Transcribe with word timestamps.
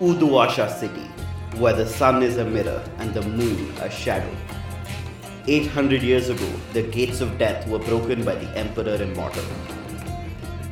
Uduasha 0.00 0.66
city, 0.80 1.06
where 1.58 1.74
the 1.74 1.84
sun 1.86 2.22
is 2.22 2.38
a 2.38 2.44
mirror 2.46 2.82
and 2.96 3.12
the 3.12 3.20
moon 3.20 3.70
a 3.80 3.90
shadow. 3.90 4.34
800 5.46 6.02
years 6.02 6.30
ago, 6.30 6.50
the 6.72 6.84
gates 6.84 7.20
of 7.20 7.36
death 7.36 7.68
were 7.68 7.80
broken 7.80 8.24
by 8.24 8.34
the 8.34 8.48
Emperor 8.56 8.94
Immortal. 8.94 9.44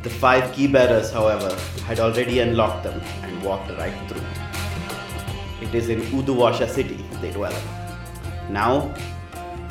The 0.03 0.09
five 0.09 0.51
key 0.55 0.67
bearers, 0.67 1.13
however, 1.13 1.55
had 1.85 2.01
already 2.01 2.39
unlocked 2.39 2.85
them 2.85 3.03
and 3.23 3.43
walked 3.43 3.71
right 3.73 3.93
through. 4.09 4.25
It 5.61 5.75
is 5.75 5.91
in 5.91 6.01
Uduasha 6.01 6.67
city 6.67 7.05
they 7.21 7.31
dwell. 7.31 7.61
Now, 8.49 8.95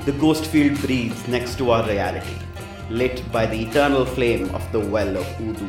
the 0.05 0.11
ghost 0.11 0.45
field 0.45 0.79
breathes 0.81 1.27
next 1.27 1.57
to 1.57 1.71
our 1.71 1.83
reality, 1.89 2.37
lit 2.91 3.23
by 3.31 3.47
the 3.47 3.59
eternal 3.59 4.05
flame 4.05 4.53
of 4.53 4.71
the 4.71 4.79
well 4.79 5.17
of 5.17 5.25
Udu. 5.39 5.67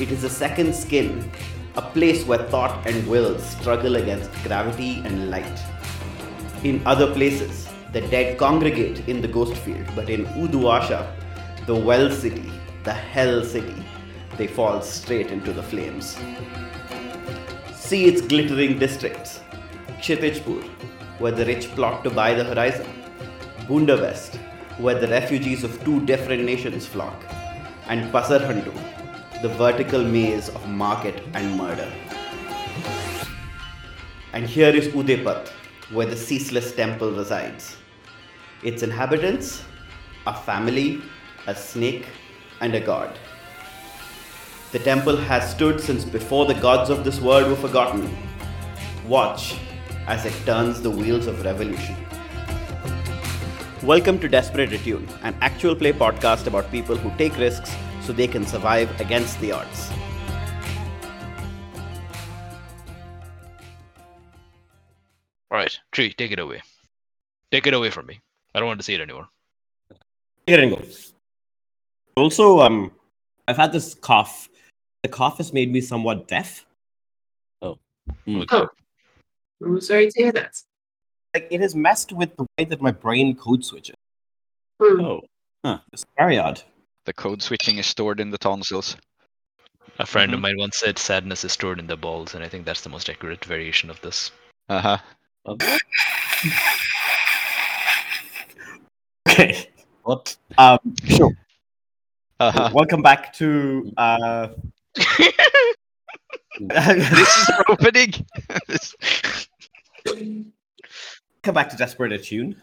It 0.00 0.10
is 0.10 0.24
a 0.24 0.30
second 0.30 0.74
skin, 0.74 1.30
a 1.76 1.82
place 1.82 2.24
where 2.26 2.42
thought 2.48 2.86
and 2.86 3.06
will 3.06 3.38
struggle 3.38 3.96
against 3.96 4.32
gravity 4.42 5.02
and 5.04 5.30
light. 5.30 5.60
In 6.64 6.82
other 6.84 7.12
places, 7.12 7.68
the 7.92 8.00
dead 8.00 8.38
congregate 8.38 9.08
in 9.08 9.20
the 9.20 9.28
ghost 9.28 9.56
field, 9.56 9.86
but 9.94 10.10
in 10.10 10.26
Uduasha, 10.26 11.06
the 11.66 11.74
well 11.74 12.10
city, 12.10 12.50
the 12.84 12.92
hell 12.92 13.44
city, 13.44 13.84
they 14.36 14.46
fall 14.46 14.82
straight 14.82 15.30
into 15.30 15.52
the 15.52 15.62
flames. 15.62 16.16
See 17.74 18.06
its 18.06 18.20
glittering 18.20 18.78
districts 18.78 19.40
Kshitijpur, 20.00 20.62
where 21.18 21.32
the 21.32 21.44
rich 21.44 21.68
plot 21.74 22.02
to 22.04 22.10
buy 22.10 22.34
the 22.34 22.44
horizon, 22.44 22.86
Bunda 23.68 23.96
West, 23.96 24.36
where 24.78 24.98
the 24.98 25.08
refugees 25.08 25.62
of 25.62 25.84
two 25.84 26.00
different 26.06 26.44
nations 26.44 26.86
flock, 26.86 27.24
and 27.88 28.10
Pasarhandu, 28.12 28.72
the 29.42 29.48
vertical 29.48 30.04
maze 30.04 30.50
of 30.50 30.68
market 30.68 31.22
and 31.32 31.56
murder. 31.56 31.90
And 34.34 34.44
here 34.44 34.68
is 34.68 34.88
Udepat, 34.88 35.48
where 35.90 36.06
the 36.06 36.14
ceaseless 36.14 36.74
temple 36.74 37.12
resides. 37.12 37.78
Its 38.62 38.82
inhabitants, 38.82 39.64
a 40.26 40.34
family, 40.34 41.00
a 41.46 41.54
snake, 41.54 42.04
and 42.60 42.74
a 42.74 42.80
god. 42.80 43.18
The 44.72 44.78
temple 44.78 45.16
has 45.16 45.50
stood 45.50 45.80
since 45.80 46.04
before 46.04 46.44
the 46.44 46.60
gods 46.60 46.90
of 46.90 47.02
this 47.02 47.18
world 47.18 47.48
were 47.48 47.56
forgotten. 47.56 48.14
Watch 49.08 49.58
as 50.06 50.26
it 50.26 50.34
turns 50.44 50.82
the 50.82 50.90
wheels 50.90 51.26
of 51.26 51.42
revolution. 51.46 51.96
Welcome 53.82 54.18
to 54.18 54.28
Desperate 54.28 54.74
Attune, 54.74 55.08
an 55.22 55.34
actual 55.40 55.74
play 55.74 55.94
podcast 55.94 56.46
about 56.46 56.70
people 56.70 56.94
who 56.94 57.10
take 57.16 57.38
risks 57.38 57.74
so 58.02 58.12
they 58.12 58.26
can 58.26 58.46
survive 58.46 58.88
against 59.00 59.40
the 59.40 59.52
odds. 59.52 59.90
All 65.50 65.58
right, 65.58 65.78
Tree, 65.92 66.12
take 66.12 66.32
it 66.32 66.38
away. 66.38 66.62
Take 67.50 67.66
it 67.66 67.74
away 67.74 67.90
from 67.90 68.06
me. 68.06 68.20
I 68.54 68.60
don't 68.60 68.68
want 68.68 68.80
to 68.80 68.84
see 68.84 68.94
it 68.94 69.00
anymore. 69.00 69.28
Here 70.46 70.60
and 70.60 70.70
go. 70.70 70.82
Also, 72.16 72.60
um, 72.60 72.92
I've 73.48 73.56
had 73.56 73.72
this 73.72 73.94
cough. 73.94 74.48
The 75.02 75.08
cough 75.08 75.38
has 75.38 75.52
made 75.52 75.72
me 75.72 75.80
somewhat 75.80 76.28
deaf. 76.28 76.66
Oh. 77.62 77.78
Okay. 78.28 78.66
I'm 79.64 79.80
sorry 79.80 80.10
to 80.10 80.22
hear 80.22 80.32
that. 80.32 80.56
Like 81.34 81.48
it 81.50 81.60
has 81.60 81.74
messed 81.74 82.12
with 82.12 82.36
the 82.36 82.46
way 82.56 82.64
that 82.64 82.80
my 82.80 82.90
brain 82.92 83.36
code 83.36 83.64
switches. 83.64 83.96
Hmm. 84.80 85.00
Oh. 85.00 85.20
Huh. 85.64 85.78
It's 85.92 86.06
very 86.16 86.38
odd. 86.38 86.62
The 87.10 87.14
code 87.14 87.42
switching 87.42 87.78
is 87.78 87.86
stored 87.86 88.20
in 88.20 88.30
the 88.30 88.38
tonsils. 88.38 88.96
A 89.98 90.06
friend 90.06 90.32
of 90.32 90.38
Mhm. 90.38 90.42
mine 90.42 90.58
once 90.58 90.78
said 90.78 90.96
sadness 90.96 91.42
is 91.42 91.50
stored 91.50 91.80
in 91.80 91.88
the 91.88 91.96
balls, 91.96 92.36
and 92.36 92.44
I 92.44 92.48
think 92.48 92.64
that's 92.64 92.82
the 92.82 92.88
most 92.88 93.10
accurate 93.10 93.44
variation 93.44 93.90
of 93.90 94.00
this. 94.00 94.30
Uh 94.68 94.80
huh. 94.80 94.98
Okay. 99.28 99.68
What? 100.04 100.36
Um, 100.56 100.78
sure. 101.04 101.32
Uh 102.38 102.52
huh. 102.52 102.70
Welcome 102.72 103.02
back 103.02 103.32
to 103.38 103.92
uh. 103.96 104.48
this 106.60 107.38
is 107.38 107.50
opening. 107.68 108.12
Come 111.42 111.54
back 111.54 111.70
to 111.70 111.76
Desperate 111.76 112.12
Attune. 112.12 112.54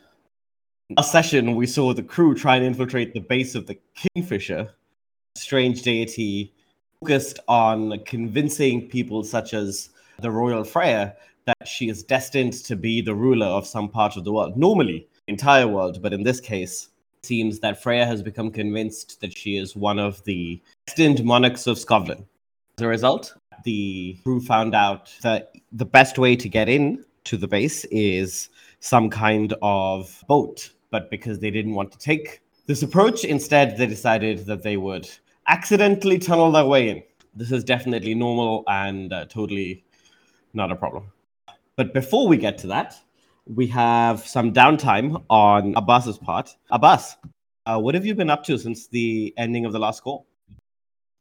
Last 0.96 1.12
session, 1.12 1.56
we 1.56 1.68
saw 1.68 1.94
the 1.94 2.02
crew 2.02 2.34
try 2.34 2.56
and 2.56 2.66
infiltrate 2.66 3.14
the 3.14 3.20
base 3.20 3.56
of 3.56 3.68
the 3.68 3.78
Kingfisher, 3.94 4.74
a 5.36 5.40
strange 5.40 5.81
deity 5.81 6.53
focused 7.02 7.40
on 7.50 8.00
convincing 8.06 8.88
people 8.88 9.26
such 9.26 9.53
as 9.53 9.90
the 10.20 10.31
royal 10.31 10.64
Freya 10.64 11.14
that 11.46 11.68
she 11.68 11.90
is 11.90 12.03
destined 12.03 12.53
to 12.53 12.78
be 12.78 13.02
the 13.02 13.14
ruler 13.14 13.47
of 13.47 13.68
some 13.68 13.90
part 13.90 14.16
of 14.16 14.24
the 14.24 14.31
world. 14.31 14.56
Normally, 14.56 15.06
entire 15.28 15.68
world, 15.68 16.02
but 16.02 16.14
in 16.14 16.24
this 16.24 16.40
case, 16.40 16.88
it 17.22 17.26
seems 17.26 17.59
that 17.59 17.84
Freya 17.84 18.06
has 18.06 18.24
become 18.24 18.50
convinced 18.50 19.20
that 19.20 19.38
she 19.38 19.58
is 19.58 19.76
one 19.76 20.00
of 20.00 20.24
the 20.24 20.62
destined 20.86 21.22
monarchs 21.26 21.68
of 21.68 21.76
Skovland. 21.76 22.24
As 22.78 22.84
a 22.84 22.88
result, 22.88 23.36
the 23.66 24.18
crew 24.24 24.40
found 24.40 24.74
out 24.74 25.14
that 25.22 25.52
the 25.74 25.86
best 25.86 26.18
way 26.18 26.38
to 26.38 26.47
get 26.47 26.70
in 26.70 27.03
to 27.26 27.36
the 27.36 27.47
base 27.47 27.84
is 27.92 28.47
some 28.80 29.09
kind 29.09 29.53
of 29.62 30.24
boat. 30.30 30.72
But 30.90 31.09
because 31.09 31.40
they 31.40 31.52
didn't 31.52 31.74
want 31.74 31.92
to 31.92 31.98
take 31.98 32.42
this 32.66 32.84
approach, 32.84 33.24
instead 33.25 33.78
they 33.78 33.88
decided 33.88 34.46
that 34.46 34.64
they 34.64 34.78
would 34.78 35.09
accidentally 35.48 36.20
tunnel 36.20 36.52
their 36.52 36.66
way 36.66 36.90
in. 36.90 37.03
This 37.36 37.52
is 37.52 37.64
definitely 37.64 38.16
normal 38.16 38.64
and 38.68 39.14
uh, 39.14 39.26
totally 39.26 39.86
not 40.53 40.72
a 40.72 40.76
problem. 40.76 41.12
But 41.76 41.94
before 41.94 42.28
we 42.28 42.38
get 42.38 42.58
to 42.59 42.68
that, 42.68 42.96
we 43.46 43.68
have 43.68 44.26
some 44.26 44.52
downtime 44.53 45.24
on 45.30 45.76
Abbas's 45.78 46.18
part. 46.18 46.56
Abbas, 46.72 47.16
uh, 47.66 47.80
what 47.80 47.96
have 47.96 48.06
you 48.06 48.16
been 48.16 48.30
up 48.30 48.44
to 48.46 48.58
since 48.58 48.88
the 48.88 49.34
ending 49.38 49.66
of 49.66 49.74
the 49.74 49.80
last 49.80 49.97
score? 49.97 50.26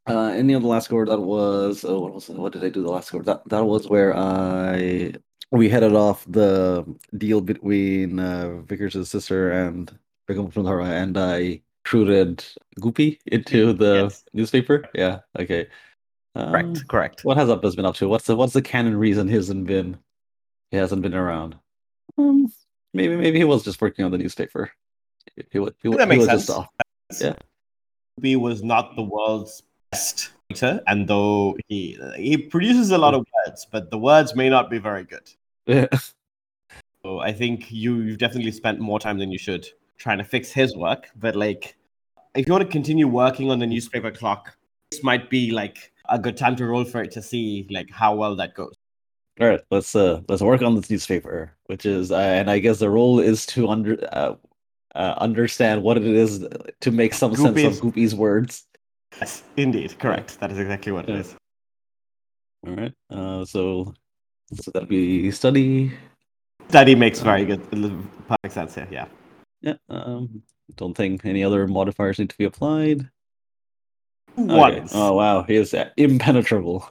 Uh, 0.07 0.29
any 0.29 0.53
of 0.53 0.61
the 0.61 0.67
last 0.67 0.85
score 0.85 1.05
that 1.05 1.19
was 1.19 1.83
oh, 1.83 1.99
what 1.99 2.13
was 2.13 2.29
what 2.29 2.53
did 2.53 2.63
I 2.63 2.69
do 2.69 2.81
the 2.81 2.89
last 2.89 3.07
score? 3.07 3.23
That 3.23 3.47
that 3.49 3.65
was 3.65 3.89
where 3.89 4.15
I 4.15 5.13
we 5.51 5.69
headed 5.69 5.93
off 5.93 6.25
the 6.27 6.85
deal 7.17 7.41
between 7.41 8.19
uh, 8.19 8.57
Vickers' 8.61 9.09
sister 9.09 9.51
and 9.51 9.97
Brigham 10.27 10.51
from 10.51 10.65
Hara, 10.65 10.85
and 10.85 11.17
I 11.17 11.61
recruited 11.85 12.43
Goopy 12.81 13.19
into 13.27 13.71
the 13.73 13.93
Yes. 14.03 14.23
newspaper. 14.33 14.83
Yeah, 14.93 15.19
okay. 15.39 15.67
Um, 16.35 16.51
Correct, 16.51 16.87
correct. 16.87 17.25
What 17.25 17.37
has 17.37 17.49
Abbas 17.49 17.75
been 17.75 17.85
up 17.85 17.95
to? 17.95 18.07
What's 18.07 18.25
the 18.25 18.35
what's 18.35 18.53
the 18.53 18.61
canon 18.61 18.95
reason 18.95 19.27
he 19.27 19.33
hasn't 19.35 19.65
been 19.65 19.97
he 20.69 20.77
hasn't 20.77 21.01
been 21.01 21.15
around? 21.15 21.55
Um, 22.17 22.51
maybe 22.93 23.15
maybe 23.15 23.37
he 23.39 23.43
was 23.45 23.63
just 23.63 23.81
working 23.81 24.05
on 24.05 24.11
the 24.11 24.17
newspaper. 24.17 24.71
He, 25.35 25.43
he, 25.51 25.59
he, 25.81 25.89
That 25.95 25.99
he 26.11 26.17
makes 26.17 26.25
sense. 26.25 26.49
Yeah. 27.21 27.33
Ruby 28.17 28.35
was 28.35 28.63
not 28.63 28.95
the 28.95 29.03
world's 29.03 29.63
best 29.91 30.31
writer, 30.49 30.81
and 30.87 31.07
though 31.07 31.57
he 31.67 31.97
he 32.15 32.37
produces 32.37 32.91
a 32.91 32.97
lot 32.97 33.13
of 33.13 33.25
words, 33.45 33.67
but 33.71 33.91
the 33.91 33.97
words 33.97 34.35
may 34.35 34.49
not 34.49 34.69
be 34.69 34.77
very 34.77 35.03
good. 35.03 35.29
Yeah. 35.65 35.87
So 37.03 37.19
I 37.19 37.31
think 37.33 37.71
you 37.71 38.01
you've 38.01 38.17
definitely 38.17 38.51
spent 38.51 38.79
more 38.79 38.99
time 38.99 39.17
than 39.17 39.31
you 39.31 39.37
should 39.37 39.67
trying 39.97 40.17
to 40.17 40.23
fix 40.23 40.51
his 40.51 40.75
work. 40.75 41.09
But 41.15 41.35
like, 41.35 41.75
if 42.35 42.47
you 42.47 42.53
want 42.53 42.65
to 42.65 42.69
continue 42.69 43.07
working 43.07 43.49
on 43.51 43.59
the 43.59 43.67
newspaper 43.67 44.11
clock, 44.11 44.55
this 44.91 45.03
might 45.03 45.29
be 45.29 45.51
like 45.51 45.91
a 46.09 46.19
good 46.19 46.37
time 46.37 46.55
to 46.57 46.65
roll 46.65 46.85
for 46.85 47.01
it 47.01 47.11
to 47.11 47.21
see 47.21 47.67
like 47.69 47.89
how 47.91 48.15
well 48.15 48.35
that 48.37 48.53
goes. 48.53 48.73
All 49.39 49.47
right, 49.47 49.61
let's 49.69 49.95
uh 49.95 50.21
let's 50.27 50.41
work 50.41 50.61
on 50.61 50.75
this 50.75 50.89
newspaper, 50.89 51.51
which 51.67 51.85
is 51.85 52.11
uh, 52.11 52.17
and 52.17 52.49
I 52.49 52.59
guess 52.59 52.79
the 52.79 52.89
role 52.89 53.19
is 53.19 53.45
to 53.47 53.69
under 53.69 53.97
uh, 54.11 54.35
uh 54.95 55.13
understand 55.17 55.83
what 55.83 55.97
it 55.97 56.05
is 56.05 56.45
to 56.81 56.91
make 56.91 57.13
some 57.13 57.35
sense 57.35 57.63
of 57.63 57.73
Goopy's 57.83 58.15
words. 58.15 58.66
Yes, 59.19 59.43
indeed, 59.55 59.97
correct. 59.99 60.39
That 60.39 60.51
is 60.51 60.59
exactly 60.59 60.91
what 60.91 61.09
it 61.09 61.15
is. 61.15 61.35
All 62.65 62.75
right, 62.75 62.93
uh, 63.09 63.45
so 63.45 63.93
so 64.53 64.71
that'll 64.71 64.87
be 64.87 65.31
study. 65.31 65.91
Study 66.69 66.95
makes 66.95 67.19
very 67.19 67.45
good 67.45 67.61
perfect 67.69 68.53
sense 68.53 68.75
here. 68.75 68.87
Yeah. 68.91 69.07
Yeah, 69.61 69.75
um, 69.89 70.43
don't 70.75 70.95
think 70.95 71.25
any 71.25 71.43
other 71.43 71.65
modifiers 71.67 72.19
need 72.19 72.29
to 72.29 72.37
be 72.37 72.45
applied. 72.45 73.09
Okay. 74.37 74.55
Once. 74.55 74.91
Oh 74.93 75.13
wow, 75.13 75.43
he 75.43 75.55
is 75.55 75.73
impenetrable. 75.97 76.87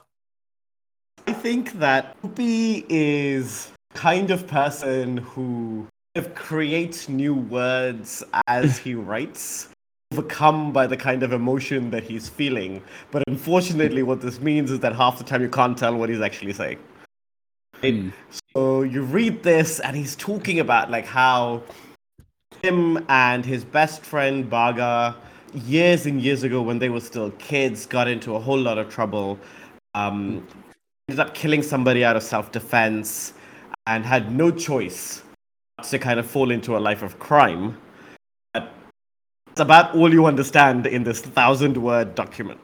I 1.27 1.33
think 1.33 1.73
that 1.73 2.19
Goopy 2.21 2.85
is 2.89 3.71
kind 3.93 4.31
of 4.31 4.47
person 4.47 5.17
who 5.17 5.87
kind 6.15 6.25
of 6.25 6.35
creates 6.35 7.07
new 7.07 7.35
words 7.35 8.23
as 8.47 8.77
he 8.77 8.95
writes, 8.95 9.69
overcome 10.11 10.71
by 10.71 10.87
the 10.87 10.97
kind 10.97 11.23
of 11.23 11.33
emotion 11.33 11.89
that 11.91 12.03
he's 12.03 12.29
feeling. 12.29 12.81
But 13.11 13.23
unfortunately, 13.27 14.03
what 14.03 14.21
this 14.21 14.39
means 14.39 14.71
is 14.71 14.79
that 14.79 14.95
half 14.95 15.17
the 15.17 15.23
time 15.23 15.41
you 15.41 15.49
can't 15.49 15.77
tell 15.77 15.95
what 15.95 16.09
he's 16.09 16.21
actually 16.21 16.53
saying. 16.53 16.79
Hmm. 17.81 18.09
So 18.55 18.81
you 18.81 19.03
read 19.03 19.43
this, 19.43 19.79
and 19.79 19.95
he's 19.95 20.15
talking 20.15 20.59
about 20.59 20.89
like 20.89 21.05
how 21.05 21.63
him 22.63 23.05
and 23.09 23.45
his 23.45 23.63
best 23.63 24.01
friend 24.01 24.49
Baga, 24.49 25.15
years 25.53 26.05
and 26.05 26.21
years 26.21 26.43
ago 26.43 26.61
when 26.61 26.79
they 26.79 26.89
were 26.89 27.01
still 27.01 27.31
kids, 27.31 27.85
got 27.85 28.07
into 28.07 28.35
a 28.35 28.39
whole 28.39 28.57
lot 28.57 28.77
of 28.77 28.89
trouble. 28.89 29.37
Um, 29.93 30.47
ended 31.09 31.19
up 31.19 31.33
killing 31.33 31.63
somebody 31.63 32.03
out 32.03 32.15
of 32.15 32.23
self-defense 32.23 33.33
and 33.87 34.05
had 34.05 34.31
no 34.31 34.51
choice 34.51 35.23
to 35.83 35.99
kind 35.99 36.19
of 36.19 36.25
fall 36.25 36.51
into 36.51 36.75
a 36.75 36.79
life 36.79 37.03
of 37.03 37.19
crime. 37.19 37.77
But 39.57 39.61
it's 39.61 39.69
about 39.69 39.95
all 39.95 40.13
you 40.13 40.27
understand 40.27 40.85
in 40.85 41.03
this 41.03 41.21
thousand-word 41.21 42.13
document, 42.13 42.59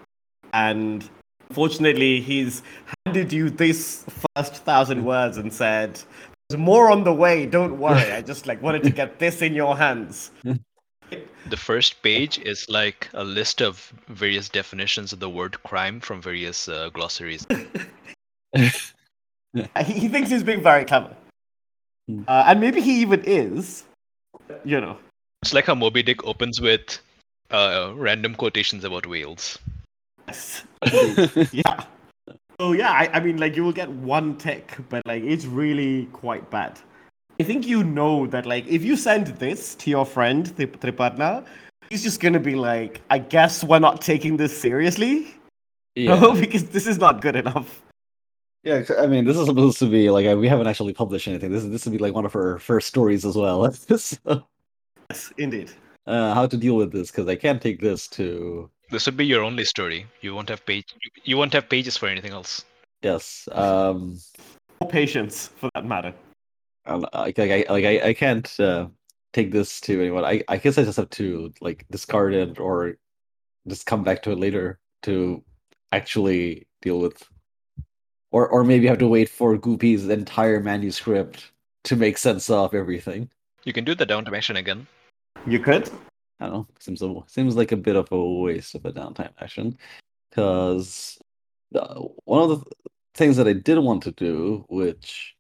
and 0.54 1.10
Fortunately, 1.52 2.20
he's 2.20 2.64
handed 3.06 3.32
you 3.32 3.50
this 3.50 4.06
first 4.36 4.56
thousand 4.56 5.06
words 5.06 5.38
and 5.38 5.54
said, 5.54 6.02
"There's 6.50 6.60
more 6.60 6.90
on 6.92 7.04
the 7.04 7.14
way. 7.14 7.46
Don't 7.46 7.78
worry. 7.78 8.12
I 8.12 8.22
just 8.22 8.48
like 8.48 8.62
wanted 8.62 8.84
to 8.84 8.90
get 8.90 9.20
this 9.20 9.42
in 9.44 9.54
your 9.54 9.78
hands." 9.78 10.32
The 10.42 11.58
first 11.58 12.02
page 12.02 12.40
is 12.40 12.68
like 12.70 13.08
a 13.14 13.24
list 13.24 13.62
of 13.62 13.94
various 14.08 14.50
definitions 14.50 15.14
of 15.14 15.20
the 15.20 15.30
word 15.30 15.62
crime 15.64 16.00
from 16.00 16.22
various 16.22 16.68
uh, 16.68 16.90
glossaries. 16.90 17.46
He, 19.86 19.94
he 19.94 20.08
thinks 20.08 20.32
he's 20.32 20.44
being 20.44 20.64
very 20.64 20.86
clever, 20.86 21.16
Hmm. 22.08 22.24
uh, 22.28 22.46
and 22.48 22.60
maybe 22.60 22.82
he 22.82 23.02
even 23.02 23.22
is. 23.26 23.84
You 24.66 24.82
know, 24.82 24.98
It's 25.44 25.54
like 25.54 25.66
how 25.66 25.76
Moby 25.76 26.02
Dick 26.02 26.24
opens 26.24 26.62
with 26.62 27.00
uh, 27.52 27.92
random 27.98 28.34
quotations 28.34 28.86
about 28.86 29.06
whales. 29.06 29.60
Yes. 30.30 30.64
yeah. 31.52 31.84
So 32.58 32.72
yeah, 32.72 32.92
I, 32.92 33.10
I 33.12 33.20
mean, 33.20 33.36
like 33.36 33.58
you 33.58 33.66
will 33.66 33.74
get 33.74 33.90
one 33.90 34.38
tick, 34.38 34.78
but 34.88 35.06
like 35.06 35.22
it's 35.22 35.44
really 35.44 36.06
quite 36.14 36.50
bad. 36.50 36.80
I 37.42 37.44
think 37.44 37.68
you 37.68 37.84
know 37.84 38.26
that 38.28 38.46
like 38.46 38.66
if 38.68 38.86
you 38.86 38.96
send 38.96 39.28
this 39.28 39.76
to 39.76 39.90
your 39.90 40.06
friend 40.06 40.56
Trip- 40.56 40.80
Triparna, 40.80 41.46
he's 41.90 42.04
just 42.04 42.22
gonna 42.22 42.40
be 42.40 42.56
like, 42.56 43.02
I 43.10 43.18
guess 43.18 43.66
we're 43.66 43.80
not 43.80 44.00
taking 44.00 44.38
this 44.38 44.58
seriously, 44.58 45.36
yeah. 45.96 46.18
no, 46.22 46.34
because 46.40 46.64
this 46.70 46.88
is 46.88 47.00
not 47.00 47.20
good 47.20 47.36
enough. 47.36 47.82
Yeah, 48.64 48.84
I 48.98 49.08
mean, 49.08 49.26
this 49.26 49.36
is 49.36 49.48
supposed 49.48 49.80
to 49.80 49.88
be 49.88 50.10
like 50.10 50.26
uh, 50.26 50.38
we 50.38 50.48
haven't 50.48 50.68
actually 50.68 50.94
published 50.94 51.28
anything. 51.28 51.52
This 51.52 51.66
is 51.66 51.70
this 51.70 51.86
would 51.86 51.92
be 51.92 51.98
like 51.98 52.14
one 52.14 52.24
of 52.24 52.32
her 52.32 52.60
first 52.60 52.88
stories 52.88 53.26
as 53.26 53.36
well. 53.36 53.70
so, 53.98 54.46
Yes, 55.14 55.32
indeed. 55.38 55.70
uh, 56.08 56.34
how 56.34 56.48
to 56.48 56.58
deal 56.58 56.76
with 56.76 56.92
this? 56.92 57.12
Because 57.12 57.28
I 57.28 57.36
can't 57.36 57.62
take 57.62 57.80
this 57.80 58.08
to 58.18 58.70
This 58.90 59.06
would 59.06 59.16
be 59.16 59.26
your 59.28 59.44
only 59.44 59.64
story. 59.64 60.08
You 60.22 60.34
won't 60.34 60.50
have 60.50 60.66
page. 60.66 60.88
You, 61.04 61.10
you 61.24 61.38
won't 61.38 61.54
have 61.54 61.70
pages 61.70 61.96
for 61.98 62.08
anything 62.10 62.32
else. 62.34 62.66
yes. 63.04 63.48
Um, 63.52 64.18
More 64.82 64.90
patience, 64.90 65.36
for 65.60 65.70
that 65.76 65.86
matter. 65.86 66.14
like 67.14 67.38
I 67.38 67.66
like 67.70 67.86
I, 67.86 68.10
I 68.10 68.14
can't 68.14 68.50
uh, 68.60 68.88
take 69.34 69.52
this 69.52 69.80
to 69.82 70.02
anyone. 70.02 70.26
I 70.26 70.42
I 70.50 70.58
guess 70.58 70.78
I 70.80 70.84
just 70.84 70.98
have 70.98 71.12
to 71.22 71.54
like 71.62 71.86
discard 71.92 72.34
it 72.34 72.60
or 72.60 72.98
just 73.70 73.86
come 73.86 74.04
back 74.04 74.24
to 74.24 74.32
it 74.32 74.40
later 74.40 74.80
to 75.04 75.44
actually 75.92 76.66
deal 76.82 77.00
with, 77.00 77.22
or 78.32 78.48
or 78.50 78.64
maybe 78.64 78.88
have 78.88 78.98
to 79.06 79.08
wait 79.08 79.30
for 79.30 79.58
Goopy's 79.58 80.10
entire 80.10 80.60
manuscript 80.60 81.52
to 81.86 81.96
make 81.96 82.18
sense 82.18 82.50
of 82.50 82.74
everything. 82.74 83.30
You 83.64 83.74
can 83.78 83.86
do 83.86 83.94
the 83.96 84.06
downtime 84.06 84.36
action 84.36 84.58
again. 84.58 84.88
You 85.46 85.60
could. 85.60 85.90
I 86.40 86.48
don't 86.48 86.54
know. 86.54 86.68
Seems 86.80 87.02
a, 87.02 87.16
seems 87.28 87.56
like 87.56 87.72
a 87.72 87.78
bit 87.78 87.96
of 87.96 88.12
a 88.12 88.24
waste 88.42 88.76
of 88.76 88.86
a 88.86 88.92
downtime 88.92 89.32
action, 89.40 89.78
because 90.30 91.18
uh, 91.76 92.02
one 92.26 92.44
of 92.44 92.50
the 92.50 92.72
things 93.14 93.38
that 93.38 93.48
I 93.48 93.54
did 93.54 93.80
want 93.80 94.04
to 94.04 94.12
do, 94.12 94.66
which 94.70 95.36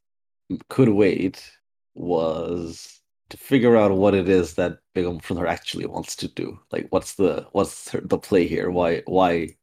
could 0.70 0.90
wait, 0.90 1.52
was 1.96 3.02
to 3.30 3.38
figure 3.38 3.76
out 3.78 3.92
what 3.92 4.14
it 4.14 4.30
is 4.30 4.54
that 4.56 4.80
Bigum 4.96 5.22
Frunner 5.22 5.48
actually 5.48 5.86
wants 5.86 6.16
to 6.18 6.28
do. 6.28 6.60
Like, 6.72 6.88
what's 6.90 7.16
the 7.16 7.48
what's 7.52 7.92
the 7.92 8.18
play 8.18 8.48
here? 8.48 8.70
Why 8.72 9.02
why 9.06 9.56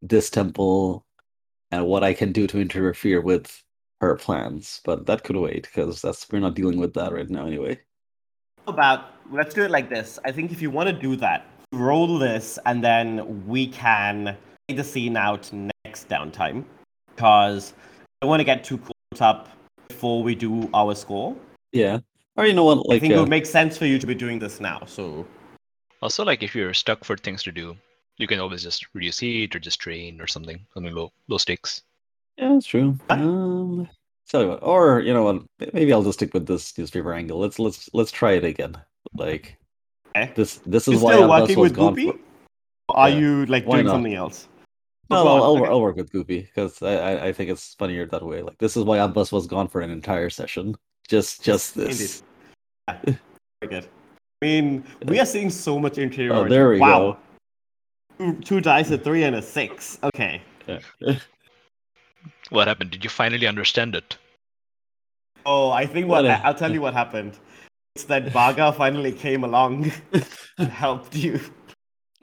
this 0.00 0.30
temple, 0.30 1.04
and 1.70 1.86
what 1.86 2.04
I 2.04 2.14
can 2.14 2.32
do 2.32 2.46
to 2.46 2.60
interfere 2.60 3.20
with 3.20 3.62
her 4.00 4.16
plans. 4.16 4.80
But 4.84 5.06
that 5.06 5.24
could 5.24 5.36
wait 5.36 5.64
because 5.64 6.02
that's 6.02 6.26
we're 6.30 6.40
not 6.40 6.54
dealing 6.54 6.78
with 6.78 6.94
that 6.94 7.12
right 7.12 7.28
now 7.28 7.46
anyway. 7.46 7.80
About 8.68 9.12
let's 9.30 9.54
do 9.54 9.62
it 9.64 9.70
like 9.70 9.88
this. 9.88 10.18
I 10.24 10.32
think 10.32 10.52
if 10.52 10.62
you 10.62 10.70
want 10.70 10.88
to 10.88 10.92
do 10.94 11.16
that, 11.16 11.46
roll 11.72 12.18
this 12.18 12.58
and 12.66 12.82
then 12.82 13.46
we 13.46 13.66
can 13.68 14.36
take 14.68 14.76
the 14.76 14.84
scene 14.84 15.16
out 15.16 15.50
next 15.52 16.08
downtime 16.08 16.64
because 17.14 17.74
I 17.76 18.26
don't 18.26 18.30
want 18.30 18.40
to 18.40 18.44
get 18.44 18.64
too 18.64 18.78
caught 18.78 19.22
up 19.22 19.48
before 19.88 20.22
we 20.22 20.34
do 20.34 20.68
our 20.74 20.94
score. 20.94 21.36
Yeah. 21.72 22.00
Or 22.36 22.46
you 22.46 22.54
know 22.54 22.64
what? 22.64 22.78
I 22.90 22.94
Like 22.94 23.00
think 23.00 23.12
it 23.12 23.16
uh, 23.16 23.20
would 23.20 23.28
make 23.30 23.46
sense 23.46 23.76
for 23.76 23.86
you 23.86 23.98
to 23.98 24.06
be 24.06 24.14
doing 24.14 24.38
this 24.38 24.60
now. 24.60 24.82
So 24.86 25.26
Also, 26.02 26.24
like 26.24 26.42
if 26.42 26.54
you're 26.54 26.74
stuck 26.74 27.04
for 27.04 27.16
things 27.16 27.42
to 27.44 27.52
do, 27.52 27.76
you 28.18 28.26
can 28.26 28.40
always 28.40 28.62
just 28.62 28.86
reduce 28.94 29.18
heat 29.18 29.54
or 29.54 29.58
just 29.58 29.80
train 29.80 30.20
or 30.20 30.26
something. 30.26 30.64
Something 30.74 30.94
low, 30.94 31.12
low 31.28 31.38
stakes. 31.38 31.82
Yeah, 32.36 32.52
that's 32.54 32.66
true. 32.66 32.96
Um, 33.10 33.88
tell 34.28 34.42
you 34.42 34.48
what, 34.48 34.62
or 34.62 35.00
you 35.00 35.12
know 35.12 35.22
what? 35.22 35.42
Maybe 35.72 35.92
I'll 35.92 36.02
just 36.02 36.18
stick 36.18 36.34
with 36.34 36.46
this 36.46 36.76
newspaper 36.76 37.12
angle. 37.12 37.38
Let's 37.38 37.58
let's 37.58 37.88
let's 37.92 38.10
try 38.10 38.32
it 38.32 38.44
again. 38.44 38.76
Like 39.14 39.58
Okay. 40.16 40.32
this 40.34 40.56
this 40.66 40.88
is 40.88 41.00
why 41.00 41.14
still 41.14 41.28
working 41.28 41.58
with. 41.58 41.76
Goopy? 41.76 42.12
For... 42.12 42.18
Are 42.96 43.08
Yeah. 43.08 43.18
you 43.18 43.46
like 43.46 43.66
Why 43.66 43.76
doing 43.76 43.86
not? 43.86 43.92
something 43.92 44.14
else? 44.14 44.48
No, 45.10 45.24
Go 45.24 45.36
I'll 45.36 45.56
okay. 45.58 45.70
I'll 45.70 45.80
work 45.80 45.96
with 45.96 46.10
Goopy 46.12 46.46
because 46.46 46.82
I, 46.82 46.94
I 46.94 47.26
I 47.26 47.32
think 47.32 47.50
it's 47.50 47.74
funnier 47.74 48.06
that 48.06 48.24
way. 48.24 48.42
Like 48.42 48.58
this 48.58 48.76
is 48.76 48.84
why 48.84 48.98
Abbas 48.98 49.32
was 49.32 49.46
gone 49.46 49.68
for 49.68 49.80
an 49.80 49.90
entire 49.90 50.30
session. 50.30 50.74
Just 51.08 51.42
just 51.42 51.74
this. 51.74 52.22
Indeed. 52.88 53.18
Very 53.62 53.80
good. 53.80 53.88
I 54.42 54.46
mean, 54.46 54.84
we 55.06 55.18
are 55.18 55.26
seeing 55.26 55.50
so 55.50 55.78
much 55.78 55.98
interior. 55.98 56.32
Oh, 56.32 56.48
there 56.48 56.70
we 56.70 56.78
wow. 56.78 56.98
go. 56.98 57.16
Two, 58.18 58.40
two 58.40 58.60
dice, 58.60 58.90
a 58.90 58.98
three 58.98 59.24
and 59.24 59.36
a 59.36 59.42
six. 59.42 59.98
Okay. 60.02 60.42
Yeah. 60.66 60.78
What 62.50 62.68
happened? 62.68 62.90
Did 62.90 63.04
you 63.04 63.10
finally 63.10 63.46
understand 63.46 63.94
it? 63.94 64.16
Oh, 65.46 65.70
I 65.70 65.86
think 65.86 66.08
what 66.08 66.24
What 66.24 66.30
a- 66.32 66.46
I'll 66.46 66.54
tell 66.54 66.72
you 66.72 66.80
what 66.80 66.94
happened. 66.94 67.38
It's 67.94 68.04
that 68.04 68.32
Baga 68.32 68.72
finally 68.76 69.12
came 69.12 69.44
along 69.44 69.92
and 70.58 70.68
helped 70.68 71.14
you. 71.14 71.40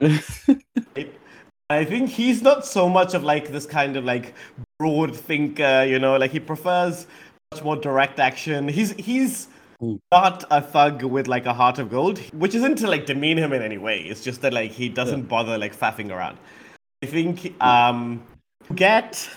I 1.68 1.84
think 1.84 2.10
he's 2.10 2.42
not 2.42 2.64
so 2.64 2.88
much 2.88 3.14
of 3.14 3.24
like 3.24 3.48
this 3.50 3.66
kind 3.66 3.96
of 3.96 4.04
like 4.04 4.34
broad 4.78 5.16
thinker, 5.16 5.84
you 5.88 5.98
know, 5.98 6.16
like 6.16 6.30
he 6.30 6.38
prefers 6.40 7.06
much 7.52 7.64
more 7.64 7.76
direct 7.76 8.20
action. 8.20 8.68
He's 8.68 8.92
he's 8.92 9.48
Hmm. 9.78 9.96
not 10.10 10.42
a 10.50 10.62
thug 10.62 11.02
with 11.02 11.26
like 11.28 11.44
a 11.44 11.52
heart 11.52 11.78
of 11.78 11.90
gold, 11.90 12.18
which 12.32 12.54
isn't 12.54 12.76
to 12.76 12.86
like 12.86 13.04
demean 13.04 13.36
him 13.36 13.52
in 13.52 13.60
any 13.60 13.76
way. 13.76 14.00
It's 14.00 14.24
just 14.24 14.40
that 14.40 14.54
like 14.54 14.70
he 14.70 14.88
doesn't 14.88 15.24
bother 15.28 15.58
like 15.58 15.76
faffing 15.78 16.10
around. 16.10 16.38
I 17.02 17.06
think 17.06 17.52
um 17.62 18.22
get 18.74 19.28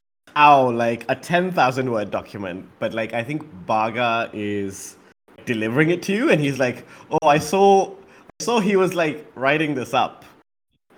like 0.47 1.05
a 1.09 1.15
ten 1.15 1.51
thousand 1.51 1.91
word 1.91 2.11
document, 2.11 2.65
but 2.79 2.93
like 2.93 3.13
I 3.13 3.23
think 3.23 3.43
Baga 3.65 4.29
is 4.33 4.95
delivering 5.45 5.89
it 5.89 6.01
to 6.03 6.13
you, 6.13 6.29
and 6.29 6.39
he's 6.39 6.59
like, 6.59 6.85
"Oh, 7.11 7.27
I 7.27 7.39
saw, 7.39 7.91
I 8.39 8.43
saw 8.43 8.59
he 8.59 8.75
was 8.75 8.93
like 8.93 9.25
writing 9.35 9.75
this 9.75 9.93
up. 9.93 10.25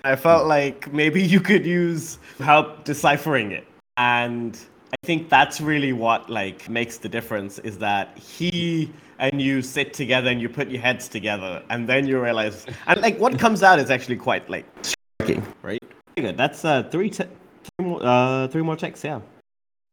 I 0.03 0.15
felt 0.15 0.47
like 0.47 0.91
maybe 0.93 1.21
you 1.21 1.39
could 1.39 1.65
use 1.65 2.19
help 2.39 2.83
deciphering 2.83 3.51
it." 3.51 3.65
And 3.97 4.57
I 4.93 5.05
think 5.05 5.29
that's 5.29 5.61
really 5.61 5.93
what 5.93 6.29
like 6.29 6.69
makes 6.69 6.97
the 6.97 7.09
difference 7.09 7.59
is 7.59 7.77
that 7.79 8.17
he 8.17 8.91
and 9.19 9.41
you 9.41 9.61
sit 9.61 9.93
together 9.93 10.29
and 10.29 10.41
you 10.41 10.49
put 10.49 10.69
your 10.69 10.81
heads 10.81 11.07
together, 11.07 11.63
and 11.69 11.87
then 11.87 12.07
you 12.07 12.21
realize, 12.21 12.65
and 12.87 13.01
like 13.01 13.17
what 13.19 13.39
comes 13.39 13.63
out 13.63 13.79
is 13.79 13.89
actually 13.89 14.17
quite 14.17 14.49
like 14.49 14.65
striking, 14.83 15.45
right? 15.63 15.81
That's 16.17 16.63
uh 16.65 16.83
three, 16.91 17.09
te- 17.09 17.25
three 17.63 17.85
more, 17.87 17.99
uh, 18.03 18.47
three 18.49 18.61
more 18.61 18.75
checks. 18.75 19.03
Yeah. 19.03 19.21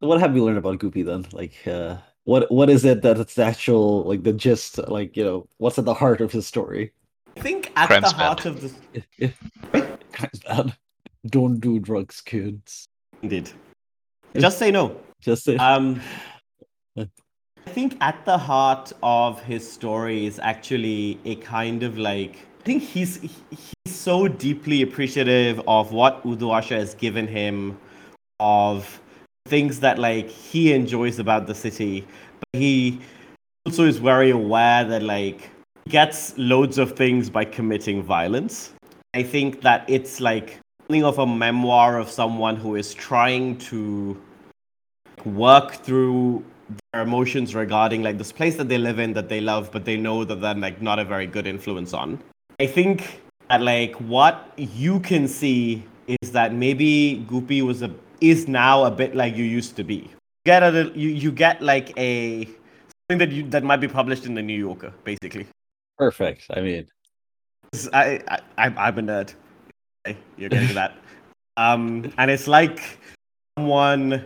What 0.00 0.20
have 0.20 0.32
we 0.32 0.40
learned 0.40 0.58
about 0.58 0.78
Goopy 0.78 1.04
then? 1.04 1.26
Like, 1.32 1.54
uh, 1.66 1.96
what 2.24 2.50
what 2.52 2.70
is 2.70 2.84
it 2.84 3.02
that 3.02 3.18
it's 3.18 3.34
the 3.34 3.44
actual 3.44 4.04
like 4.04 4.22
the 4.22 4.32
gist? 4.32 4.78
Like, 4.88 5.16
you 5.16 5.24
know, 5.24 5.48
what's 5.58 5.78
at 5.78 5.84
the 5.84 5.94
heart 5.94 6.20
of 6.20 6.30
his 6.32 6.46
story? 6.46 6.92
I 7.36 7.40
think 7.40 7.72
at 7.76 7.86
Crime's 7.88 8.10
the 8.12 8.16
heart 8.18 8.38
bad. 8.44 8.46
of 8.46 8.60
the 8.60 9.32
Crime's 10.12 10.40
bad. 10.46 10.76
Don't 11.26 11.58
do 11.60 11.78
drugs, 11.78 12.20
kids. 12.20 12.86
indeed, 13.22 13.50
just 14.36 14.58
say 14.58 14.70
no. 14.70 14.96
Just 15.20 15.44
say, 15.44 15.56
Um, 15.56 16.00
I 16.98 17.70
think 17.70 17.96
at 18.00 18.24
the 18.24 18.38
heart 18.38 18.92
of 19.02 19.42
his 19.42 19.70
story 19.70 20.26
is 20.26 20.38
actually 20.38 21.18
a 21.24 21.34
kind 21.36 21.82
of 21.82 21.98
like 21.98 22.36
I 22.60 22.64
think 22.64 22.82
he's 22.82 23.16
he's 23.20 23.94
so 23.94 24.28
deeply 24.28 24.82
appreciative 24.82 25.60
of 25.66 25.92
what 25.92 26.22
Uduasha 26.24 26.76
has 26.76 26.94
given 26.94 27.26
him, 27.26 27.78
of 28.40 29.00
things 29.48 29.80
that 29.80 29.98
like 29.98 30.28
he 30.28 30.72
enjoys 30.72 31.18
about 31.18 31.46
the 31.46 31.54
city, 31.54 32.06
but 32.40 32.60
he 32.60 33.00
also 33.66 33.84
is 33.84 33.98
very 33.98 34.30
aware 34.30 34.84
that 34.84 35.02
like 35.02 35.50
he 35.84 35.90
gets 35.90 36.36
loads 36.38 36.78
of 36.78 36.92
things 36.92 37.30
by 37.30 37.44
committing 37.44 38.02
violence. 38.02 38.72
I 39.14 39.22
think 39.22 39.62
that 39.62 39.84
it's 39.88 40.20
like 40.20 40.58
something 40.82 41.04
of 41.04 41.18
a 41.18 41.26
memoir 41.26 41.98
of 41.98 42.10
someone 42.10 42.56
who 42.56 42.76
is 42.76 42.94
trying 42.94 43.58
to 43.58 44.20
work 45.24 45.72
through 45.74 46.44
their 46.92 47.02
emotions 47.02 47.54
regarding 47.54 48.02
like 48.02 48.18
this 48.18 48.32
place 48.32 48.56
that 48.56 48.68
they 48.68 48.78
live 48.78 48.98
in 48.98 49.12
that 49.14 49.28
they 49.28 49.40
love 49.40 49.70
but 49.72 49.84
they 49.84 49.96
know 49.96 50.24
that 50.24 50.40
they're 50.40 50.54
like 50.54 50.82
not 50.82 50.98
a 50.98 51.04
very 51.04 51.26
good 51.26 51.46
influence 51.46 51.94
on 51.94 52.18
i 52.60 52.66
think 52.66 53.22
that 53.48 53.62
like 53.62 53.94
what 53.96 54.52
you 54.56 55.00
can 55.00 55.26
see 55.26 55.82
is 56.22 56.32
that 56.32 56.52
maybe 56.52 57.24
goopy 57.26 57.62
was 57.62 57.82
a 57.82 57.90
is 58.20 58.48
now 58.48 58.84
a 58.84 58.90
bit 58.90 59.14
like 59.14 59.36
you 59.36 59.44
used 59.44 59.76
to 59.76 59.84
be 59.84 60.10
get 60.44 60.62
a 60.62 60.70
little- 60.70 60.96
you 60.96 61.10
you 61.24 61.30
get 61.30 61.60
like 61.62 61.92
a 61.98 62.44
something 62.44 63.18
that 63.18 63.32
you 63.36 63.42
that 63.54 63.64
might 63.64 63.80
be 63.86 63.88
published 63.88 64.24
in 64.26 64.34
the 64.34 64.42
New 64.42 64.58
Yorker, 64.66 64.92
basically. 65.04 65.46
Perfect. 65.96 66.46
I 66.56 66.60
mean, 66.60 66.86
I, 67.92 68.20
I 68.28 68.38
I'm 68.56 68.78
I'm 68.78 68.98
a 68.98 69.02
nerd. 69.02 69.34
You're 70.38 70.50
getting 70.50 70.74
that. 70.74 70.92
Um, 71.58 72.12
and 72.18 72.30
it's 72.30 72.46
like 72.46 73.00
someone 73.58 74.24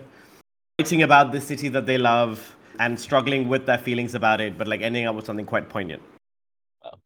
writing 0.79 1.03
about 1.03 1.33
the 1.33 1.41
city 1.41 1.71
that 1.71 1.87
they 1.87 1.97
love 1.97 2.55
and 2.79 3.01
struggling 3.01 3.49
with 3.49 3.65
their 3.65 3.79
feelings 3.79 4.15
about 4.15 4.43
it, 4.43 4.59
but 4.59 4.69
like 4.69 4.83
ending 4.83 5.07
up 5.07 5.17
with 5.17 5.25
something 5.25 5.47
quite 5.47 5.71
poignant. 5.71 6.03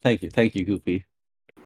thank 0.03 0.25
you, 0.25 0.31
thank 0.31 0.57
you, 0.57 0.67
Goopy. 0.67 1.05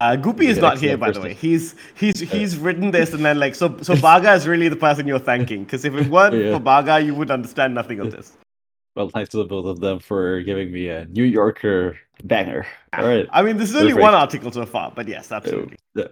Uh, 0.01 0.17
Goopy 0.17 0.45
is 0.45 0.57
not 0.59 0.79
here, 0.79 0.97
by 0.97 1.11
the 1.11 1.21
way. 1.21 1.35
He's 1.35 1.75
he's 1.95 2.21
he's 2.21 2.57
written 2.57 2.91
this, 2.91 3.13
and 3.13 3.23
then 3.25 3.39
like 3.39 3.55
so 3.55 3.77
so 3.83 3.95
Baga 4.01 4.33
is 4.33 4.49
really 4.49 4.69
the 4.69 4.77
person 4.77 5.07
you're 5.07 5.19
thanking. 5.19 5.65
Because 5.65 5.85
if 5.85 5.95
it 5.95 6.09
weren't 6.09 6.35
Yeah. 6.35 6.55
for 6.55 6.61
Baga, 6.61 7.01
you 7.01 7.15
would 7.15 7.31
understand 7.31 7.75
nothing 7.75 8.01
of 8.01 8.11
this. 8.11 8.33
Well, 8.97 9.11
thanks 9.11 9.31
to 9.31 9.37
the 9.37 9.45
both 9.45 9.67
of 9.67 9.81
them 9.81 9.99
for 10.01 10.41
giving 10.43 10.73
me 10.73 10.89
a 10.89 11.05
New 11.07 11.25
Yorker 11.25 11.99
banger. 12.25 12.67
All 12.95 13.07
right. 13.07 13.27
I 13.31 13.43
mean, 13.43 13.57
this 13.59 13.71
is 13.71 13.77
only 13.77 13.93
Perfect. 13.93 14.03
one 14.03 14.15
article 14.15 14.51
so 14.53 14.67
far, 14.67 14.91
but 14.95 15.07
yes, 15.07 15.31
absolutely. 15.31 15.77
Yeah. 15.95 16.09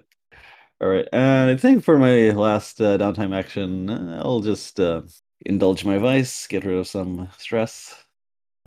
All 0.80 0.88
right. 0.88 1.08
And 1.12 1.50
I 1.50 1.56
think 1.56 1.82
for 1.82 1.98
my 1.98 2.30
last 2.30 2.80
uh, 2.80 2.96
downtime 2.98 3.34
action, 3.36 3.90
uh, 3.90 4.22
I'll 4.24 4.40
just 4.40 4.78
uh, 4.78 5.02
indulge 5.44 5.84
my 5.84 5.98
vice, 5.98 6.46
get 6.46 6.64
rid 6.64 6.76
of 6.78 6.86
some 6.86 7.28
stress. 7.36 8.04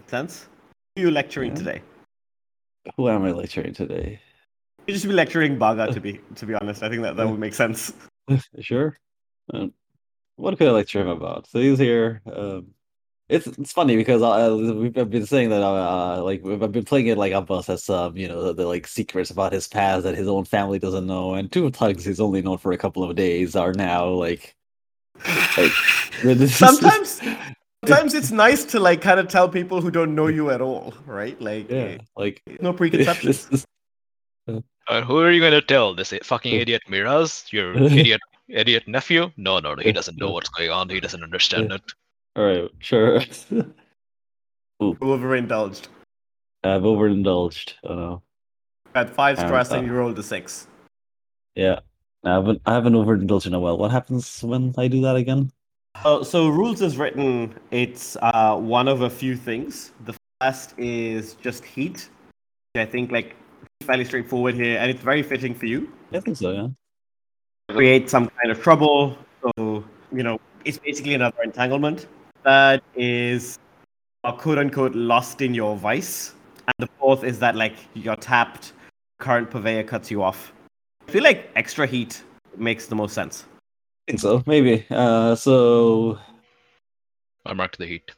Sense? 0.07 0.47
Who 0.95 1.03
are 1.03 1.05
you 1.05 1.11
lecturing 1.11 1.51
Yeah. 1.51 1.57
today? 1.57 1.81
Who 2.97 3.07
am 3.07 3.23
I 3.23 3.31
lecturing 3.31 3.73
today? 3.73 4.19
You 4.91 4.95
just 4.95 5.07
be 5.07 5.13
lecturing 5.13 5.57
Baga 5.57 5.93
to 5.93 6.01
be 6.01 6.19
to 6.35 6.45
be 6.45 6.53
honest. 6.53 6.83
I 6.83 6.89
think 6.89 7.03
that 7.03 7.15
that 7.15 7.25
would 7.25 7.39
make 7.39 7.53
sense. 7.53 7.93
Sure. 8.59 8.97
Uh, 9.53 9.67
what 10.35 10.57
could 10.57 10.67
I 10.67 10.71
lecture 10.71 11.01
him 11.01 11.07
about? 11.07 11.47
So 11.47 11.59
he's 11.59 11.79
here. 11.79 12.21
Um, 12.25 12.67
it's 13.29 13.47
it's 13.47 13.71
funny 13.71 13.95
because 13.95 14.21
uh, 14.21 14.53
we've 14.73 14.97
I've 14.97 15.09
been 15.09 15.25
saying 15.25 15.49
that 15.49 15.61
uh, 15.61 16.17
uh, 16.17 16.23
like 16.23 16.43
we've, 16.43 16.61
I've 16.61 16.73
been 16.73 16.83
playing 16.83 17.07
it 17.07 17.17
like 17.17 17.31
Abbas 17.31 17.67
has 17.67 17.85
some 17.85 18.17
you 18.17 18.27
know 18.27 18.43
the, 18.43 18.53
the 18.53 18.65
like 18.65 18.85
secrets 18.85 19.31
about 19.31 19.53
his 19.53 19.69
past 19.69 20.03
that 20.03 20.15
his 20.15 20.27
own 20.27 20.43
family 20.43 20.77
doesn't 20.77 21.07
know, 21.07 21.35
and 21.35 21.49
two 21.49 21.69
thugs 21.71 22.03
he's 22.03 22.19
only 22.19 22.41
known 22.41 22.57
for 22.57 22.73
a 22.73 22.77
couple 22.77 23.03
of 23.03 23.15
days 23.15 23.55
are 23.55 23.73
now 23.73 24.07
like 24.07 24.55
like 25.57 25.71
Sometimes 26.49 27.21
sometimes 27.85 28.13
it's 28.13 28.31
nice 28.31 28.65
to 28.65 28.79
like 28.79 29.01
kind 29.01 29.21
of 29.21 29.29
tell 29.29 29.47
people 29.47 29.79
who 29.81 29.89
don't 29.89 30.15
know 30.15 30.27
you 30.27 30.51
at 30.51 30.59
all, 30.59 30.93
right? 31.05 31.39
Like 31.41 31.69
yeah 31.69 31.97
like 32.17 32.41
no 32.59 32.73
preconceptions. 32.73 33.65
Uh, 34.87 35.01
who 35.01 35.19
are 35.19 35.31
you 35.31 35.39
going 35.39 35.51
to 35.53 35.61
tell? 35.61 35.93
This 35.93 36.13
fucking 36.23 36.53
idiot 36.61 36.83
Miraz? 36.89 37.45
Your 37.51 37.73
idiot 37.77 38.21
idiot 38.47 38.87
nephew? 38.87 39.31
No, 39.37 39.59
no, 39.59 39.75
no. 39.75 39.81
He 39.81 39.91
doesn't 39.91 40.17
know 40.17 40.31
what's 40.31 40.49
going 40.49 40.69
on. 40.69 40.89
He 40.89 40.99
doesn't 40.99 41.23
understand 41.23 41.71
it. 41.71 41.81
all 42.35 42.45
right 42.45 42.69
sure 42.79 43.21
Overindulged. 44.81 45.87
I've 46.63 46.81
overindulged. 46.81 47.73
Oh 47.83 47.95
no. 47.95 48.21
At 48.95 49.09
five 49.09 49.37
stress 49.37 49.71
uh, 49.71 49.75
and 49.75 49.87
you 49.87 49.93
rolled 49.93 50.17
a 50.19 50.23
six. 50.23 50.67
Yeah. 51.55 51.79
I 52.23 52.31
haven't 52.33 52.61
I 52.65 52.73
haven't 52.73 52.95
overindulged 52.95 53.47
in 53.47 53.53
a 53.53 53.59
while. 53.59 53.77
What 53.77 53.91
happens 53.91 54.43
when 54.43 54.73
I 54.77 54.87
do 54.87 55.01
that 55.01 55.15
again? 55.15 55.51
Oh, 56.05 56.23
so 56.23 56.47
rules 56.47 56.81
is 56.81 56.97
written. 56.97 57.53
It's 57.71 58.17
uh, 58.21 58.55
one 58.55 58.87
of 58.87 59.01
a 59.01 59.09
few 59.09 59.35
things. 59.35 59.91
The 60.05 60.15
first 60.39 60.73
is 60.77 61.35
just 61.35 61.65
heat. 61.65 62.09
I 62.75 62.85
think 62.85 63.11
like 63.11 63.35
fairly 63.83 64.05
straightforward 64.05 64.55
here, 64.55 64.77
and 64.77 64.89
it's 64.89 65.01
very 65.01 65.23
fitting 65.23 65.53
for 65.53 65.65
you. 65.65 65.91
I 66.11 66.19
think 66.19 66.37
so, 66.37 66.51
yeah. 66.51 66.67
Create 67.73 68.09
some 68.09 68.29
kind 68.29 68.51
of 68.51 68.61
trouble. 68.61 69.17
So 69.41 69.83
you 70.11 70.23
know, 70.23 70.39
it's 70.65 70.77
basically 70.77 71.13
another 71.13 71.41
entanglement. 71.43 72.07
Third 72.43 72.81
is 72.95 73.59
quote 74.23 74.57
unquote 74.57 74.95
lost 74.95 75.41
in 75.41 75.53
your 75.53 75.75
vice, 75.75 76.33
and 76.67 76.73
the 76.79 76.87
fourth 76.99 77.23
is 77.23 77.39
that 77.39 77.55
like 77.55 77.75
you're 77.93 78.15
tapped. 78.15 78.73
Current 79.19 79.51
purveyor 79.51 79.83
cuts 79.83 80.09
you 80.09 80.23
off. 80.23 80.51
I 81.07 81.11
feel 81.11 81.23
like 81.23 81.49
extra 81.55 81.85
heat 81.85 82.23
makes 82.57 82.87
the 82.87 82.95
most 82.95 83.13
sense. 83.13 83.45
I 84.07 84.11
think 84.11 84.19
so, 84.19 84.43
maybe. 84.45 84.85
Uh 84.89 85.35
so 85.35 86.17
I 87.45 87.53
marked 87.53 87.77
the 87.77 87.85
heat. 87.85 88.11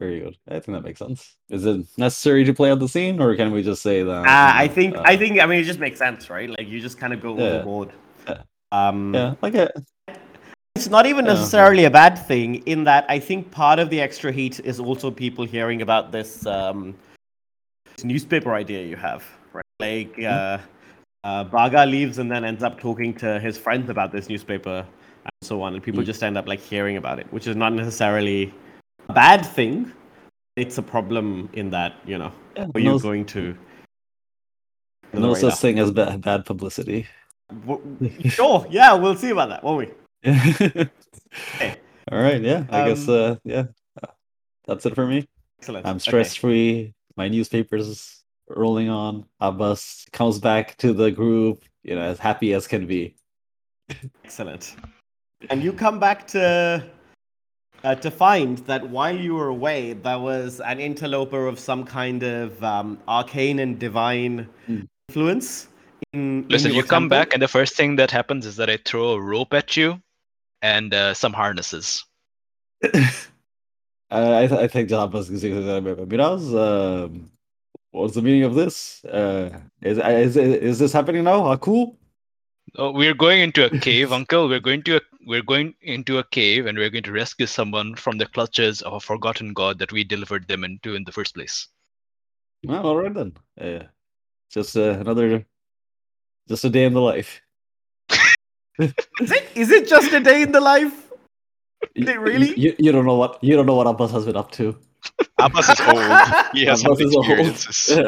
Very 0.00 0.18
good. 0.18 0.36
I 0.48 0.54
think 0.58 0.76
that 0.76 0.82
makes 0.82 0.98
sense. 0.98 1.36
Is 1.50 1.64
it 1.66 1.86
necessary 1.96 2.42
to 2.44 2.54
play 2.54 2.70
out 2.72 2.80
the 2.80 2.88
scene 2.88 3.20
or 3.20 3.36
can 3.36 3.52
we 3.52 3.62
just 3.62 3.82
say 3.82 4.02
that? 4.02 4.10
Uh, 4.26 4.52
I 4.64 4.66
think 4.66 4.96
uh, 4.96 5.02
I 5.04 5.16
think 5.16 5.40
I 5.40 5.46
mean 5.46 5.60
it 5.60 5.64
just 5.64 5.78
makes 5.78 5.98
sense, 5.98 6.28
right? 6.28 6.48
Like 6.48 6.66
you 6.66 6.80
just 6.80 6.98
kind 6.98 7.12
of 7.12 7.20
go 7.20 7.36
Yeah. 7.38 7.44
overboard. 7.44 7.90
Yeah. 8.26 8.42
Um, 8.72 9.14
Yeah, 9.14 9.34
like 9.42 9.54
a 9.54 9.70
It's 10.74 10.88
not 10.88 11.04
even 11.06 11.26
Yeah. 11.26 11.34
necessarily 11.34 11.84
a 11.84 11.90
bad 11.90 12.16
thing 12.18 12.56
in 12.66 12.84
that 12.84 13.04
I 13.08 13.18
think 13.20 13.50
part 13.50 13.78
of 13.78 13.90
the 13.90 14.00
extra 14.00 14.32
heat 14.32 14.58
is 14.64 14.80
also 14.80 15.10
people 15.10 15.44
hearing 15.44 15.82
about 15.82 16.10
this, 16.10 16.46
um, 16.46 16.94
this 17.96 18.04
newspaper 18.04 18.54
idea 18.54 18.82
you 18.86 18.96
have, 18.96 19.22
right? 19.52 19.64
Like 19.80 20.18
uh, 20.22 20.58
uh, 21.24 21.44
Baga 21.44 21.84
leaves 21.84 22.18
and 22.18 22.30
then 22.32 22.44
ends 22.44 22.62
up 22.62 22.80
talking 22.80 23.12
to 23.16 23.38
his 23.40 23.58
friends 23.58 23.90
about 23.90 24.10
this 24.12 24.28
newspaper 24.30 24.86
and 25.26 25.32
so 25.42 25.60
on, 25.60 25.74
and 25.74 25.82
people 25.82 26.02
Mm. 26.02 26.06
just 26.06 26.22
end 26.22 26.38
up 26.38 26.48
like 26.48 26.60
hearing 26.60 26.96
about 26.96 27.18
it, 27.18 27.26
which 27.30 27.46
is 27.46 27.56
not 27.56 27.74
necessarily 27.74 28.54
bad 29.10 29.44
thing. 29.44 29.92
It's 30.56 30.78
a 30.78 30.82
problem 30.82 31.48
in 31.52 31.70
that 31.70 31.94
you 32.04 32.18
know, 32.18 32.32
yeah, 32.56 32.66
are 32.74 32.80
you 32.80 32.98
going 33.00 33.24
to? 33.26 33.56
no 35.12 35.34
such 35.34 35.56
thing 35.56 35.78
as 35.78 35.90
bad, 35.90 36.20
bad 36.20 36.44
publicity. 36.44 37.06
Sure, 38.28 38.64
yeah, 38.70 38.94
we'll 38.94 39.16
see 39.16 39.30
about 39.30 39.48
that, 39.48 39.64
won't 39.64 39.78
we? 39.78 40.30
All 42.12 42.22
right, 42.22 42.40
yeah. 42.40 42.64
I 42.70 42.88
guess 42.88 43.08
Um, 43.08 43.14
uh 43.14 43.36
yeah. 43.42 43.64
That's 44.66 44.86
it 44.86 44.94
for 44.94 45.06
me. 45.06 45.28
Excellent. 45.58 45.84
I'm 45.84 45.98
stress 45.98 46.36
free. 46.36 46.94
My 47.16 47.28
newspaper's 47.28 48.22
rolling 48.48 48.88
on. 48.88 49.26
Abbas 49.40 50.06
comes 50.12 50.38
back 50.38 50.76
to 50.78 50.92
the 50.92 51.10
group, 51.10 51.64
you 51.82 51.96
know, 51.96 52.02
as 52.02 52.18
happy 52.18 52.54
as 52.54 52.66
can 52.66 52.86
be. 52.86 53.16
Excellent. 54.24 54.76
And 55.48 55.62
you 55.62 55.72
come 55.72 55.98
back 55.98 56.26
to 56.28 56.86
uh, 57.84 57.94
to 57.96 58.10
find 58.10 58.58
that 58.66 58.88
while 58.90 59.16
you 59.16 59.34
were 59.34 59.48
away, 59.48 59.92
there 59.94 60.18
was 60.18 60.60
an 60.60 60.80
interloper 60.80 61.46
of 61.46 61.58
some 61.58 61.84
kind 61.84 62.22
of 62.22 62.62
um, 62.62 62.98
arcane 63.08 63.58
and 63.58 63.78
divine 63.78 64.48
Hmm. 64.66 64.82
influence. 65.08 65.68
In, 66.12 66.42
in 66.42 66.48
Listen, 66.48 66.72
your 66.72 66.82
you 66.82 66.88
come 66.88 67.04
temple. 67.04 67.18
back, 67.18 67.32
and 67.32 67.42
the 67.42 67.48
first 67.48 67.76
thing 67.76 67.96
that 67.96 68.10
happens 68.10 68.44
is 68.46 68.56
that 68.56 68.68
I 68.68 68.78
throw 68.84 69.10
a 69.10 69.20
rope 69.20 69.54
at 69.54 69.76
you 69.76 70.00
and 70.62 70.92
uh, 70.92 71.14
some 71.14 71.32
harnesses. 71.32 72.04
Uh, 74.12 74.38
I, 74.42 74.46
th- 74.48 74.60
I 74.60 74.66
think 74.66 74.90
Abbas 74.90 75.30
is 75.30 75.44
Miraz, 75.44 76.52
um, 76.52 77.30
what's 77.92 78.14
the 78.16 78.22
meaning 78.22 78.42
of 78.42 78.56
this? 78.56 79.04
Uh, 79.04 79.50
is, 79.82 79.98
is 79.98 80.36
is 80.36 80.78
this 80.80 80.92
happening 80.92 81.22
now? 81.22 81.54
Cool. 81.58 81.96
Oh, 82.74 82.90
we're 82.90 83.14
going 83.14 83.40
into 83.40 83.64
a 83.64 83.70
cave, 83.78 84.10
Uncle. 84.18 84.48
We're 84.48 84.58
going 84.58 84.82
to 84.82 84.96
a, 84.96 85.00
we're 85.26 85.42
going 85.42 85.74
into 85.82 86.18
a 86.18 86.24
cave, 86.24 86.66
and 86.66 86.78
we're 86.78 86.90
going 86.90 87.04
to 87.04 87.12
rescue 87.12 87.46
someone 87.46 87.94
from 87.94 88.18
the 88.18 88.26
clutches 88.26 88.82
of 88.82 88.94
a 88.94 89.00
forgotten 89.00 89.52
god 89.52 89.78
that 89.78 89.92
we 89.92 90.04
delivered 90.04 90.48
them 90.48 90.64
into 90.64 90.94
in 90.94 91.04
the 91.04 91.12
first 91.12 91.34
place. 91.34 91.68
Well, 92.64 92.86
all 92.86 92.96
right 92.96 93.12
then. 93.12 93.32
Uh, 93.60 93.84
just 94.50 94.76
uh, 94.76 94.98
another, 95.00 95.46
just 96.48 96.64
a 96.64 96.70
day 96.70 96.84
in 96.84 96.94
the 96.94 97.00
life. 97.00 97.40
Is 98.78 99.30
it, 99.30 99.48
is 99.54 99.70
it 99.70 99.86
just 99.86 100.10
a 100.14 100.20
day 100.20 100.40
in 100.40 100.52
the 100.52 100.60
life? 100.60 101.10
Is 101.94 102.08
it 102.08 102.18
really? 102.18 102.58
You, 102.58 102.74
you 102.78 102.92
don't 102.92 103.04
know 103.04 103.16
what 103.16 103.42
you 103.44 103.54
don't 103.54 103.66
know 103.66 103.74
what 103.74 103.86
Abbas 103.86 104.10
has 104.12 104.24
been 104.24 104.36
up 104.36 104.50
to. 104.52 104.74
Abbas 105.38 105.68
is 105.68 105.80
old. 105.80 105.96
He 106.54 106.64
has 106.64 106.80
some 106.80 106.92
Abbas 106.92 107.06
is 107.06 107.14
old. 107.14 107.26
experiences. 107.26 107.98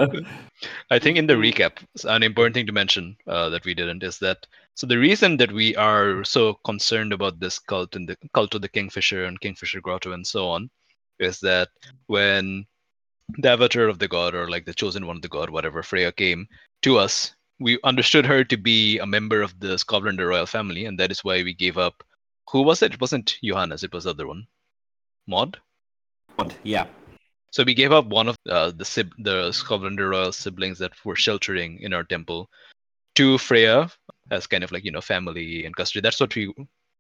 I 0.91 0.99
think 0.99 1.19
in 1.19 1.27
the 1.27 1.35
recap, 1.35 1.73
an 2.05 2.23
important 2.23 2.55
thing 2.55 2.67
to 2.67 2.73
mention 2.73 3.17
uh, 3.27 3.51
that 3.51 3.67
we 3.67 3.75
didn't 3.75 4.03
is 4.03 4.19
that 4.21 4.47
so 4.75 4.87
the 4.87 4.99
reason 4.99 5.37
that 5.37 5.53
we 5.53 5.77
are 5.77 6.25
so 6.25 6.55
concerned 6.65 7.13
about 7.13 7.39
this 7.39 7.59
cult 7.59 7.95
and 7.97 8.09
the 8.09 8.17
cult 8.33 8.55
of 8.55 8.63
the 8.63 8.69
Kingfisher 8.69 9.25
and 9.25 9.41
Kingfisher 9.41 9.81
Grotto 9.81 10.13
and 10.13 10.27
so 10.27 10.49
on 10.49 10.71
is 11.19 11.41
that 11.41 11.69
when 12.07 12.67
the 13.39 13.51
avatar 13.51 13.89
of 13.89 13.99
the 13.99 14.09
god 14.09 14.35
or 14.35 14.49
like 14.49 14.65
the 14.65 14.75
chosen 14.75 15.07
one 15.07 15.17
of 15.17 15.23
the 15.23 15.29
god, 15.29 15.51
whatever 15.51 15.83
Freya 15.83 16.13
came 16.13 16.47
to 16.83 16.99
us, 16.99 17.35
we 17.61 17.79
understood 17.85 18.27
her 18.27 18.45
to 18.45 18.57
be 18.57 18.99
a 18.99 19.07
member 19.07 19.43
of 19.43 19.59
the 19.61 19.77
Skovlander 19.77 20.29
royal 20.29 20.47
family, 20.47 20.87
and 20.87 20.99
that 20.99 21.13
is 21.13 21.23
why 21.23 21.43
we 21.43 21.55
gave 21.55 21.79
up. 21.79 22.03
Who 22.51 22.63
was 22.63 22.83
it? 22.83 22.95
It 22.95 23.01
wasn't 23.01 23.39
Johannes. 23.43 23.85
It 23.85 23.93
was 23.93 24.05
the 24.05 24.11
other 24.11 24.27
one. 24.27 24.47
Maude. 25.27 25.59
Maude, 26.37 26.55
yeah. 26.65 26.87
So 27.53 27.63
we 27.63 27.75
gave 27.75 27.93
up 27.93 28.07
one 28.07 28.29
of 28.29 28.37
uh, 28.49 28.73
the 28.75 28.85
sib- 28.85 29.15
the 29.19 29.51
Skovlander 29.51 30.11
royal 30.11 30.33
siblings 30.33 30.79
that 30.79 30.93
were 31.05 31.17
sheltering 31.17 31.79
in 31.81 31.93
our 31.93 32.05
temple 32.05 32.51
to 33.15 33.39
Freya 33.39 33.91
as 34.31 34.47
kind 34.47 34.65
of 34.65 34.73
like 34.73 34.85
you 34.85 34.91
know 34.93 35.01
family 35.01 35.65
and 35.65 35.75
custody. 35.77 36.01
That's 36.01 36.21
what 36.21 36.35
we 36.35 36.53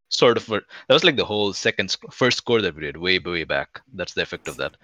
sort 0.08 0.36
of 0.36 0.48
were. 0.48 0.62
That 0.88 0.94
was 0.94 1.04
like 1.04 1.16
the 1.16 1.24
whole 1.24 1.52
second 1.52 1.96
first 2.10 2.38
score 2.38 2.60
that 2.62 2.74
we 2.74 2.82
did 2.82 2.96
way 2.96 3.18
way 3.18 3.44
back. 3.44 3.80
That's 3.94 4.14
the 4.14 4.22
effect 4.22 4.48
of 4.48 4.56
that. 4.58 4.76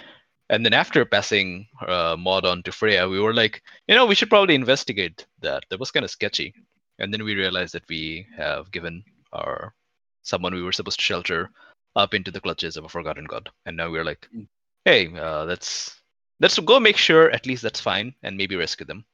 And 0.51 0.65
then 0.65 0.73
after 0.73 1.05
passing 1.05 1.67
uh, 1.87 2.17
Maude 2.19 2.47
on 2.47 2.63
to 2.63 2.73
Freya, 2.73 3.07
we 3.07 3.21
were 3.21 3.35
like, 3.35 3.63
you 3.87 3.95
know, 3.95 4.07
we 4.07 4.15
should 4.15 4.31
probably 4.31 4.55
investigate 4.55 5.27
that. 5.43 5.65
That 5.69 5.79
was 5.79 5.91
kind 5.91 6.05
of 6.05 6.11
sketchy. 6.11 6.55
And 6.99 7.13
then 7.13 7.23
we 7.23 7.35
realized 7.35 7.75
that 7.75 7.87
we 7.89 8.27
have 8.37 8.71
given 8.73 9.05
our 9.35 9.75
someone 10.23 10.55
we 10.55 10.63
were 10.63 10.73
supposed 10.73 10.99
to 10.99 11.05
shelter 11.05 11.51
up 11.97 12.15
into 12.15 12.31
the 12.31 12.41
clutches 12.41 12.77
of 12.79 12.85
a 12.85 12.89
forgotten 12.89 13.25
god. 13.27 13.51
And 13.67 13.77
now 13.77 13.91
we're 13.91 14.05
like, 14.05 14.27
Mm. 14.35 14.49
hey, 14.85 15.15
uh, 15.15 15.45
let's 15.45 15.95
let's 16.41 16.59
go 16.59 16.81
make 16.81 16.97
sure 16.97 17.31
at 17.31 17.47
least 17.47 17.63
that's 17.63 17.81
fine 17.81 18.15
and 18.23 18.37
maybe 18.37 18.57
rescue 18.57 18.87
them. 18.87 19.05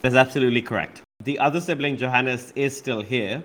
That's 0.00 0.14
absolutely 0.14 0.62
correct. 0.62 1.02
The 1.24 1.38
other 1.38 1.60
sibling, 1.60 1.96
Johannes, 1.96 2.52
is 2.54 2.76
still 2.76 3.00
here. 3.02 3.42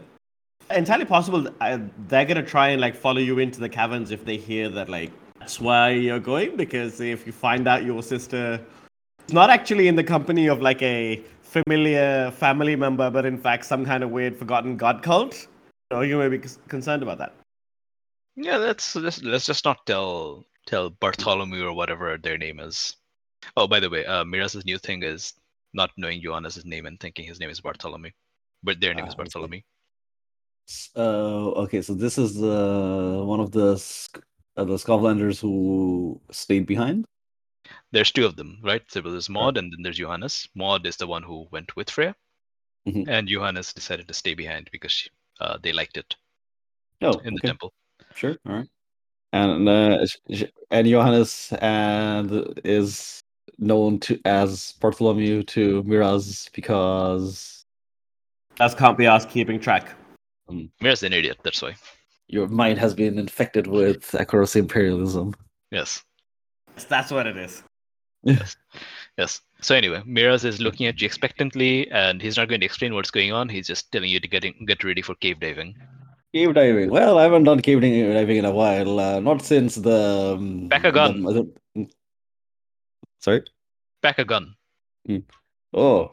Entirely 0.70 1.06
possible 1.06 1.48
uh, 1.60 1.80
they're 2.08 2.26
gonna 2.26 2.44
try 2.44 2.70
and 2.70 2.80
like 2.80 2.96
follow 2.96 3.20
you 3.20 3.40
into 3.40 3.60
the 3.60 3.68
caverns 3.68 4.12
if 4.12 4.24
they 4.24 4.38
hear 4.38 4.70
that 4.70 4.88
like 4.88 5.12
that's 5.40 5.60
why 5.60 5.90
you're 5.90 6.22
going. 6.22 6.56
Because 6.56 7.02
if 7.02 7.26
you 7.28 7.34
find 7.34 7.68
out 7.68 7.84
your 7.84 8.02
sister 8.02 8.62
is 9.28 9.34
not 9.34 9.50
actually 9.50 9.88
in 9.88 9.96
the 9.96 10.04
company 10.04 10.48
of 10.48 10.62
like 10.62 10.82
a 10.82 11.22
familiar 11.42 12.32
family 12.32 12.76
member, 12.76 13.10
but 13.10 13.26
in 13.26 13.38
fact 13.38 13.66
some 13.66 13.86
kind 13.86 14.04
of 14.04 14.10
weird 14.10 14.38
forgotten 14.38 14.78
god 14.78 15.04
cult, 15.04 15.48
you 15.92 15.98
know, 15.98 16.02
you 16.02 16.18
may 16.18 16.30
be 16.30 16.42
concerned 16.70 17.04
about 17.04 17.18
that. 17.18 17.34
Yeah, 18.36 18.58
let's 18.58 18.96
let's, 18.96 19.22
let's 19.22 19.46
just 19.46 19.66
not 19.66 19.86
tell 19.86 20.46
tell 20.66 20.90
Bartholomew 20.90 21.66
or 21.66 21.74
whatever 21.74 22.18
their 22.18 22.38
name 22.38 22.60
is. 22.60 22.96
Oh, 23.58 23.68
by 23.68 23.80
the 23.80 23.90
way, 23.90 24.06
uh, 24.06 24.24
Miraz's 24.24 24.66
new 24.66 24.78
thing 24.78 25.04
is 25.04 25.34
not 25.74 25.92
knowing 25.98 26.22
Johannes' 26.22 26.66
name 26.66 26.86
and 26.86 27.00
thinking 27.00 27.26
his 27.26 27.40
name 27.40 27.50
is 27.50 27.62
Bartholomew, 27.62 28.12
but 28.64 28.80
their 28.80 28.94
name 28.94 29.06
is 29.06 29.14
Ah. 29.14 29.18
Bartholomew. 29.18 29.62
Uh, 30.96 31.50
okay, 31.64 31.82
so 31.82 31.94
this 31.94 32.18
is 32.18 32.42
uh, 32.42 33.22
one 33.26 33.40
of 33.40 33.52
the 33.52 33.74
uh, 34.56 34.64
the 34.64 34.76
Skovlanders 34.78 35.40
who 35.42 36.22
stayed 36.32 36.66
behind. 36.66 37.06
There's 37.92 38.12
two 38.12 38.26
of 38.26 38.36
them, 38.36 38.60
right? 38.64 38.82
So 38.90 39.02
there's 39.02 39.30
Maude 39.30 39.58
and 39.58 39.72
then 39.72 39.82
there's 39.84 39.98
Johannes. 39.98 40.48
Maude 40.56 40.86
is 40.86 40.98
the 40.98 41.08
one 41.08 41.24
who 41.24 41.48
went 41.52 41.76
with 41.76 41.90
Freya, 41.90 42.16
Mhm. 42.88 43.08
and 43.08 43.28
Johannes 43.28 43.74
decided 43.74 44.08
to 44.08 44.14
stay 44.14 44.34
behind 44.36 44.70
because 44.72 44.92
she, 44.92 45.10
uh, 45.40 45.58
they 45.62 45.74
liked 45.74 45.98
it 45.98 46.16
Oh, 47.02 47.18
in 47.20 47.34
the 47.34 47.42
temple. 47.42 47.74
sure, 48.16 48.38
all 48.46 48.56
right. 48.56 48.70
And 49.34 49.68
uh, 49.68 50.06
and 50.70 50.88
Johannes 50.88 51.52
and 51.60 52.60
is 52.64 53.23
known 53.58 54.00
to 54.02 54.20
as 54.26 54.74
Bartholomew 54.82 55.44
to 55.44 55.84
Miraz 55.84 56.50
because 56.54 57.66
As 58.60 58.76
can't 58.76 58.98
be 58.98 59.06
asked 59.06 59.30
keeping 59.30 59.60
track. 59.60 59.94
Miraz 60.82 61.00
is 61.00 61.04
an 61.04 61.14
idiot, 61.14 61.38
that's 61.44 61.62
why. 61.62 61.74
your 62.28 62.48
mind 62.48 62.80
has 62.80 62.94
been 62.94 63.18
infected 63.20 63.68
with 63.68 64.02
Akoros 64.12 64.56
imperialism. 64.56 65.34
Yes, 65.72 66.04
That's 66.90 67.12
what 67.12 67.28
it 67.28 67.38
is. 67.38 67.64
yes. 68.24 68.56
Yes. 69.18 69.42
So 69.62 69.76
anyway, 69.76 70.02
Miraz 70.06 70.44
is 70.46 70.60
looking 70.60 70.88
at 70.88 71.00
you 71.02 71.06
expectantly, 71.06 71.90
and 71.92 72.22
he's 72.22 72.38
not 72.38 72.48
going 72.50 72.60
to 72.62 72.66
explain 72.66 72.94
what's 72.96 73.12
going 73.12 73.32
on. 73.32 73.48
He's 73.50 73.68
just 73.68 73.92
telling 73.92 74.10
you 74.10 74.20
to 74.20 74.28
get 74.28 74.44
in, 74.46 74.54
get 74.66 74.84
ready 74.84 75.02
for 75.02 75.16
cave 75.16 75.40
diving. 75.40 75.76
Cave 76.34 76.54
diving. 76.54 76.90
Well, 76.90 77.18
I 77.20 77.24
haven't 77.24 77.44
done 77.46 77.62
cave 77.62 77.82
diving 77.82 78.38
in 78.38 78.46
a 78.46 78.52
while. 78.52 79.00
Uh, 79.00 79.20
not 79.20 79.42
since 79.42 79.76
the. 79.76 80.34
Um, 80.38 80.68
Pack 80.70 80.84
a 80.86 80.92
gun. 80.92 81.22
the- 81.24 81.48
the- 81.76 81.90
sorry. 83.24 83.44
Pack 84.02 84.20
a 84.20 84.26
gun. 84.26 84.56
Oh, 85.74 86.12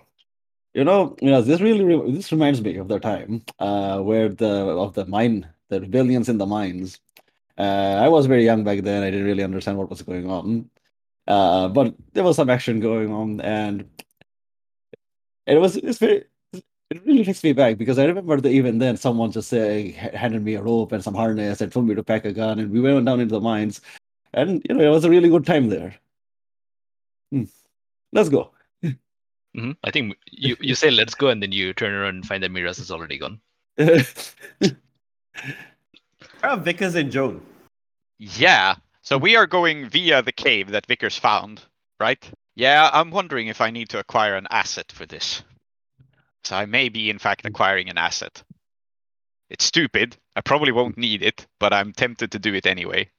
you 0.74 0.84
know, 0.84 1.16
you 1.20 1.30
know, 1.30 1.42
this 1.42 1.60
really 1.60 1.84
re- 1.84 2.12
this 2.12 2.32
reminds 2.32 2.60
me 2.62 2.76
of 2.76 2.88
the 2.88 2.98
time 3.00 3.42
uh, 3.58 3.98
where 4.00 4.28
the 4.28 4.50
of 4.84 4.94
the 4.94 5.04
mine, 5.06 5.48
the 5.68 5.80
rebellions 5.80 6.28
in 6.28 6.38
the 6.38 6.46
mines. 6.46 7.00
Uh, 7.58 7.98
I 8.04 8.08
was 8.08 8.26
very 8.26 8.44
young 8.44 8.64
back 8.64 8.80
then. 8.82 9.02
I 9.02 9.10
didn't 9.10 9.26
really 9.26 9.42
understand 9.42 9.76
what 9.76 9.90
was 9.90 10.02
going 10.02 10.30
on, 10.30 10.70
uh, 11.26 11.68
but 11.68 11.94
there 12.14 12.24
was 12.24 12.36
some 12.36 12.48
action 12.48 12.80
going 12.80 13.12
on, 13.12 13.40
and 13.40 13.84
it 15.46 15.58
was 15.58 15.76
it's 15.76 15.98
very. 15.98 16.24
It 16.90 17.06
really 17.06 17.24
takes 17.24 17.44
me 17.44 17.52
back 17.52 17.78
because 17.78 18.00
I 18.00 18.04
remember 18.06 18.40
that 18.40 18.50
even 18.50 18.78
then 18.78 18.96
someone 18.96 19.30
just 19.30 19.48
saying 19.48 19.92
handed 19.92 20.42
me 20.42 20.54
a 20.54 20.62
rope 20.62 20.90
and 20.90 21.04
some 21.04 21.14
harness 21.14 21.60
and 21.60 21.70
told 21.70 21.86
me 21.86 21.94
to 21.94 22.02
pack 22.02 22.24
a 22.24 22.32
gun, 22.32 22.58
and 22.58 22.72
we 22.72 22.80
went 22.80 23.06
down 23.06 23.20
into 23.20 23.34
the 23.34 23.40
mines, 23.40 23.80
and 24.32 24.64
you 24.68 24.74
know 24.74 24.84
it 24.84 24.90
was 24.90 25.04
a 25.04 25.10
really 25.10 25.28
good 25.28 25.46
time 25.46 25.68
there. 25.68 25.94
Let's 28.12 28.28
go. 28.28 28.50
hmm 29.54 29.72
I 29.84 29.90
think 29.90 30.16
you, 30.30 30.56
you 30.60 30.74
say 30.74 30.90
let's 30.90 31.14
go, 31.14 31.28
and 31.28 31.42
then 31.42 31.52
you 31.52 31.72
turn 31.72 31.92
around 31.92 32.16
and 32.16 32.26
find 32.26 32.42
that 32.42 32.50
Miraz 32.50 32.78
is 32.78 32.90
already 32.90 33.18
gone. 33.18 33.40
Where 33.76 34.04
are 36.42 36.56
Vickers 36.56 36.94
and 36.94 37.10
Joan? 37.10 37.40
Yeah. 38.18 38.76
So 39.02 39.16
we 39.16 39.36
are 39.36 39.46
going 39.46 39.88
via 39.88 40.22
the 40.22 40.32
cave 40.32 40.70
that 40.70 40.86
Vickers 40.86 41.16
found, 41.16 41.62
right? 41.98 42.30
Yeah, 42.54 42.90
I'm 42.92 43.10
wondering 43.10 43.48
if 43.48 43.60
I 43.60 43.70
need 43.70 43.88
to 43.90 43.98
acquire 43.98 44.36
an 44.36 44.46
asset 44.50 44.92
for 44.92 45.06
this. 45.06 45.42
So 46.44 46.56
I 46.56 46.66
may 46.66 46.88
be, 46.88 47.10
in 47.10 47.18
fact, 47.18 47.46
acquiring 47.46 47.88
an 47.88 47.98
asset. 47.98 48.42
It's 49.48 49.64
stupid. 49.64 50.16
I 50.36 50.40
probably 50.42 50.72
won't 50.72 50.98
need 50.98 51.22
it, 51.22 51.46
but 51.58 51.72
I'm 51.72 51.92
tempted 51.92 52.32
to 52.32 52.38
do 52.38 52.54
it 52.54 52.66
anyway. 52.66 53.10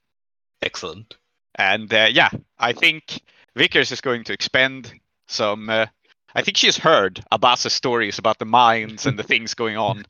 Excellent. 0.61 1.17
And 1.55 1.93
uh, 1.93 2.07
yeah, 2.11 2.29
I 2.57 2.73
think 2.73 3.21
Vickers 3.55 3.91
is 3.91 4.01
going 4.01 4.23
to 4.25 4.33
expend 4.33 4.93
some. 5.27 5.69
Uh, 5.69 5.87
I 6.33 6.41
think 6.41 6.57
she 6.57 6.67
has 6.67 6.77
heard 6.77 7.23
Abbas's 7.31 7.73
stories 7.73 8.19
about 8.19 8.39
the 8.39 8.45
mines 8.45 9.05
and 9.05 9.17
the 9.19 9.23
things 9.31 9.53
going 9.53 9.77
on 9.77 10.05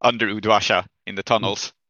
under 0.00 0.26
Uduasha 0.26 0.86
in 1.06 1.14
the 1.14 1.22
tunnels. 1.22 1.72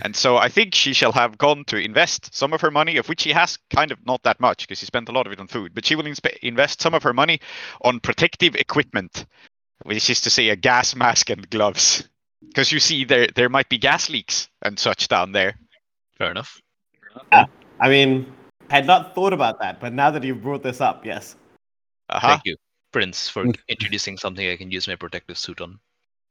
And 0.00 0.16
so 0.16 0.38
I 0.38 0.48
think 0.48 0.74
she 0.74 0.94
shall 0.94 1.12
have 1.12 1.36
gone 1.36 1.64
to 1.66 1.76
invest 1.76 2.34
some 2.34 2.54
of 2.54 2.62
her 2.62 2.70
money, 2.70 2.96
of 2.96 3.06
which 3.06 3.20
she 3.20 3.32
has 3.32 3.58
kind 3.68 3.92
of 3.92 3.98
not 4.06 4.22
that 4.22 4.40
much 4.40 4.66
because 4.66 4.78
she 4.78 4.86
spent 4.86 5.10
a 5.10 5.12
lot 5.12 5.26
of 5.26 5.32
it 5.34 5.40
on 5.40 5.46
food, 5.46 5.74
but 5.74 5.84
she 5.84 5.94
will 5.94 6.04
inspe- 6.04 6.38
invest 6.38 6.80
some 6.80 6.94
of 6.94 7.02
her 7.02 7.12
money 7.12 7.38
on 7.82 8.00
protective 8.00 8.56
equipment, 8.56 9.26
which 9.82 10.08
is 10.08 10.22
to 10.22 10.30
say 10.30 10.48
a 10.48 10.56
gas 10.56 10.96
mask 10.96 11.28
and 11.28 11.50
gloves. 11.50 12.08
Because 12.40 12.72
you 12.72 12.80
see, 12.80 13.04
there 13.04 13.28
there 13.34 13.50
might 13.50 13.68
be 13.68 13.76
gas 13.76 14.08
leaks 14.08 14.48
and 14.62 14.78
such 14.78 15.08
down 15.08 15.32
there. 15.32 15.58
Fair 16.16 16.30
enough. 16.30 16.62
I 17.30 17.88
mean, 17.88 18.32
I 18.70 18.74
had 18.74 18.86
not 18.86 19.14
thought 19.14 19.32
about 19.32 19.60
that, 19.60 19.80
but 19.80 19.92
now 19.92 20.10
that 20.10 20.24
you've 20.24 20.42
brought 20.42 20.62
this 20.62 20.80
up, 20.80 21.04
yes. 21.04 21.36
Uh-huh. 22.08 22.28
Thank 22.28 22.42
you, 22.44 22.56
Prince, 22.92 23.28
for 23.28 23.44
introducing 23.68 24.16
something 24.16 24.48
I 24.48 24.56
can 24.56 24.70
use 24.70 24.88
my 24.88 24.96
protective 24.96 25.38
suit 25.38 25.60
on. 25.60 25.78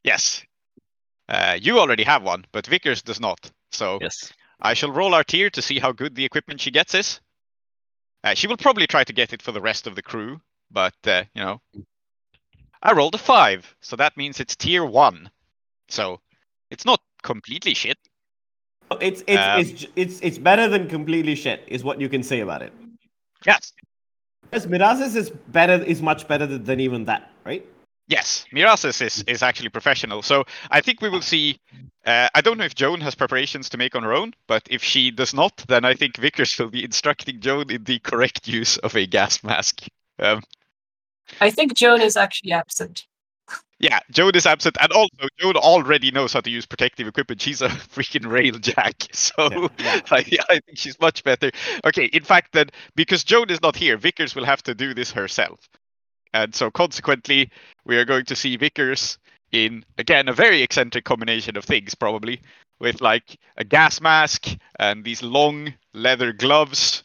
Yes. 0.03 0.43
Uh, 1.29 1.57
you 1.61 1.79
already 1.79 2.03
have 2.03 2.23
one, 2.23 2.45
but 2.51 2.67
Vickers 2.67 3.01
does 3.01 3.19
not. 3.19 3.51
So 3.71 3.99
Yes. 4.01 4.31
I 4.61 4.73
shall 4.73 4.91
roll 4.91 5.13
our 5.13 5.23
tier 5.23 5.49
to 5.51 5.61
see 5.61 5.79
how 5.79 5.91
good 5.91 6.15
the 6.15 6.25
equipment 6.25 6.61
she 6.61 6.71
gets 6.71 6.93
is. 6.93 7.19
Uh, 8.23 8.33
she 8.33 8.47
will 8.47 8.57
probably 8.57 8.87
try 8.87 9.03
to 9.03 9.13
get 9.13 9.33
it 9.33 9.41
for 9.41 9.51
the 9.51 9.61
rest 9.61 9.87
of 9.87 9.95
the 9.95 10.01
crew, 10.01 10.39
but 10.71 10.95
uh, 11.05 11.23
you 11.33 11.43
know, 11.43 11.61
I 12.81 12.93
rolled 12.93 13.15
a 13.15 13.17
five, 13.17 13.75
so 13.81 13.95
that 13.97 14.15
means 14.15 14.39
it's 14.39 14.55
tier 14.55 14.85
one. 14.85 15.29
So 15.89 16.21
it's 16.71 16.85
not 16.85 17.01
completely 17.21 17.73
shit. 17.73 17.97
It's 19.01 19.23
it's 19.27 19.41
Um, 19.41 19.59
it's 19.59 19.85
it's 19.95 20.19
it's 20.21 20.37
better 20.37 20.67
than 20.67 20.87
completely 20.87 21.35
shit, 21.35 21.63
is 21.67 21.83
what 21.83 21.99
you 21.99 22.09
can 22.09 22.23
say 22.23 22.41
about 22.41 22.61
it. 22.61 22.73
Yes, 23.45 23.73
Yes, 24.53 24.67
Miraz's 24.67 25.15
is 25.15 25.31
better, 25.47 25.83
is 25.83 26.01
much 26.01 26.27
better 26.27 26.45
than, 26.45 26.63
than 26.63 26.79
even 26.79 27.05
that, 27.05 27.31
right? 27.43 27.65
yes. 28.07 28.45
Miraz's 28.51 29.01
is 29.01 29.23
is 29.23 29.41
actually 29.41 29.69
professional, 29.69 30.21
so 30.21 30.43
I 30.69 30.79
think 30.81 31.01
we 31.01 31.09
will 31.09 31.21
see. 31.21 31.59
Uh, 32.05 32.27
I 32.35 32.41
don't 32.41 32.57
know 32.57 32.65
if 32.65 32.75
Joan 32.75 33.01
has 33.01 33.15
preparations 33.15 33.69
to 33.69 33.77
make 33.77 33.95
on 33.95 34.03
her 34.03 34.13
own, 34.13 34.33
but 34.47 34.61
if 34.69 34.83
she 34.83 35.09
does 35.09 35.33
not, 35.33 35.63
then 35.67 35.85
I 35.85 35.95
think 35.95 36.17
Vickers 36.17 36.59
will 36.59 36.69
be 36.69 36.83
instructing 36.83 37.39
Joan 37.39 37.71
in 37.71 37.83
the 37.85 37.97
correct 37.99 38.47
use 38.47 38.77
of 38.77 38.95
a 38.95 39.07
gas 39.07 39.43
mask. 39.43 39.87
Um, 40.19 40.43
I 41.41 41.49
think 41.49 41.73
Joan 41.73 42.01
is 42.01 42.15
actually 42.15 42.51
absent. 42.51 43.07
Yeah, 43.83 43.99
Joan 44.11 44.33
is 44.33 44.45
absent, 44.45 44.77
and 44.79 44.93
also 44.93 45.27
Joan 45.37 45.57
already 45.57 46.09
knows 46.09 46.31
how 46.31 46.39
to 46.39 46.49
use 46.49 46.65
protective 46.65 47.05
equipment. 47.05 47.41
She's 47.41 47.61
a 47.61 47.67
freaking 47.93 48.25
rail 48.31 48.53
jack, 48.57 48.95
so 49.11 49.33
Yeah, 49.49 49.67
yeah. 49.77 50.01
I, 50.09 50.25
I 50.49 50.59
think 50.61 50.77
she's 50.77 50.97
much 51.01 51.21
better. 51.25 51.51
Okay, 51.85 52.05
in 52.05 52.23
fact, 52.23 52.53
then 52.53 52.69
because 52.95 53.25
Joan 53.25 53.49
is 53.49 53.61
not 53.61 53.75
here, 53.75 53.97
Vickers 53.97 54.35
will 54.35 54.45
have 54.45 54.63
to 54.63 54.73
do 54.73 54.93
this 54.93 55.11
herself, 55.11 55.59
and 56.33 56.55
so 56.55 56.71
consequently, 56.71 57.51
we 57.85 57.97
are 57.97 58.05
going 58.05 58.25
to 58.25 58.37
see 58.37 58.55
Vickers 58.57 59.17
in 59.51 59.83
again 59.97 60.29
a 60.29 60.33
very 60.33 60.61
eccentric 60.63 61.03
combination 61.05 61.57
of 61.57 61.65
things, 61.65 61.93
probably 61.93 62.41
with 62.79 63.01
like 63.01 63.37
a 63.57 63.65
gas 63.65 64.01
mask 64.01 64.47
and 64.79 65.03
these 65.03 65.23
long 65.23 65.73
leather 65.93 66.33
gloves 66.33 67.03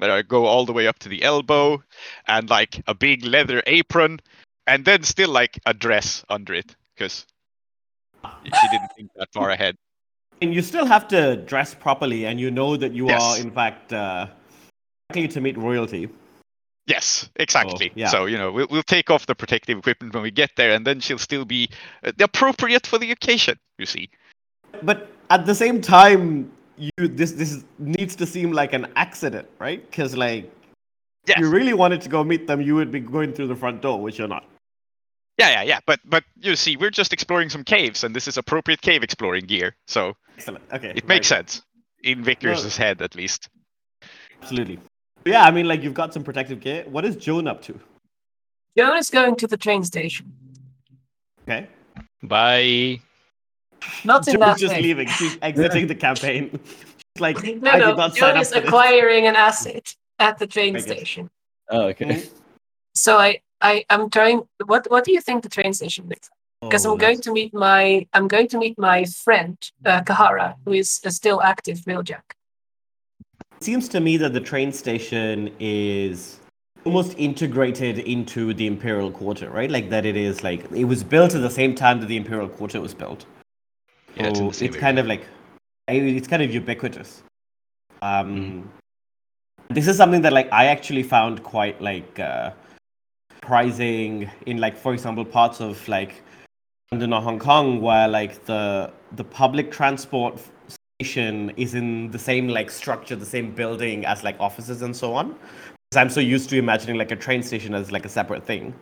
that 0.00 0.28
go 0.28 0.46
all 0.46 0.66
the 0.66 0.72
way 0.72 0.86
up 0.86 0.98
to 1.00 1.08
the 1.08 1.22
elbow, 1.24 1.82
and 2.28 2.50
like 2.50 2.82
a 2.86 2.94
big 2.94 3.24
leather 3.24 3.62
apron 3.66 4.20
and 4.66 4.84
then 4.84 5.02
still 5.02 5.30
like 5.30 5.58
a 5.66 5.74
dress 5.74 6.24
under 6.28 6.54
it 6.54 6.74
because 6.94 7.26
she 8.44 8.68
didn't 8.68 8.92
think 8.96 9.10
that 9.16 9.28
far 9.32 9.50
ahead. 9.56 9.76
And 10.40 10.52
you 10.52 10.62
still 10.62 10.86
have 10.86 11.06
to 11.08 11.36
dress 11.36 11.74
properly, 11.74 12.26
and 12.26 12.40
you 12.40 12.50
know 12.50 12.76
that 12.76 12.92
you 12.92 13.06
Yes. 13.08 13.22
are, 13.22 13.40
in 13.40 13.50
fact, 13.52 13.92
uh, 13.92 14.26
likely 15.10 15.28
to 15.28 15.40
meet 15.40 15.56
royalty. 15.56 16.08
Yes, 16.86 17.30
exactly. 17.36 17.92
yeah. 17.94 18.08
So 18.08 18.26
you 18.26 18.36
know 18.36 18.50
we'll 18.50 18.66
we'll 18.68 18.82
take 18.82 19.08
off 19.08 19.26
the 19.26 19.36
protective 19.36 19.78
equipment 19.78 20.14
when 20.14 20.22
we 20.24 20.32
get 20.32 20.50
there, 20.56 20.72
and 20.72 20.84
then 20.84 20.98
she'll 20.98 21.18
still 21.18 21.44
be 21.44 21.68
uh, 22.02 22.10
appropriate 22.20 22.88
for 22.88 22.98
the 22.98 23.12
occasion. 23.12 23.56
You 23.78 23.86
see. 23.86 24.10
But 24.82 25.08
at 25.30 25.46
the 25.46 25.54
same 25.54 25.80
time, 25.80 26.50
you 26.76 26.90
this 26.98 27.32
this 27.32 27.64
needs 27.78 28.16
to 28.16 28.26
seem 28.26 28.50
like 28.50 28.72
an 28.72 28.86
accident, 28.96 29.48
right? 29.60 29.88
Because 29.88 30.16
like, 30.16 30.50
Yes. 31.28 31.36
if 31.36 31.42
you 31.42 31.50
really 31.50 31.72
wanted 31.74 32.00
to 32.00 32.08
go 32.08 32.24
meet 32.24 32.48
them, 32.48 32.60
you 32.60 32.74
would 32.74 32.90
be 32.90 32.98
going 32.98 33.32
through 33.32 33.46
the 33.46 33.56
front 33.56 33.80
door, 33.80 34.00
which 34.02 34.18
you're 34.18 34.26
not. 34.26 34.44
Yeah, 35.42 35.50
yeah, 35.50 35.62
yeah. 35.62 35.80
But 35.86 36.00
but 36.04 36.24
you 36.40 36.54
see, 36.56 36.76
we're 36.76 36.90
just 36.90 37.12
exploring 37.12 37.48
some 37.50 37.64
caves, 37.64 38.04
and 38.04 38.14
this 38.14 38.28
is 38.28 38.36
appropriate 38.36 38.80
cave 38.80 39.02
exploring 39.02 39.46
gear, 39.46 39.74
so 39.86 40.14
Excellent. 40.38 40.64
Okay. 40.72 40.92
it 40.94 41.06
makes 41.08 41.26
sense 41.26 41.62
in 42.04 42.22
Vickers' 42.24 42.76
head 42.76 43.02
at 43.02 43.14
least. 43.14 43.48
Absolutely. 44.40 44.78
Yeah, 45.24 45.42
I 45.44 45.50
mean, 45.50 45.66
like 45.66 45.82
you've 45.82 45.94
got 46.02 46.12
some 46.14 46.24
protective 46.24 46.60
gear. 46.60 46.84
What 46.88 47.04
is 47.04 47.16
Joan 47.16 47.46
up 47.48 47.62
to? 47.62 47.78
Joan 48.76 48.96
is 48.98 49.10
going 49.10 49.36
to 49.36 49.46
the 49.46 49.56
train 49.56 49.82
station. 49.84 50.32
Okay. 51.42 51.66
Bye. 52.22 53.00
Not 54.04 54.26
in 54.28 54.34
Joan's 54.34 54.40
that 54.46 54.58
just 54.58 54.74
way. 54.74 54.82
leaving. 54.82 55.08
She's 55.08 55.36
exiting 55.42 55.86
the 55.88 55.94
campaign. 55.94 56.58
She's 57.16 57.20
like, 57.20 57.42
No, 57.42 57.70
I 57.70 57.78
no. 57.78 57.86
did 57.88 57.96
not 57.96 58.14
Joan 58.14 58.36
is 58.38 58.48
for 58.52 58.60
this. 58.60 58.68
acquiring 58.68 59.26
an 59.26 59.36
asset 59.36 59.94
at 60.18 60.38
the 60.38 60.46
train 60.46 60.76
I 60.76 60.80
get 60.80 60.88
it. 60.90 60.96
station. 60.96 61.30
Oh, 61.70 61.82
okay. 61.88 62.04
Mhm. 62.06 62.30
So 62.94 63.18
I, 63.18 63.40
I, 63.62 63.84
I'm 63.90 64.10
trying. 64.10 64.42
What, 64.66 64.86
what 64.90 65.04
do 65.04 65.12
you 65.12 65.20
think 65.20 65.42
the 65.42 65.48
train 65.48 65.72
station 65.72 66.08
looks 66.08 66.28
like? 66.30 66.70
Because 66.70 66.84
Oh, 66.86 66.92
I'm 66.92 66.98
going 66.98 67.16
that's- 67.16 67.24
to 67.26 67.32
meet 67.32 67.54
my, 67.54 68.06
I'm 68.12 68.28
going 68.28 68.48
to 68.48 68.58
meet 68.58 68.78
my 68.78 69.04
friend 69.04 69.56
uh, 69.84 70.02
Kahara, 70.02 70.54
who 70.64 70.72
is 70.72 71.00
a 71.04 71.10
still 71.10 71.42
active 71.42 71.78
railjack. 71.80 72.22
It 73.60 73.64
seems 73.64 73.88
to 73.90 74.00
me 74.00 74.16
that 74.18 74.32
the 74.32 74.40
train 74.40 74.72
station 74.72 75.50
is 75.60 76.40
almost 76.84 77.14
integrated 77.16 78.00
into 78.00 78.52
the 78.54 78.66
Imperial 78.66 79.10
Quarter, 79.10 79.50
right? 79.50 79.70
Like 79.70 79.88
that 79.90 80.04
it 80.04 80.16
is 80.16 80.42
like 80.42 80.70
it 80.72 80.84
was 80.84 81.04
built 81.04 81.34
at 81.34 81.42
the 81.42 81.50
same 81.50 81.74
time 81.74 82.00
that 82.00 82.06
the 82.06 82.16
Imperial 82.16 82.48
Quarter 82.48 82.80
was 82.80 82.92
built. 82.94 83.24
Yeah, 84.16 84.26
it's 84.28 84.38
So 84.38 84.50
the 84.50 84.64
it's 84.64 84.76
kind 84.76 84.98
of 84.98 85.06
like 85.06 85.24
it's 85.88 86.26
kind 86.28 86.42
of 86.42 86.52
ubiquitous. 86.52 87.22
Um, 88.02 88.28
Mm-hmm. 88.36 88.68
This 89.74 89.86
is 89.88 89.96
something 89.96 90.22
that 90.22 90.32
like 90.32 90.52
I 90.52 90.66
actually 90.66 91.02
found 91.02 91.42
quite 91.42 91.80
like 91.80 92.18
uh, 92.18 92.50
surprising 93.42 94.30
in 94.46 94.58
like 94.58 94.76
for 94.76 94.94
example 94.94 95.24
parts 95.24 95.60
of 95.60 95.86
like 95.88 96.22
London 96.92 97.12
or 97.12 97.20
Hong 97.20 97.40
Kong 97.40 97.80
where 97.80 98.06
like 98.06 98.44
the 98.44 98.92
the 99.16 99.24
public 99.24 99.72
transport 99.72 100.40
station 101.00 101.50
is 101.56 101.74
in 101.74 102.12
the 102.12 102.18
same 102.18 102.46
like 102.46 102.70
structure, 102.70 103.16
the 103.16 103.26
same 103.26 103.52
building 103.52 104.06
as 104.06 104.22
like 104.22 104.38
offices 104.38 104.82
and 104.82 104.94
so 104.94 105.14
on. 105.14 105.30
Because 105.32 105.96
I'm 105.96 106.10
so 106.10 106.20
used 106.20 106.50
to 106.50 106.56
imagining 106.56 106.96
like 106.96 107.10
a 107.10 107.16
train 107.16 107.42
station 107.42 107.74
as 107.74 107.90
like 107.90 108.04
a 108.04 108.08
separate 108.08 108.44
thing. 108.44 108.72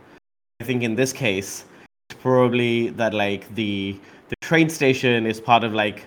I 0.61 0.65
think 0.65 0.83
in 0.83 0.95
this 0.95 1.13
case, 1.15 1.65
it's 2.11 2.21
probably 2.21 2.91
that 2.91 3.15
like 3.15 3.53
the 3.55 3.99
the 4.29 4.37
train 4.43 4.69
station 4.69 5.27
is 5.27 5.41
part 5.41 5.65
of 5.65 5.73
like 5.73 6.05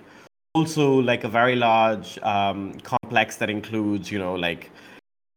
also 0.54 1.00
like 1.02 1.24
a 1.24 1.30
very 1.30 1.56
large 1.56 2.20
um, 2.20 2.80
complex 2.82 3.38
that 3.38 3.50
includes 3.50 4.12
you 4.12 4.20
know 4.20 4.36
like 4.36 4.70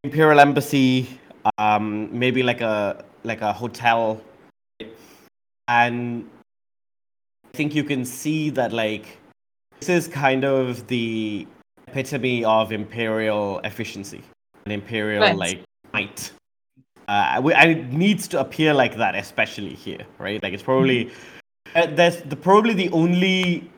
imperial 0.04 0.38
embassy, 0.38 1.18
um, 1.58 2.08
maybe 2.16 2.42
like 2.42 2.60
a 2.60 3.04
like 3.24 3.40
a 3.40 3.52
hotel, 3.52 4.20
and 5.68 6.28
I 7.44 7.56
think 7.56 7.74
you 7.74 7.84
can 7.84 8.04
see 8.04 8.50
that 8.50 8.72
like 8.72 9.18
this 9.80 9.88
is 9.88 10.08
kind 10.08 10.44
of 10.44 10.86
the 10.86 11.46
epitome 11.88 12.44
of 12.44 12.72
imperial 12.72 13.60
efficiency 13.64 14.22
and 14.64 14.72
imperial 14.72 15.22
Right. 15.22 15.36
like 15.36 15.60
might. 15.92 16.30
Uh, 17.08 17.40
we- 17.42 17.54
and 17.54 17.70
it 17.70 17.92
needs 17.92 18.26
to 18.28 18.40
appear 18.40 18.74
like 18.74 18.96
that, 18.96 19.14
especially 19.14 19.74
here, 19.74 20.04
right? 20.18 20.42
Like 20.42 20.52
it's 20.52 20.62
probably 20.62 21.10
uh, 21.74 21.86
there's 21.86 22.20
the 22.22 22.36
probably 22.36 22.74
the 22.74 22.90
only 22.90 23.70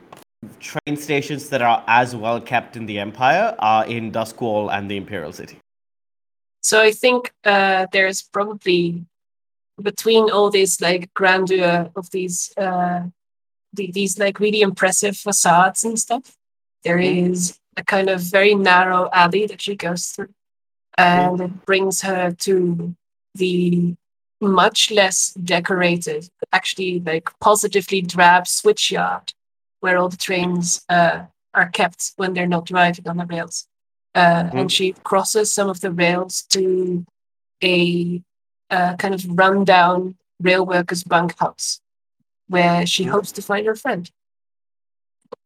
train 0.59 0.95
stations 0.97 1.49
that 1.49 1.61
are 1.61 1.83
as 1.87 2.15
well 2.15 2.39
kept 2.41 2.75
in 2.77 2.85
the 2.85 2.97
empire 2.97 3.55
are 3.59 3.85
in 3.85 4.11
Duskwall 4.11 4.71
and 4.71 4.89
the 4.89 4.97
Imperial 4.97 5.31
City. 5.33 5.57
So 6.61 6.81
I 6.81 6.91
think 6.91 7.33
uh, 7.43 7.87
there's 7.91 8.21
probably 8.21 9.05
between 9.81 10.29
all 10.29 10.49
this 10.49 10.81
like 10.81 11.13
grandeur 11.13 11.89
of 11.95 12.09
these 12.11 12.51
uh, 12.57 13.03
the, 13.73 13.91
these 13.91 14.17
like 14.17 14.39
really 14.39 14.61
impressive 14.61 15.17
facades 15.17 15.83
and 15.83 15.97
stuff, 15.97 16.35
there 16.83 16.97
is 16.97 17.59
a 17.77 17.83
kind 17.83 18.09
of 18.09 18.21
very 18.21 18.55
narrow 18.55 19.09
alley 19.13 19.45
that 19.45 19.61
she 19.61 19.75
goes 19.75 20.07
through, 20.07 20.33
and 20.97 21.39
it 21.39 21.65
brings 21.65 22.01
her 22.01 22.31
to 22.31 22.95
the 23.35 23.95
much 24.41 24.89
less 24.91 25.33
decorated, 25.33 26.29
actually 26.51 26.99
like 26.99 27.29
positively 27.39 28.01
drab 28.01 28.45
switchyard, 28.45 29.33
where 29.81 29.97
all 29.97 30.09
the 30.09 30.17
trains 30.17 30.83
uh, 30.89 31.25
are 31.53 31.69
kept 31.69 32.13
when 32.15 32.33
they're 32.33 32.47
not 32.47 32.65
driving 32.65 33.07
on 33.07 33.17
the 33.17 33.25
rails. 33.25 33.67
Uh, 34.15 34.49
And 34.53 34.71
she 34.71 34.93
crosses 35.03 35.53
some 35.53 35.69
of 35.69 35.81
the 35.81 35.91
rails 35.91 36.41
to 36.49 37.05
a 37.63 38.21
uh, 38.69 38.95
kind 38.97 39.13
of 39.13 39.25
rundown 39.37 40.15
rail 40.41 40.65
workers' 40.65 41.03
bunkhouse, 41.03 41.81
where 42.47 42.85
she 42.85 43.03
hopes 43.03 43.31
to 43.33 43.41
find 43.41 43.67
her 43.67 43.75
friend. 43.75 44.09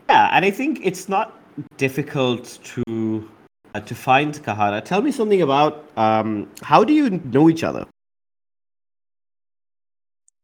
Yeah, 0.09 0.29
and 0.31 0.45
I 0.45 0.51
think 0.51 0.79
it's 0.83 1.09
not 1.09 1.39
difficult 1.77 2.59
to 2.63 3.29
uh, 3.75 3.79
to 3.81 3.95
find 3.95 4.33
Kahara. 4.43 4.83
Tell 4.83 5.01
me 5.01 5.11
something 5.11 5.41
about 5.41 5.89
um, 5.97 6.49
how 6.61 6.83
do 6.83 6.93
you 6.93 7.09
know 7.09 7.49
each 7.49 7.63
other? 7.63 7.85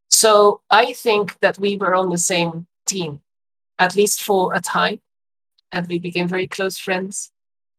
So 0.09 0.61
I 0.69 0.93
think 0.93 1.39
that 1.39 1.57
we 1.59 1.77
were 1.77 1.95
on 1.95 2.09
the 2.09 2.17
same 2.17 2.67
team, 2.85 3.21
at 3.77 3.95
least 3.95 4.23
for 4.23 4.53
a 4.53 4.59
time, 4.59 4.99
and 5.71 5.87
we 5.87 5.99
became 5.99 6.27
very 6.27 6.47
close 6.47 6.77
friends. 6.77 7.31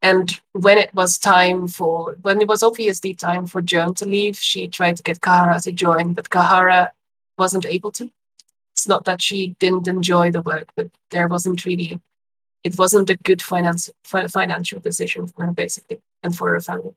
And 0.03 0.41
when 0.53 0.79
it 0.79 0.95
was 0.95 1.19
time 1.19 1.69
for, 1.69 2.17
when 2.23 2.41
it 2.41 2.49
was 2.49 2.63
obviously 2.63 3.15
time 3.15 3.47
for 3.47 3.61
Joan 3.61 3.95
to 3.97 4.07
leave, 4.07 4.37
she 4.37 4.67
tried 4.67 4.97
to 4.97 5.03
get 5.03 5.21
Kahara 5.21 5.63
to 5.65 5.73
join, 5.73 6.15
but 6.15 6.31
Kahara 6.31 6.91
wasn't 7.37 7.67
able 7.67 7.93
to. 7.93 8.11
It's 8.73 8.89
not 8.89 9.05
that 9.05 9.21
she 9.21 9.57
didn't 9.59 9.89
enjoy 9.89 10.31
the 10.31 10.41
work, 10.41 10.69
but 10.75 10.89
there 11.11 11.29
wasn't 11.29 11.67
really, 11.67 12.01
it 12.65 12.79
wasn't 12.79 13.11
a 13.11 13.17
good 13.17 13.43
finance, 13.43 13.91
fi- 14.05 14.27
financial 14.27 14.81
decision 14.81 15.27
for 15.27 15.45
her, 15.45 15.53
basically, 15.53 16.01
and 16.23 16.35
for 16.35 16.49
her 16.51 16.61
family. 16.61 16.95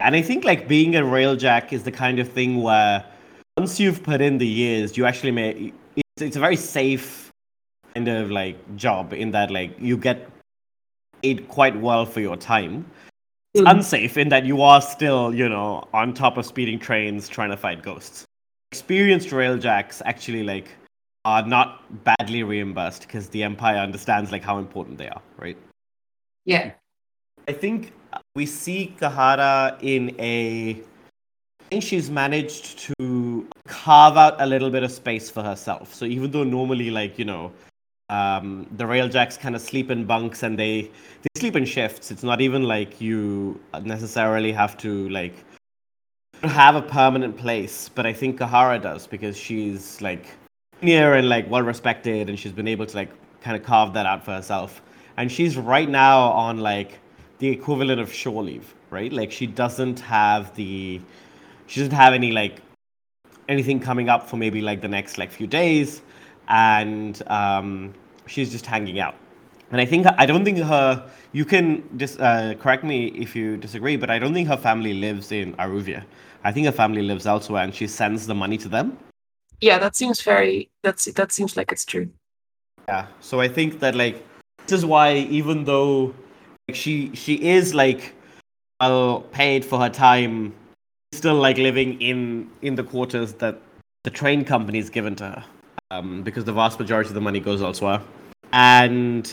And 0.00 0.16
I 0.16 0.22
think 0.22 0.44
like 0.44 0.66
being 0.66 0.96
a 0.96 1.02
railjack 1.02 1.72
is 1.74 1.82
the 1.82 1.92
kind 1.92 2.18
of 2.18 2.30
thing 2.30 2.62
where 2.62 3.04
once 3.58 3.78
you've 3.78 4.02
put 4.02 4.22
in 4.22 4.38
the 4.38 4.46
years, 4.46 4.96
you 4.96 5.04
actually 5.04 5.32
may. 5.32 5.74
It's, 5.96 6.22
it's 6.22 6.36
a 6.36 6.40
very 6.40 6.56
safe 6.56 7.30
kind 7.94 8.08
of 8.08 8.30
like 8.30 8.56
job 8.76 9.12
in 9.12 9.32
that 9.32 9.50
like 9.50 9.78
you 9.78 9.98
get 9.98 10.26
paid 11.22 11.48
quite 11.48 11.78
well 11.80 12.06
for 12.06 12.20
your 12.20 12.36
time. 12.36 12.84
It's 13.54 13.62
Mm. 13.62 13.70
unsafe 13.70 14.16
in 14.16 14.28
that 14.28 14.44
you 14.44 14.62
are 14.62 14.80
still, 14.80 15.34
you 15.34 15.48
know, 15.48 15.84
on 15.92 16.14
top 16.14 16.36
of 16.36 16.46
speeding 16.46 16.78
trains 16.78 17.28
trying 17.28 17.50
to 17.50 17.56
fight 17.56 17.82
ghosts. 17.82 18.24
Experienced 18.72 19.30
railjacks 19.30 20.00
actually 20.04 20.44
like 20.44 20.68
are 21.24 21.44
not 21.44 21.82
badly 22.04 22.42
reimbursed 22.42 23.02
because 23.02 23.28
the 23.28 23.42
empire 23.42 23.78
understands 23.78 24.30
like 24.30 24.42
how 24.42 24.58
important 24.58 24.98
they 24.98 25.08
are, 25.08 25.20
right? 25.36 25.56
Yeah. 26.44 26.72
I 27.48 27.52
think 27.52 27.92
we 28.36 28.46
see 28.46 28.94
Kahara 29.00 29.76
in 29.82 30.14
a. 30.20 30.80
I 31.60 31.64
think 31.70 31.82
she's 31.84 32.10
managed 32.10 32.78
to 32.78 33.46
carve 33.66 34.16
out 34.16 34.40
a 34.40 34.46
little 34.46 34.70
bit 34.70 34.82
of 34.82 34.90
space 34.90 35.30
for 35.30 35.42
herself. 35.42 35.94
So 35.94 36.04
even 36.04 36.30
though 36.30 36.44
normally, 36.44 36.90
like 36.90 37.18
you 37.18 37.24
know, 37.24 37.52
um, 38.10 38.66
the 38.76 38.84
railjacks 38.84 39.38
kind 39.38 39.54
of 39.54 39.62
sleep 39.62 39.88
in 39.88 40.04
bunks 40.04 40.42
and 40.42 40.58
they 40.58 40.90
they 41.22 41.40
sleep 41.40 41.54
in 41.54 41.64
shifts. 41.64 42.10
It's 42.10 42.24
not 42.24 42.40
even 42.40 42.64
like 42.64 43.00
you 43.00 43.60
necessarily 43.82 44.50
have 44.50 44.76
to 44.78 45.08
like 45.10 45.34
have 46.42 46.74
a 46.74 46.82
permanent 46.82 47.36
place. 47.36 47.88
But 47.88 48.06
I 48.06 48.12
think 48.12 48.38
Kahara 48.40 48.82
does 48.82 49.06
because 49.06 49.36
she's 49.36 50.02
like 50.02 50.26
near 50.82 51.14
and 51.14 51.28
like 51.28 51.48
well 51.48 51.62
respected, 51.62 52.28
and 52.28 52.38
she's 52.38 52.52
been 52.52 52.66
able 52.68 52.84
to 52.86 52.96
like 52.96 53.10
kind 53.42 53.56
of 53.56 53.62
carve 53.62 53.94
that 53.94 54.06
out 54.06 54.24
for 54.24 54.32
herself. 54.32 54.82
And 55.16 55.30
she's 55.30 55.56
right 55.56 55.88
now 55.88 56.18
on 56.32 56.58
like 56.58 56.98
the 57.38 57.48
equivalent 57.48 58.00
of 58.00 58.12
shore 58.12 58.42
leave, 58.42 58.74
right? 58.90 59.12
Like 59.12 59.30
she 59.30 59.46
doesn't 59.46 60.00
have 60.00 60.52
the 60.56 61.00
she 61.68 61.80
doesn't 61.80 61.94
have 61.94 62.12
any 62.12 62.32
like 62.32 62.60
anything 63.48 63.78
coming 63.78 64.08
up 64.08 64.28
for 64.28 64.36
maybe 64.36 64.60
like 64.60 64.80
the 64.80 64.88
next 64.88 65.16
like 65.16 65.30
few 65.30 65.46
days 65.46 66.02
and 66.50 67.22
um 67.28 67.94
she's 68.26 68.50
just 68.50 68.66
hanging 68.66 69.00
out 69.00 69.14
and 69.70 69.80
i 69.80 69.86
think 69.86 70.06
i 70.18 70.26
don't 70.26 70.44
think 70.44 70.58
her 70.58 71.10
you 71.32 71.44
can 71.44 71.82
just 71.96 72.20
uh, 72.20 72.54
correct 72.54 72.84
me 72.84 73.06
if 73.08 73.34
you 73.34 73.56
disagree 73.56 73.96
but 73.96 74.10
i 74.10 74.18
don't 74.18 74.34
think 74.34 74.48
her 74.48 74.56
family 74.56 74.94
lives 74.94 75.32
in 75.32 75.54
Iruvia 75.54 76.04
i 76.44 76.52
think 76.52 76.66
her 76.66 76.72
family 76.72 77.02
lives 77.02 77.26
elsewhere 77.26 77.62
and 77.62 77.74
she 77.74 77.86
sends 77.86 78.26
the 78.26 78.34
money 78.34 78.58
to 78.58 78.68
them 78.68 78.98
Yeah, 79.60 79.78
that 79.78 79.94
seems 79.94 80.22
very, 80.22 80.70
that's, 80.82 81.04
that 81.04 81.32
seems 81.32 81.56
like 81.56 81.70
it's 81.70 81.84
true. 81.84 82.08
Yeah. 82.88 83.06
So 83.20 83.40
I 83.40 83.48
think 83.48 83.80
that 83.80 83.94
like 83.94 84.24
this 84.66 84.78
is 84.78 84.86
why 84.86 85.14
even 85.14 85.64
though 85.64 86.14
like 86.66 86.74
she 86.74 87.14
she 87.14 87.34
is 87.34 87.74
like 87.74 88.14
well 88.80 89.20
paid 89.32 89.64
for 89.64 89.78
her 89.78 89.90
time, 89.90 90.54
still 91.12 91.34
like 91.34 91.58
living 91.58 92.00
in 92.00 92.50
in 92.62 92.74
the 92.74 92.82
quarters 92.82 93.34
that 93.34 93.60
the 94.04 94.10
train 94.10 94.44
company's 94.44 94.88
given 94.88 95.14
to 95.16 95.24
her, 95.24 95.44
um, 95.90 96.22
because 96.22 96.44
the 96.44 96.52
vast 96.52 96.78
majority 96.78 97.08
of 97.08 97.14
the 97.14 97.20
money 97.20 97.40
goes 97.40 97.62
elsewhere. 97.62 98.00
And 98.52 99.32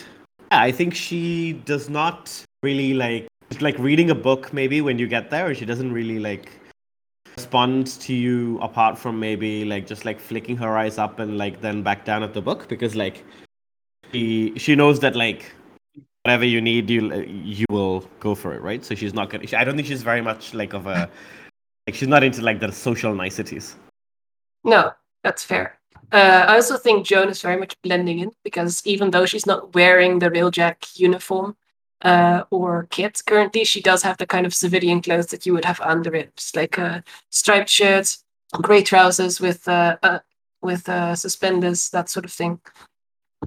yeah, 0.50 0.62
I 0.62 0.72
think 0.72 0.94
she 0.94 1.54
does 1.64 1.88
not 1.88 2.44
really 2.62 2.94
like 2.94 3.28
like 3.60 3.78
reading 3.78 4.10
a 4.10 4.14
book 4.14 4.52
maybe 4.52 4.80
when 4.80 4.98
you 4.98 5.06
get 5.06 5.30
there, 5.30 5.46
and 5.48 5.56
she 5.56 5.64
doesn't 5.64 5.92
really 5.92 6.18
like 6.18 6.50
respond 7.36 7.86
to 7.86 8.12
you 8.12 8.58
apart 8.60 8.98
from 8.98 9.18
maybe 9.20 9.64
like 9.64 9.86
just 9.86 10.04
like 10.04 10.18
flicking 10.18 10.56
her 10.56 10.76
eyes 10.76 10.98
up 10.98 11.18
and 11.20 11.38
like 11.38 11.60
then 11.60 11.82
back 11.82 12.04
down 12.04 12.22
at 12.22 12.34
the 12.34 12.42
book 12.42 12.68
because 12.68 12.96
like 12.96 13.24
she 14.10 14.52
she 14.56 14.74
knows 14.74 14.98
that 14.98 15.14
like 15.14 15.52
whatever 16.24 16.44
you 16.44 16.60
need 16.60 16.90
you 16.90 17.14
you 17.14 17.64
will 17.70 18.00
go 18.18 18.34
for 18.34 18.54
it 18.54 18.60
right 18.60 18.84
so 18.84 18.92
she's 18.94 19.14
not 19.14 19.30
gonna 19.30 19.44
i 19.56 19.62
don't 19.62 19.76
think 19.76 19.86
she's 19.86 20.02
very 20.02 20.20
much 20.20 20.52
like 20.52 20.72
of 20.72 20.88
a 20.88 21.08
like 21.86 21.94
she's 21.94 22.08
not 22.08 22.24
into 22.24 22.42
like 22.42 22.58
the 22.58 22.72
social 22.72 23.14
niceties 23.14 23.76
No, 24.64 24.92
that's 25.22 25.44
fair. 25.44 25.77
Uh, 26.10 26.46
I 26.48 26.54
also 26.54 26.76
think 26.76 27.06
Joan 27.06 27.28
is 27.28 27.42
very 27.42 27.58
much 27.58 27.80
blending 27.82 28.20
in 28.20 28.30
because 28.42 28.86
even 28.86 29.10
though 29.10 29.26
she's 29.26 29.46
not 29.46 29.74
wearing 29.74 30.18
the 30.18 30.30
Railjack 30.30 30.98
uniform 30.98 31.56
uh, 32.02 32.44
or 32.50 32.86
kit 32.90 33.20
currently, 33.26 33.64
she 33.64 33.82
does 33.82 34.02
have 34.02 34.16
the 34.16 34.26
kind 34.26 34.46
of 34.46 34.54
civilian 34.54 35.02
clothes 35.02 35.26
that 35.26 35.44
you 35.44 35.52
would 35.52 35.66
have 35.66 35.80
under 35.80 36.14
it, 36.14 36.50
like 36.54 36.78
a 36.78 37.04
striped 37.28 37.68
shirt, 37.68 38.16
grey 38.54 38.82
trousers 38.82 39.40
with 39.40 39.68
uh, 39.68 39.96
uh, 40.02 40.20
with 40.62 40.88
uh, 40.88 41.14
suspenders, 41.14 41.90
that 41.90 42.08
sort 42.08 42.24
of 42.24 42.32
thing. 42.32 42.60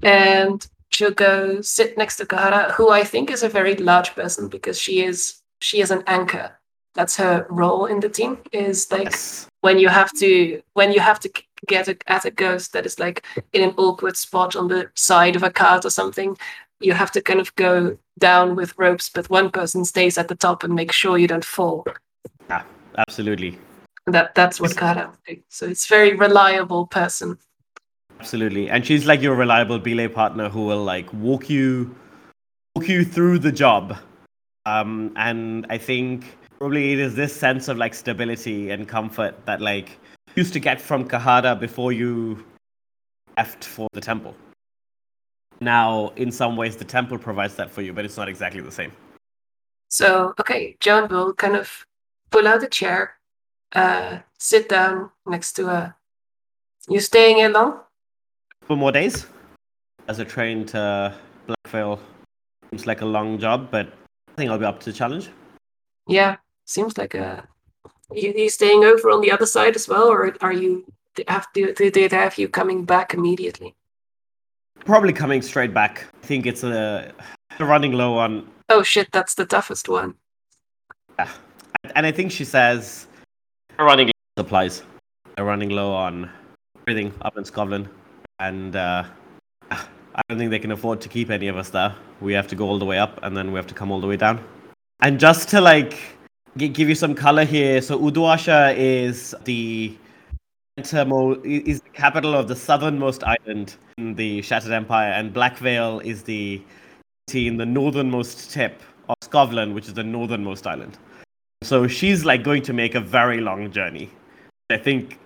And 0.04 0.66
she'll 0.90 1.12
go 1.12 1.62
sit 1.62 1.98
next 1.98 2.18
to 2.18 2.26
Kahara, 2.26 2.72
who 2.72 2.92
I 2.92 3.04
think 3.04 3.32
is 3.32 3.42
a 3.44 3.50
very 3.50 3.76
large 3.76 4.14
person 4.14 4.50
because 4.50 4.80
she 4.80 5.04
is 5.04 5.42
she 5.62 5.82
is 5.82 5.90
an 5.90 6.04
anchor. 6.06 6.60
That's 6.94 7.16
her 7.18 7.48
role 7.50 7.86
in 7.88 8.02
the 8.02 8.10
team. 8.10 8.38
Is 8.52 8.92
like 8.92 9.06
yes 9.06 9.48
when 9.62 9.80
you 9.80 9.90
have 9.90 10.12
to 10.20 10.62
when 10.74 10.92
you 10.92 11.00
have 11.00 11.20
to 11.22 11.30
get 11.68 11.88
a, 11.88 11.98
at 12.08 12.26
a 12.26 12.32
ghost 12.32 12.74
that 12.74 12.86
is 12.86 13.00
like 13.00 13.24
in 13.54 13.62
an 13.62 13.74
awkward 13.78 14.18
spot 14.18 14.56
on 14.56 14.68
the 14.68 14.90
side 14.96 15.36
of 15.36 15.44
a 15.44 15.52
cart 15.52 15.86
or 15.86 15.90
something 15.90 16.38
you 16.80 16.94
have 16.94 17.12
to 17.12 17.22
kind 17.22 17.40
of 17.40 17.54
go 17.56 17.96
down 18.20 18.56
with 18.56 18.78
ropes 18.78 19.10
but 19.10 19.30
one 19.30 19.50
person 19.50 19.86
stays 19.86 20.18
at 20.18 20.28
the 20.28 20.36
top 20.36 20.64
and 20.64 20.74
make 20.74 20.92
sure 20.92 21.18
you 21.18 21.28
don't 21.28 21.46
fall 21.46 21.86
yeah 22.50 22.64
absolutely 22.98 23.58
that 24.08 24.34
that's 24.34 24.60
what 24.60 24.76
Kara 24.76 25.12
so 25.50 25.68
it's 25.68 25.88
very 25.88 26.16
reliable 26.16 26.88
person 26.88 27.38
Absolutely. 28.22 28.70
And 28.70 28.86
she's 28.86 29.08
like 29.08 29.20
your 29.20 29.34
reliable 29.34 29.80
belay 29.80 30.08
partner 30.08 30.48
who 30.48 30.66
will 30.66 30.84
like 30.84 31.12
walk 31.12 31.50
you 31.50 31.96
walk 32.76 32.88
you 32.88 33.04
through 33.04 33.40
the 33.40 33.52
job. 33.52 33.98
Um 34.68 35.12
and 35.16 35.66
I 35.72 35.80
think 35.80 36.38
probably 36.60 36.94
it 36.94 37.00
is 37.00 37.16
this 37.16 37.36
sense 37.36 37.68
of 37.68 37.78
like 37.78 37.96
stability 37.96 38.70
and 38.70 38.88
comfort 38.88 39.44
that 39.48 39.60
like 39.60 39.98
used 40.36 40.54
to 40.54 40.60
get 40.60 40.80
from 40.82 41.08
Kahara 41.08 41.60
before 41.60 41.92
you 41.92 42.44
left 43.38 43.64
for 43.66 43.88
the 43.94 44.02
temple. 44.02 44.36
Now, 45.60 46.10
in 46.16 46.32
some 46.32 46.56
ways, 46.58 46.76
the 46.76 46.86
temple 46.86 47.18
provides 47.18 47.56
that 47.56 47.70
for 47.70 47.82
you, 47.82 47.94
but 47.94 48.04
it's 48.06 48.18
not 48.18 48.28
exactly 48.30 48.62
the 48.62 48.72
same. 48.72 48.92
so 49.94 50.34
okay 50.40 50.62
joan 50.80 51.04
will 51.12 51.34
kind 51.34 51.56
of 51.62 51.68
pull 52.34 52.48
out 52.48 52.64
a 52.64 52.68
chair 52.80 53.00
uh 53.76 54.20
sit 54.40 54.70
down 54.70 55.12
next 55.34 55.52
to 55.58 55.66
her 55.68 55.94
you 56.88 57.00
staying 57.02 57.36
here 57.42 57.50
long 57.50 57.72
For 58.68 58.78
more 58.78 58.94
days, 58.94 59.26
as 60.08 60.20
a 60.20 60.26
train 60.26 60.66
to 60.68 60.80
Blackvale 61.48 62.00
seems 62.70 62.86
like 62.88 63.02
a 63.02 63.06
long 63.18 63.38
job, 63.38 63.68
but 63.70 63.88
I 64.32 64.34
think 64.38 64.50
I'll 64.50 64.64
be 64.66 64.70
up 64.72 64.80
to 64.80 64.92
the 64.92 64.98
challenge. 65.02 65.28
Yeah, 66.08 66.38
seems 66.66 66.98
like 66.98 67.14
a. 67.16 67.44
You, 68.14 68.34
you 68.36 68.50
staying 68.50 68.84
over 68.84 69.10
on 69.10 69.22
the 69.22 69.32
other 69.32 69.46
side 69.46 69.76
as 69.76 69.88
well, 69.88 70.08
or 70.08 70.36
are 70.42 70.54
you 70.54 70.86
they 71.16 71.24
have 71.28 71.52
to 71.54 71.74
do 71.74 71.92
they 71.92 72.08
have 72.08 72.38
you 72.38 72.48
coming 72.48 72.86
back 72.86 73.14
immediately? 73.14 73.76
Probably 74.86 75.14
coming 75.14 75.42
straight 75.42 75.74
back. 75.74 76.06
I 76.24 76.26
think 76.26 76.46
it's 76.46 76.64
a 76.64 77.14
running 77.60 77.94
low 77.94 78.18
on, 78.18 78.50
Oh 78.70 78.84
shit, 78.84 79.12
that's 79.12 79.36
the 79.36 79.46
toughest 79.46 79.90
one. 79.90 80.16
Yeah, 81.20 81.30
and 81.96 82.06
I 82.06 82.12
think 82.12 82.32
she 82.32 82.46
says 82.46 83.08
running 83.78 84.08
low 84.08 84.12
on 84.38 84.46
supplies. 84.46 84.84
They're 85.36 85.46
running 85.46 85.70
low 85.70 85.94
on 85.94 86.30
everything 86.88 87.14
up 87.22 87.38
in 87.38 87.44
Skovland, 87.44 87.88
and 88.40 88.76
uh, 88.76 89.04
I 89.70 90.22
don't 90.30 90.38
think 90.38 90.52
they 90.52 90.60
can 90.60 90.72
afford 90.72 91.02
to 91.02 91.10
keep 91.10 91.30
any 91.30 91.48
of 91.48 91.58
us 91.58 91.70
there. 91.70 91.96
We 92.20 92.34
have 92.34 92.48
to 92.48 92.56
go 92.56 92.68
all 92.68 92.80
the 92.80 92.86
way 92.86 92.98
up, 92.98 93.20
and 93.24 93.36
then 93.36 93.52
we 93.52 93.58
have 93.58 93.68
to 93.68 93.74
come 93.74 93.92
all 93.92 94.02
the 94.02 94.08
way 94.08 94.18
down. 94.18 94.44
And 95.02 95.20
just 95.20 95.50
to 95.50 95.62
like 95.62 95.92
gi- 95.92 96.21
give 96.58 96.90
you 96.90 96.96
some 96.96 97.16
color 97.16 97.46
here, 97.46 97.82
so 97.82 98.00
Uduasha 98.00 98.76
is 98.76 99.36
the 99.46 99.96
is 100.78 101.82
the 101.82 101.90
capital 101.94 102.34
of 102.34 102.48
the 102.48 102.56
southernmost 102.56 103.24
island 103.24 103.76
in 103.98 104.16
the 104.16 104.42
Shattered 104.42 104.72
Empire, 104.72 105.12
and 105.12 105.34
Blackvale 105.34 106.04
is 106.04 106.24
the 106.24 106.62
city 107.30 107.48
in 107.48 107.58
the 107.58 107.66
northernmost 107.66 108.52
tip 108.52 108.82
of 109.10 109.16
Skovland, 109.22 109.74
which 109.74 109.88
is 109.88 109.94
the 109.94 110.04
northernmost 110.04 110.66
island. 110.66 110.98
So 111.64 111.88
she's 111.88 112.26
like 112.26 112.44
going 112.44 112.64
to 112.64 112.74
make 112.74 112.96
a 112.96 113.02
very 113.02 113.42
long 113.42 113.72
journey. 113.72 114.10
I 114.70 114.78
think 114.78 115.20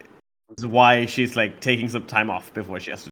is 0.58 0.66
why 0.66 1.06
she's 1.06 1.36
like 1.36 1.60
taking 1.60 1.90
some 1.90 2.06
time 2.06 2.30
off 2.30 2.54
before 2.54 2.80
she 2.80 2.92
has 2.92 3.04
to. 3.06 3.10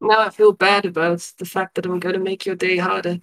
Now 0.00 0.20
I 0.20 0.30
feel 0.30 0.52
bad 0.52 0.84
about 0.84 1.32
the 1.38 1.44
fact 1.44 1.74
that 1.74 1.86
I'm 1.86 1.98
going 1.98 2.14
to 2.14 2.20
make 2.20 2.46
your 2.46 2.54
day 2.54 2.76
harder. 2.76 3.18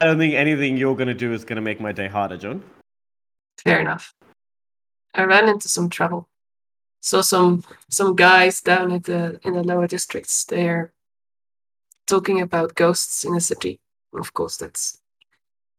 I 0.00 0.06
don't 0.06 0.18
think 0.18 0.34
anything 0.34 0.76
you're 0.76 0.96
gonna 0.96 1.14
do 1.14 1.32
is 1.32 1.44
gonna 1.44 1.60
make 1.60 1.80
my 1.80 1.92
day 1.92 2.08
harder, 2.08 2.36
Joan. 2.36 2.62
Fair 3.58 3.80
enough. 3.80 4.14
I 5.14 5.24
ran 5.24 5.48
into 5.48 5.68
some 5.68 5.88
trouble. 5.88 6.28
Saw 7.00 7.20
some 7.20 7.62
some 7.90 8.16
guys 8.16 8.60
down 8.60 8.92
at 8.92 9.04
the 9.04 9.38
in 9.44 9.54
the 9.54 9.62
lower 9.62 9.86
districts. 9.86 10.44
They're 10.44 10.92
talking 12.06 12.40
about 12.40 12.74
ghosts 12.74 13.24
in 13.24 13.34
the 13.34 13.40
city. 13.40 13.80
Of 14.12 14.32
course, 14.32 14.56
that's 14.56 15.00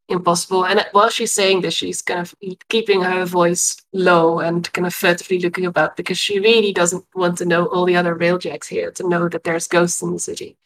impossible. 0.08 0.64
And 0.64 0.86
while 0.92 1.10
she's 1.10 1.32
saying 1.32 1.60
this, 1.60 1.74
she's 1.74 2.02
kind 2.02 2.20
of 2.20 2.34
keeping 2.68 3.02
her 3.02 3.24
voice 3.24 3.76
low 3.92 4.38
and 4.40 4.70
kind 4.72 4.86
of 4.86 4.94
furtively 4.94 5.38
looking 5.40 5.66
about 5.66 5.96
because 5.96 6.18
she 6.18 6.38
really 6.38 6.72
doesn't 6.72 7.04
want 7.14 7.38
to 7.38 7.44
know 7.44 7.66
all 7.66 7.84
the 7.84 7.96
other 7.96 8.14
railjacks 8.14 8.68
here 8.68 8.90
to 8.92 9.08
know 9.08 9.28
that 9.28 9.44
there's 9.44 9.68
ghosts 9.68 10.02
in 10.02 10.12
the 10.12 10.18
city, 10.18 10.56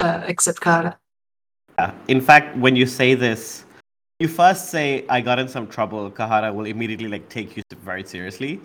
uh, 0.00 0.22
except 0.26 0.60
Kara. 0.60 0.98
Yeah. 1.78 1.92
In 2.08 2.20
fact, 2.20 2.56
when 2.56 2.76
you 2.76 2.86
say 2.86 3.14
this, 3.14 3.64
you 4.20 4.28
first 4.28 4.70
say 4.70 5.04
I 5.08 5.20
got 5.20 5.38
in 5.38 5.48
some 5.48 5.66
trouble. 5.66 6.10
Kahara 6.10 6.54
will 6.54 6.66
immediately 6.66 7.08
like 7.08 7.28
take 7.28 7.56
you 7.56 7.62
very 7.82 8.04
seriously. 8.04 8.60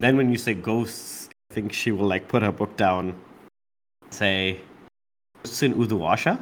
Then 0.00 0.16
when 0.16 0.30
you 0.30 0.38
say 0.38 0.54
ghosts, 0.54 1.28
I 1.50 1.54
think 1.54 1.72
she 1.72 1.92
will 1.92 2.06
like 2.06 2.28
put 2.28 2.42
her 2.42 2.52
book 2.52 2.76
down, 2.76 3.14
say 4.10 4.60
ghosts 5.42 5.62
in 5.62 5.74
Uduasha. 5.74 6.38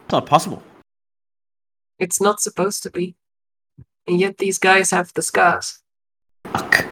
It's 0.00 0.12
not 0.12 0.26
possible. 0.26 0.62
It's 1.98 2.20
not 2.20 2.40
supposed 2.40 2.82
to 2.84 2.90
be. 2.90 3.16
And 4.06 4.18
yet 4.18 4.38
these 4.38 4.58
guys 4.58 4.90
have 4.90 5.12
the 5.12 5.20
scars. 5.20 5.80
Fuck. 6.46 6.86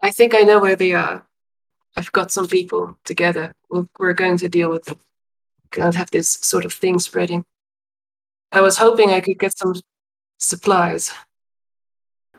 I 0.00 0.10
think 0.10 0.34
I 0.34 0.42
know 0.42 0.60
where 0.60 0.76
they 0.76 0.92
are. 0.92 1.26
I've 1.96 2.12
got 2.12 2.30
some 2.30 2.46
people 2.46 2.96
together. 3.04 3.52
We're 3.98 4.12
going 4.12 4.36
to 4.38 4.48
deal 4.48 4.70
with 4.70 4.84
them. 4.84 5.00
Can't 5.72 5.94
have 5.94 6.10
this 6.10 6.30
sort 6.42 6.64
of 6.64 6.72
thing 6.72 6.98
spreading. 6.98 7.44
I 8.52 8.60
was 8.60 8.78
hoping 8.78 9.10
I 9.10 9.20
could 9.20 9.38
get 9.38 9.56
some 9.56 9.74
supplies. 10.38 11.12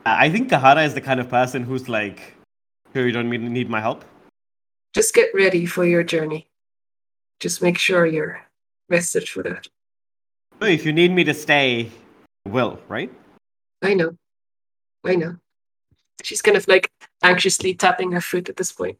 I 0.04 0.28
think 0.28 0.50
Kahara 0.50 0.84
is 0.84 0.94
the 0.94 1.00
kind 1.00 1.20
of 1.20 1.28
person 1.28 1.62
who's 1.62 1.88
like, 1.88 2.34
you 2.94 3.12
don't 3.12 3.30
need 3.30 3.40
need 3.40 3.70
my 3.70 3.80
help. 3.80 4.04
Just 4.94 5.14
get 5.14 5.30
ready 5.34 5.64
for 5.64 5.86
your 5.86 6.02
journey. 6.02 6.48
Just 7.40 7.62
make 7.62 7.78
sure 7.78 8.04
you're 8.04 8.42
rested 8.90 9.28
for 9.28 9.42
that. 9.44 9.66
If 10.60 10.84
you 10.84 10.92
need 10.92 11.12
me 11.12 11.24
to 11.24 11.34
stay, 11.34 11.90
will, 12.46 12.78
right? 12.88 13.10
I 13.80 13.94
know. 13.94 14.16
I 15.04 15.16
know. 15.16 15.36
She's 16.22 16.42
kind 16.42 16.56
of 16.56 16.68
like 16.68 16.90
anxiously 17.22 17.74
tapping 17.74 18.12
her 18.12 18.20
foot 18.20 18.48
at 18.48 18.56
this 18.56 18.70
point. 18.70 18.98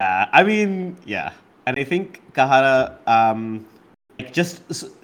Uh, 0.00 0.26
I 0.32 0.42
mean, 0.42 0.96
yeah, 1.06 1.32
and 1.66 1.78
I 1.78 1.84
think 1.84 2.22
Kahara 2.32 2.96
um 3.06 3.66
like 4.18 4.32
just 4.32 4.62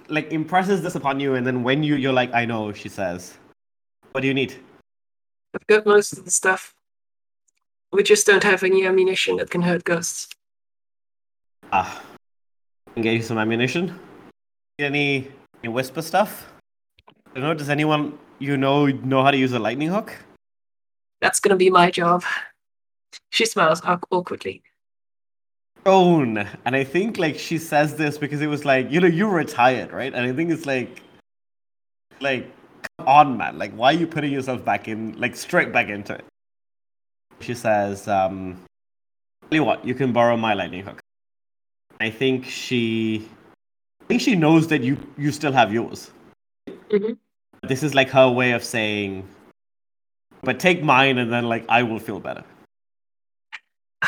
like 0.09 0.31
impresses 0.31 0.81
this 0.81 0.95
upon 0.95 1.19
you, 1.19 1.35
and 1.35 1.45
then 1.45 1.63
when 1.63 1.83
you 1.83 1.95
you're 1.95 2.13
like, 2.13 2.33
I 2.33 2.45
know, 2.45 2.71
she 2.73 2.89
says, 2.89 3.37
what 4.11 4.21
do 4.21 4.27
you 4.27 4.33
need? 4.33 4.55
I've 5.53 5.67
got 5.67 5.85
most 5.85 6.13
of 6.13 6.25
the 6.25 6.31
stuff. 6.31 6.73
We 7.91 8.01
just 8.01 8.25
don't 8.25 8.43
have 8.43 8.63
any 8.63 8.87
ammunition 8.87 9.37
that 9.37 9.51
can 9.51 9.61
hurt 9.61 9.83
ghosts. 9.83 10.29
Ah, 11.71 12.01
can 12.93 13.03
get 13.03 13.13
you 13.13 13.21
some 13.21 13.37
ammunition. 13.37 13.99
Any, 14.79 15.27
any 15.63 15.71
whisper 15.71 16.01
stuff? 16.01 16.51
I 17.07 17.35
don't 17.35 17.43
know. 17.43 17.53
Does 17.53 17.69
anyone 17.69 18.17
you 18.39 18.57
know 18.57 18.87
know 18.87 19.23
how 19.23 19.29
to 19.29 19.37
use 19.37 19.53
a 19.53 19.59
lightning 19.59 19.89
hook? 19.89 20.17
That's 21.21 21.39
gonna 21.39 21.55
be 21.55 21.69
my 21.69 21.91
job. 21.91 22.23
She 23.29 23.45
smiles 23.45 23.81
awkwardly. 23.85 24.63
Own, 25.85 26.37
and 26.37 26.75
I 26.75 26.83
think 26.85 27.17
like 27.17 27.37
she 27.37 27.57
says 27.57 27.95
this 27.95 28.17
because 28.17 28.41
it 28.41 28.47
was 28.47 28.63
like 28.63 28.89
you 28.89 29.01
know 29.01 29.07
you're 29.07 29.29
retired, 29.29 29.91
right? 29.91 30.13
And 30.13 30.25
I 30.25 30.31
think 30.31 30.49
it's 30.49 30.65
like, 30.65 31.01
like 32.21 32.49
come 32.97 33.07
on, 33.07 33.37
man, 33.37 33.57
like 33.57 33.73
why 33.73 33.93
are 33.93 33.97
you 33.97 34.07
putting 34.07 34.31
yourself 34.31 34.63
back 34.63 34.87
in, 34.87 35.19
like 35.19 35.35
straight 35.35 35.73
back 35.73 35.89
into 35.89 36.13
it? 36.13 36.23
She 37.41 37.53
says, 37.53 38.07
um, 38.07 38.63
"Tell 39.49 39.57
you 39.57 39.63
what, 39.65 39.85
you 39.85 39.93
can 39.93 40.13
borrow 40.13 40.37
my 40.37 40.53
lightning 40.53 40.85
hook." 40.85 41.01
I 41.99 42.09
think 42.09 42.45
she, 42.45 43.27
I 44.01 44.05
think 44.05 44.21
she 44.21 44.35
knows 44.35 44.67
that 44.67 44.83
you 44.83 44.97
you 45.17 45.33
still 45.33 45.51
have 45.51 45.73
yours. 45.73 46.11
Mhm. 46.89 47.17
This 47.63 47.83
is 47.83 47.93
like 47.93 48.09
her 48.09 48.29
way 48.29 48.51
of 48.51 48.63
saying, 48.63 49.27
but 50.43 50.59
take 50.61 50.81
mine, 50.81 51.17
and 51.17 51.31
then 51.31 51.49
like 51.49 51.65
I 51.67 51.83
will 51.83 51.99
feel 51.99 52.21
better. 52.21 52.43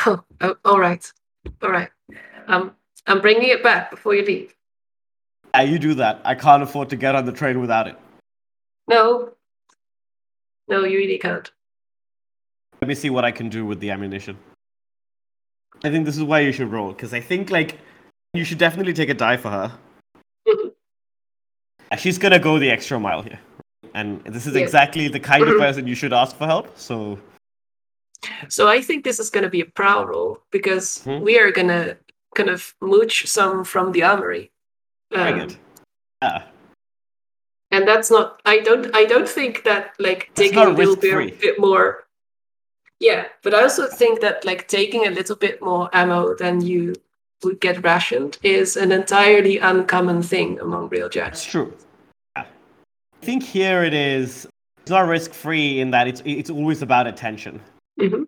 Oh, 0.06 0.22
oh, 0.42 0.56
all 0.66 0.78
right, 0.80 1.10
all 1.62 1.72
right. 1.72 1.90
Um, 2.48 2.76
I'm 3.08 3.22
bringing 3.22 3.50
it 3.50 3.64
back 3.64 3.92
before 3.92 4.16
you 4.16 4.24
leave. 4.26 4.54
Yeah, 5.54 5.62
you 5.62 5.80
do 5.80 5.94
that. 5.96 6.22
I 6.26 6.36
can't 6.36 6.64
afford 6.64 6.90
to 6.90 6.96
get 6.96 7.16
on 7.16 7.26
the 7.26 7.32
train 7.32 7.60
without 7.62 7.88
it. 7.88 7.98
No, 8.88 9.32
no, 10.68 10.84
you 10.84 10.98
really 10.98 11.18
can't. 11.18 11.50
Let 12.82 12.88
me 12.90 12.96
see 12.96 13.10
what 13.10 13.26
I 13.26 13.32
can 13.32 13.50
do 13.50 13.66
with 13.66 13.80
the 13.80 13.90
ammunition. 13.92 14.38
I 15.84 15.90
think 15.90 16.06
this 16.06 16.18
is 16.18 16.24
why 16.24 16.42
you 16.42 16.52
should 16.52 16.72
roll 16.72 16.92
because 16.92 17.14
I 17.14 17.20
think 17.20 17.50
like 17.50 17.80
you 18.34 18.44
should 18.44 18.58
definitely 18.58 18.94
take 18.94 19.10
a 19.10 19.14
die 19.14 19.38
for 19.38 19.50
her. 19.50 19.72
Mhm. 20.48 20.74
She's 21.98 22.18
gonna 22.18 22.40
go 22.40 22.60
the 22.60 22.70
extra 22.70 23.00
mile 23.00 23.22
here, 23.22 23.40
and 23.94 24.24
this 24.26 24.46
is 24.46 24.56
Yeah. 24.56 24.62
exactly 24.62 25.08
the 25.08 25.20
kind 25.20 25.44
of 25.44 25.50
Mhm. 25.56 25.60
person 25.60 25.88
you 25.88 25.96
should 25.96 26.14
ask 26.14 26.36
for 26.36 26.46
help. 26.46 26.78
So 26.78 27.18
So 28.50 28.68
I 28.68 28.82
think 28.82 29.04
this 29.04 29.20
is 29.20 29.30
going 29.30 29.44
to 29.44 29.50
be 29.50 29.62
a 29.62 29.66
prowl 29.66 30.06
roll 30.06 30.40
because 30.52 31.04
Hmm. 31.04 31.22
we 31.22 31.40
are 31.40 31.52
going 31.52 31.68
to 31.68 31.98
kind 32.36 32.50
of 32.50 32.74
mooch 32.82 33.28
some 33.28 33.64
from 33.64 33.92
the 33.92 34.04
armory. 34.04 34.52
Um. 35.14 35.50
Yeah, 36.22 36.44
and 37.72 37.88
that's 37.88 38.10
not 38.10 38.42
i 38.46 38.60
don't 38.60 38.96
i 38.96 39.06
don't 39.06 39.28
think 39.28 39.64
that 39.64 39.94
like 40.00 40.30
That's 40.34 40.50
taking 40.50 40.60
a 40.60 40.70
little 40.70 40.96
bit, 40.96 41.40
bit 41.40 41.60
more 41.60 42.06
yeah 43.00 43.26
but 43.44 43.54
i 43.54 43.62
also 43.62 43.88
think 43.88 44.22
that 44.22 44.46
like 44.46 44.68
taking 44.68 45.06
a 45.08 45.12
little 45.12 45.36
bit 45.36 45.62
more 45.62 45.90
ammo 45.94 46.36
than 46.36 46.62
you 46.62 46.96
would 47.44 47.60
get 47.60 47.84
rationed 47.84 48.38
is 48.44 48.78
an 48.78 48.92
entirely 48.92 49.58
uncommon 49.60 50.22
thing 50.24 50.60
among 50.60 50.90
Railjacks 50.90 51.14
that's 51.14 51.46
true. 51.46 51.74
Yeah. 52.36 52.46
I 53.22 53.26
think 53.26 53.44
here 53.44 53.84
it 53.84 53.94
is. 53.94 54.48
It's 54.82 54.90
not 54.90 55.08
risk 55.08 55.34
free 55.34 55.80
in 55.80 55.92
that 55.92 56.08
it's 56.08 56.22
it's 56.26 56.50
always 56.50 56.82
about 56.82 57.08
attention. 57.08 57.60
Mhm. 58.00 58.28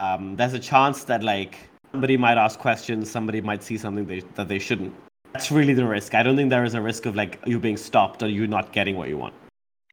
Um, 0.00 0.36
there's 0.36 0.54
a 0.54 0.58
chance 0.58 1.04
that 1.04 1.22
like 1.22 1.56
somebody 1.92 2.16
might 2.16 2.36
ask 2.36 2.58
questions, 2.58 3.10
somebody 3.10 3.40
might 3.40 3.62
see 3.62 3.78
something 3.78 4.06
they, 4.06 4.20
that 4.34 4.48
they 4.48 4.58
shouldn't. 4.58 4.94
That's 5.32 5.50
really 5.50 5.74
the 5.74 5.86
risk. 5.86 6.14
I 6.14 6.22
don't 6.22 6.36
think 6.36 6.50
there 6.50 6.64
is 6.64 6.74
a 6.74 6.80
risk 6.80 7.06
of 7.06 7.16
like 7.16 7.38
you 7.46 7.58
being 7.58 7.76
stopped 7.76 8.22
or 8.22 8.28
you 8.28 8.46
not 8.46 8.72
getting 8.72 8.96
what 8.96 9.08
you 9.08 9.18
want. 9.18 9.34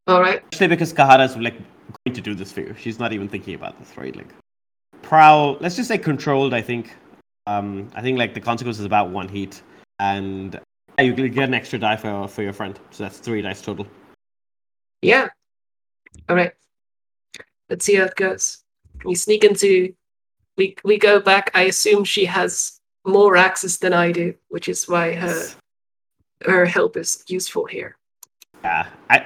all 0.07 0.19
right 0.21 0.41
Especially 0.51 0.67
because 0.75 0.93
Kahara's 0.93 1.37
like 1.37 1.57
going 2.05 2.15
to 2.15 2.21
do 2.21 2.33
this 2.35 2.51
for 2.51 2.61
you. 2.61 2.75
She's 2.77 2.99
not 2.99 3.13
even 3.13 3.27
thinking 3.29 3.55
about 3.55 3.77
this, 3.79 3.95
right? 3.97 4.15
Like 4.15 4.33
prowl. 5.01 5.57
Let's 5.59 5.75
just 5.75 5.87
say 5.87 5.97
controlled. 5.97 6.53
I 6.53 6.61
think. 6.61 6.95
Um, 7.47 7.89
I 7.95 8.01
think 8.01 8.17
like 8.19 8.33
the 8.33 8.39
consequence 8.39 8.77
is 8.79 8.85
about 8.85 9.09
one 9.09 9.27
heat, 9.27 9.61
and 9.99 10.59
yeah, 10.99 11.05
you 11.05 11.29
get 11.29 11.45
an 11.49 11.53
extra 11.55 11.79
die 11.79 11.95
for 11.97 12.27
for 12.27 12.43
your 12.43 12.53
friend. 12.53 12.79
So 12.91 13.03
that's 13.03 13.17
three 13.19 13.41
dice 13.41 13.61
total. 13.61 13.87
yeah 15.01 15.29
all 16.29 16.35
right 16.35 16.53
let's 17.69 17.83
see 17.85 17.95
how 17.95 18.03
it 18.03 18.15
goes 18.15 18.63
we 19.05 19.15
sneak 19.15 19.43
into 19.43 19.93
we 20.57 20.75
we 20.83 20.97
go 20.97 21.19
back 21.19 21.49
i 21.53 21.63
assume 21.63 22.03
she 22.03 22.25
has 22.25 22.79
more 23.05 23.35
access 23.37 23.77
than 23.77 23.93
i 23.93 24.11
do 24.11 24.33
which 24.49 24.67
is 24.69 24.87
why 24.87 25.13
her 25.13 25.47
her 26.45 26.65
help 26.65 26.97
is 26.97 27.23
useful 27.27 27.65
here 27.65 27.95
Yeah, 28.63 28.87
I 29.09 29.25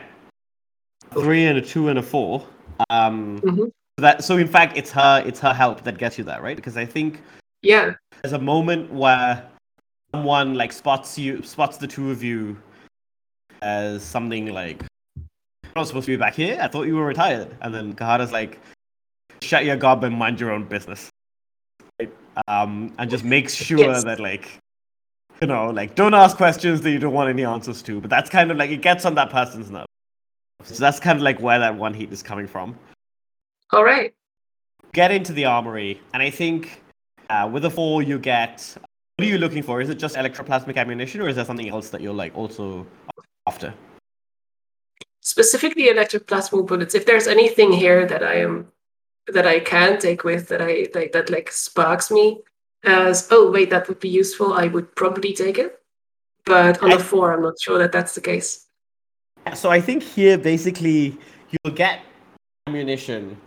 three 1.11 1.45
and 1.45 1.57
a 1.57 1.61
two 1.61 1.87
and 1.89 1.99
a 1.99 2.03
four. 2.03 2.45
Um, 2.89 3.39
Mhm. 3.41 3.71
that 3.97 4.23
so 4.23 4.37
in 4.37 4.47
fact 4.47 4.77
it's 4.77 4.91
her 4.91 5.23
it's 5.25 5.39
her 5.39 5.53
help 5.53 5.83
that 5.83 5.97
gets 5.97 6.17
you 6.17 6.23
that 6.25 6.41
right 6.41 6.55
because 6.55 6.75
I 6.77 6.85
think 6.85 7.21
yeah 7.61 7.95
there's 8.21 8.33
a 8.33 8.39
moment 8.39 8.91
where 8.91 9.47
someone 10.13 10.55
like 10.55 10.71
spots 10.73 11.17
you 11.17 11.41
spots 11.43 11.77
the 11.77 11.87
two 11.87 12.11
of 12.11 12.21
you 12.23 12.57
as 13.61 14.03
something 14.03 14.47
like 14.53 14.81
you're 15.15 15.71
not 15.75 15.87
supposed 15.87 16.05
to 16.05 16.11
be 16.11 16.17
back 16.17 16.35
here. 16.35 16.57
I 16.61 16.67
thought 16.67 16.83
you 16.87 16.95
were 16.95 17.05
retired, 17.05 17.55
and 17.61 17.73
then 17.73 17.93
Kahara's 17.93 18.31
like, 18.31 18.59
"Shut 19.41 19.65
your 19.65 19.77
gob 19.77 20.03
and 20.03 20.15
mind 20.17 20.39
your 20.39 20.51
own 20.51 20.65
business," 20.65 21.09
right? 21.99 22.11
um, 22.47 22.93
and 22.97 23.09
just 23.09 23.23
makes 23.23 23.53
sure 23.53 23.79
Yes. 23.79 24.03
that 24.03 24.19
like. 24.19 24.49
You 25.41 25.47
know, 25.47 25.69
like 25.69 25.95
don't 25.95 26.13
ask 26.13 26.37
questions 26.37 26.79
that 26.81 26.91
you 26.91 26.97
don't 26.99 27.11
want 27.13 27.29
any 27.29 27.43
answers 27.43 27.81
to. 27.83 27.99
But 27.99 28.09
that's 28.09 28.29
kind 28.29 28.51
of 28.51 28.57
like 28.57 28.69
it 28.71 28.81
gets 28.81 29.03
on 29.03 29.15
that 29.15 29.29
person's 29.29 29.69
nerve. 29.69 29.85
So 30.63 30.75
that's 30.75 30.97
kind 30.99 31.17
of 31.17 31.23
like 31.23 31.41
where 31.41 31.59
that 31.59 31.75
one 31.75 31.93
heat 31.93 32.09
is 32.13 32.23
coming 32.23 32.47
from. 32.47 32.77
all 33.71 33.83
right 33.83 34.13
Get 34.93 35.11
into 35.11 35.33
the 35.33 35.43
armory, 35.43 35.99
and 36.13 36.23
I 36.23 36.29
think 36.29 36.81
uh, 37.29 37.49
with 37.51 37.65
a 37.65 37.69
four 37.69 38.01
you 38.01 38.17
get. 38.17 38.77
What 39.17 39.27
are 39.27 39.31
you 39.31 39.37
looking 39.37 39.61
for? 39.63 39.81
Is 39.81 39.89
it 39.89 39.95
just 39.95 40.15
electroplasmic 40.15 40.77
ammunition, 40.77 41.19
or 41.21 41.27
is 41.27 41.35
there 41.35 41.45
something 41.45 41.69
else 41.69 41.89
that 41.89 41.99
you're 42.01 42.13
like 42.13 42.33
also 42.37 42.87
after? 43.45 43.73
specifically 45.21 45.85
electroplasmic 45.89 46.67
bullets 46.67 46.93
if 46.93 47.05
there's 47.07 47.25
anything 47.27 47.71
here 47.71 48.05
that 48.05 48.21
i 48.23 48.35
am 48.35 48.67
that 49.27 49.47
i 49.47 49.59
can 49.59 49.97
take 49.99 50.23
with 50.23 50.47
that 50.49 50.61
i 50.61 50.87
like 50.93 51.11
that 51.11 51.29
like 51.29 51.51
sparks 51.51 52.11
me 52.11 52.39
as 52.83 53.27
oh 53.31 53.49
wait 53.51 53.69
that 53.69 53.87
would 53.87 53.99
be 53.99 54.09
useful 54.09 54.53
i 54.53 54.67
would 54.67 54.95
probably 54.95 55.33
take 55.33 55.57
it 55.57 55.79
but 56.45 56.81
on 56.83 56.91
I- 56.91 56.95
a 56.95 56.99
four 56.99 57.33
i'm 57.33 57.41
not 57.41 57.59
sure 57.59 57.77
that 57.79 57.91
that's 57.91 58.13
the 58.15 58.21
case 58.21 58.61
So 59.53 59.69
I 59.69 59.79
think 59.79 60.01
here 60.01 60.37
basically 60.39 61.17
you'll 61.53 61.75
get 61.75 61.99
ammunition, 62.67 63.37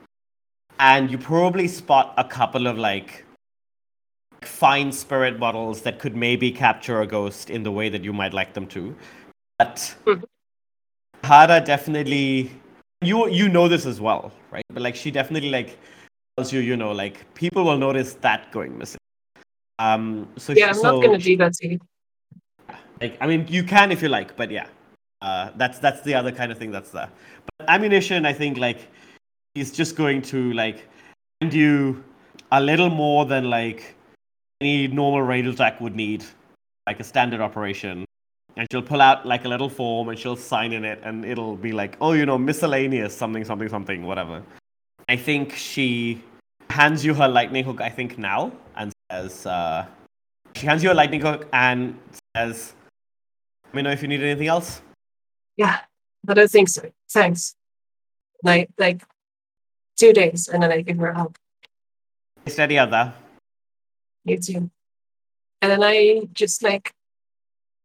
and 0.78 1.10
you 1.10 1.18
probably 1.18 1.66
spot 1.66 2.14
a 2.16 2.22
couple 2.22 2.68
of 2.68 2.78
like 2.78 3.24
fine 4.42 4.92
spirit 4.92 5.40
bottles 5.40 5.82
that 5.82 5.98
could 5.98 6.14
maybe 6.14 6.52
capture 6.52 7.00
a 7.00 7.06
ghost 7.06 7.50
in 7.50 7.64
the 7.64 7.72
way 7.72 7.88
that 7.88 8.04
you 8.04 8.12
might 8.12 8.32
like 8.32 8.54
them 8.54 8.66
to. 8.68 8.94
But 9.58 9.94
Mhm. 10.06 10.22
Hada 11.24 11.64
definitely 11.64 12.50
you 13.02 13.28
you 13.28 13.48
know 13.48 13.68
this 13.68 13.86
as 13.86 14.00
well, 14.00 14.32
right? 14.50 14.64
But 14.70 14.82
like 14.82 14.96
she 14.96 15.10
definitely 15.10 15.50
like 15.50 15.78
tells 16.36 16.52
you, 16.52 16.60
you 16.60 16.76
know, 16.76 16.92
like 16.92 17.32
people 17.34 17.64
will 17.64 17.78
notice 17.78 18.14
that 18.14 18.50
going 18.52 18.76
missing. 18.78 18.98
Um 19.78 20.28
so 20.36 20.52
yeah 20.52 20.72
she- 20.72 20.78
i'm 20.78 20.82
not 20.82 21.02
so 21.02 21.12
to 21.12 21.18
do 21.18 21.36
that 21.36 21.52
to 21.54 21.68
you 21.68 21.78
like 23.00 23.16
I 23.20 23.26
mean 23.26 23.46
you 23.48 23.62
can 23.62 23.92
if 23.92 24.02
you 24.02 24.08
like, 24.08 24.36
but 24.36 24.50
yeah. 24.50 24.66
Uh 25.22 25.50
that's 25.56 25.78
that's 25.78 26.00
the 26.02 26.14
other 26.14 26.32
kind 26.32 26.50
of 26.52 26.58
thing 26.58 26.70
that's 26.70 26.90
there. 26.90 27.10
But 27.58 27.68
ammunition 27.68 28.26
I 28.26 28.32
think 28.32 28.58
like 28.58 28.88
is 29.54 29.72
just 29.72 29.96
going 29.96 30.22
to 30.22 30.52
like 30.52 30.88
hand 31.40 31.54
you 31.54 32.02
a 32.52 32.60
little 32.60 32.90
more 32.90 33.24
than 33.24 33.50
like 33.50 33.94
any 34.60 34.88
normal 34.88 35.22
radio 35.22 35.52
track 35.52 35.80
would 35.80 35.94
need, 35.94 36.24
like 36.86 36.98
a 36.98 37.04
standard 37.04 37.40
operation. 37.40 38.04
And 38.58 38.66
she'll 38.70 38.82
pull 38.82 39.00
out 39.00 39.24
like 39.24 39.44
a 39.44 39.48
little 39.48 39.70
form 39.70 40.08
and 40.10 40.18
she'll 40.18 40.36
sign 40.36 40.72
in 40.72 40.84
it 40.84 40.98
and 41.04 41.24
it'll 41.24 41.56
be 41.56 41.72
like, 41.72 41.96
oh, 42.00 42.12
you 42.12 42.26
know, 42.26 42.36
miscellaneous, 42.36 43.16
something, 43.16 43.44
something, 43.44 43.68
something, 43.68 44.04
whatever. 44.04 44.42
I 45.08 45.16
think 45.16 45.54
she 45.54 46.20
hands 46.68 47.04
you 47.04 47.14
her 47.14 47.28
lightning 47.28 47.64
hook, 47.64 47.80
I 47.80 47.88
think 47.88 48.18
now, 48.18 48.52
and 48.76 48.92
says, 49.10 49.46
uh, 49.46 49.86
she 50.56 50.66
hands 50.66 50.82
you 50.82 50.90
a 50.90 50.98
lightning 51.02 51.20
hook 51.20 51.46
and 51.52 51.96
says, 52.36 52.74
let 53.66 53.74
me 53.74 53.82
know 53.82 53.90
if 53.90 54.02
you 54.02 54.08
need 54.08 54.22
anything 54.22 54.48
else. 54.48 54.82
yeah 55.56 55.80
i 56.28 56.34
don't 56.34 56.50
think 56.50 56.68
so 56.68 56.82
thanks 57.10 57.54
like 58.42 58.68
like 58.78 59.02
two 59.96 60.12
days 60.12 60.48
and 60.48 60.62
then 60.62 60.72
i 60.72 60.80
give 60.80 60.98
her 60.98 61.14
Stay 62.42 62.52
steady 62.52 62.78
out 62.78 62.90
there. 62.90 63.12
you 64.24 64.38
too 64.38 64.70
and 65.62 65.70
then 65.72 65.82
i 65.82 66.22
just 66.32 66.62
like 66.62 66.94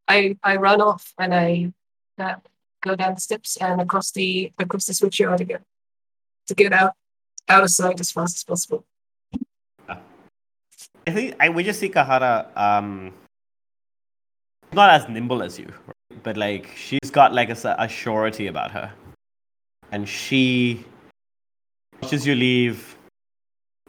i 0.08 0.38
i 0.44 0.56
run 0.56 0.82
off 0.82 1.14
and 1.20 1.34
i 1.34 1.72
uh, 2.20 2.36
go 2.82 2.96
down 2.96 3.16
the 3.16 3.22
steps 3.22 3.58
and 3.58 3.82
across 3.82 4.12
the 4.12 4.52
across 4.60 4.86
the 4.86 4.94
switchyard 4.94 5.40
again 5.40 5.64
to 6.48 6.54
get 6.54 6.74
out 6.74 6.94
out 7.50 7.64
of 7.64 7.70
sight 7.70 8.00
as 8.00 8.12
fast 8.12 8.36
as 8.36 8.44
possible. 8.44 8.86
I 9.90 11.12
think 11.12 11.36
I 11.40 11.50
we 11.50 11.64
just 11.64 11.80
see 11.80 11.90
Kahara 11.90 12.48
um 12.56 13.14
not 14.72 14.90
as 14.90 15.08
nimble 15.10 15.44
as 15.44 15.60
you, 15.60 15.72
but 16.24 16.38
like 16.38 16.70
she's 16.76 17.12
got 17.12 17.34
like 17.34 17.50
a 17.50 17.88
surety 17.88 18.48
about 18.48 18.72
her, 18.72 18.92
and 19.92 20.08
she 20.08 20.86
watches 22.02 22.26
you 22.26 22.36
leave, 22.36 22.98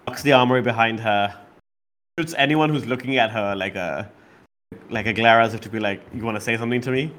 locks 0.06 0.22
the 0.22 0.32
armory 0.32 0.62
behind 0.62 1.00
her, 1.00 1.34
shoots 2.18 2.34
anyone 2.36 2.68
who's 2.70 2.86
looking 2.86 3.16
at 3.18 3.30
her 3.30 3.54
like 3.54 3.76
a 3.76 4.10
like 4.90 5.06
a 5.06 5.12
glare 5.12 5.40
as 5.40 5.54
if 5.54 5.60
to 5.62 5.68
be 5.68 5.80
like, 5.80 6.00
"You 6.12 6.24
want 6.24 6.36
to 6.36 6.40
say 6.40 6.56
something 6.56 6.80
to 6.82 6.90
me?" 6.90 7.12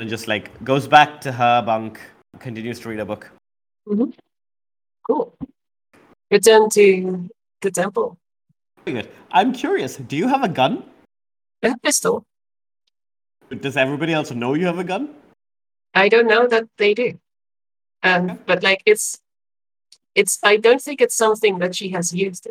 and 0.00 0.10
just 0.10 0.26
like 0.28 0.52
goes 0.64 0.88
back 0.88 1.20
to 1.20 1.32
her 1.32 1.62
bunk, 1.62 2.00
continues 2.38 2.80
to 2.80 2.88
read 2.88 3.00
a 3.00 3.04
book. 3.04 3.30
cool 5.06 5.36
return 6.30 6.68
to 6.70 7.28
the 7.60 7.70
temple 7.70 8.16
Very 8.84 9.02
good. 9.02 9.10
I'm 9.30 9.52
curious. 9.52 9.96
Do 9.96 10.16
you 10.16 10.26
have 10.28 10.42
a 10.42 10.48
gun? 10.48 10.84
a 11.62 11.76
pistol 11.82 12.24
Does 13.60 13.76
everybody 13.76 14.12
else 14.12 14.30
know 14.30 14.54
you 14.54 14.66
have 14.66 14.78
a 14.78 14.84
gun? 14.84 15.14
I 15.94 16.08
don't 16.08 16.26
know 16.26 16.46
that 16.48 16.64
they 16.76 16.92
do. 16.94 17.18
Um, 18.02 18.38
but 18.46 18.62
like 18.62 18.82
it's 18.84 19.20
it's 20.14 20.38
I 20.42 20.56
don't 20.56 20.80
think 20.80 21.00
it's 21.00 21.16
something 21.16 21.58
that 21.58 21.74
she 21.76 21.90
has 21.90 22.12
used. 22.12 22.48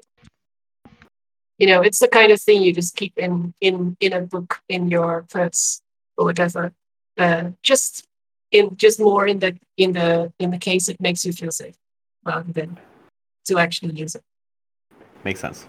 You 1.64 1.70
know, 1.70 1.82
it's 1.82 2.00
the 2.00 2.10
kind 2.10 2.30
of 2.30 2.42
thing 2.42 2.62
you 2.62 2.74
just 2.74 2.94
keep 2.98 3.18
in 3.18 3.54
in 3.62 3.96
in 4.02 4.12
a 4.12 4.20
book 4.20 4.60
in 4.68 4.90
your 4.90 5.24
purse 5.30 5.82
or 6.18 6.26
whatever. 6.26 6.74
Uh, 7.18 7.52
just 7.62 8.06
in 8.52 8.76
just 8.76 9.00
more 9.00 9.26
in 9.28 9.40
the 9.40 9.58
in 9.78 9.94
the 9.94 10.34
in 10.40 10.52
the 10.52 10.58
case 10.58 10.90
it 10.90 11.00
makes 11.00 11.24
you 11.24 11.32
feel 11.32 11.52
safe. 11.52 11.78
rather 12.26 12.52
than 12.52 12.78
to 13.46 13.60
actually 13.60 13.96
use 13.96 14.14
it. 14.16 14.24
Makes 15.24 15.40
sense. 15.40 15.66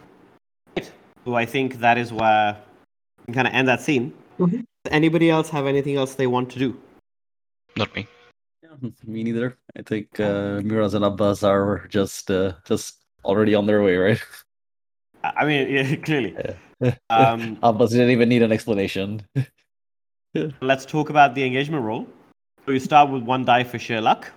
So 1.24 1.34
I 1.36 1.46
think 1.46 1.78
that 1.78 1.96
is 1.96 2.12
where 2.12 2.58
we 3.18 3.24
can 3.26 3.34
kind 3.34 3.46
of 3.46 3.54
end 3.54 3.68
that 3.68 3.80
scene. 3.80 4.12
Mhm. 4.38 4.66
Does 4.82 4.92
anybody 5.00 5.30
else 5.30 5.48
have 5.50 5.66
anything 5.74 5.94
else 5.94 6.16
they 6.16 6.26
want 6.26 6.50
to 6.54 6.58
do? 6.58 6.70
Not 7.76 7.94
me. 7.94 8.08
Yeah, 8.64 8.90
me 9.06 9.22
neither. 9.22 9.58
I 9.78 9.82
think 9.82 10.18
uh, 10.18 10.58
Miraz 10.68 10.94
and 10.94 11.04
Abbas 11.04 11.44
are 11.44 11.86
just 11.86 12.32
uh, 12.32 12.54
just 12.66 12.98
already 13.24 13.54
on 13.54 13.66
their 13.66 13.80
way, 13.86 13.94
right? 13.96 14.22
I 15.24 15.32
I 15.38 15.44
mean, 15.46 15.68
yeah, 15.74 15.96
clearly. 15.96 16.34
Yeah. 16.38 16.54
Um, 17.08 17.56
Abbas 17.62 17.92
didn't 17.92 18.10
even 18.10 18.28
need 18.28 18.42
an 18.42 18.52
explanation. 18.52 19.22
Let's 20.60 20.84
talk 20.84 21.08
about 21.08 21.34
the 21.34 21.44
engagement 21.44 21.82
roll. 21.82 22.06
So 22.66 22.72
you 22.72 22.80
start 22.80 23.08
with 23.08 23.22
one 23.22 23.44
die 23.44 23.64
for 23.64 23.78
sheer 23.78 24.00
luck. 24.00 24.30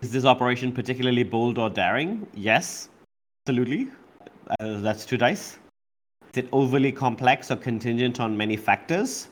Is 0.00 0.12
this 0.12 0.24
operation 0.24 0.72
particularly 0.72 1.24
bold 1.24 1.58
or 1.58 1.68
daring? 1.68 2.26
Yes, 2.32 2.88
absolutely. 3.42 3.88
Uh, 4.60 4.80
that's 4.80 5.04
two 5.04 5.18
dice. 5.18 5.58
Is 6.32 6.44
it 6.44 6.48
overly 6.52 6.92
complex 6.92 7.50
or 7.50 7.56
contingent 7.56 8.20
on 8.20 8.36
many 8.36 8.56
factors? 8.56 9.28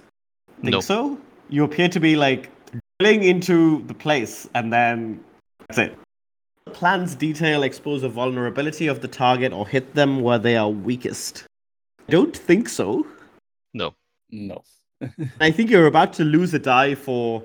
Think 0.63 0.73
Nope. 0.73 0.83
so? 0.83 1.19
You 1.49 1.65
appear 1.65 1.89
to 1.89 2.01
be 2.01 2.17
like 2.17 2.51
drilling 2.99 3.23
into 3.23 3.83
the 3.87 3.95
place, 3.95 4.49
and 4.55 4.73
then 4.73 5.23
that's 5.69 5.79
it. 5.79 5.99
Plans 6.77 7.15
detail 7.15 7.63
expose 7.63 8.03
a 8.03 8.09
vulnerability 8.11 8.87
of 8.87 9.01
the 9.01 9.09
target 9.09 9.51
or 9.51 9.67
hit 9.67 9.95
them 9.95 10.21
where 10.21 10.39
they 10.39 10.59
are 10.59 10.69
weakest. 10.69 11.47
I 12.07 12.13
Don't 12.13 12.37
think 12.37 12.69
so. 12.69 13.07
No. 13.73 13.95
No. 14.31 14.63
I 15.41 15.51
think 15.51 15.71
you're 15.71 15.87
about 15.87 16.13
to 16.13 16.25
lose 16.25 16.53
a 16.53 16.59
die 16.59 16.95
for 16.95 17.43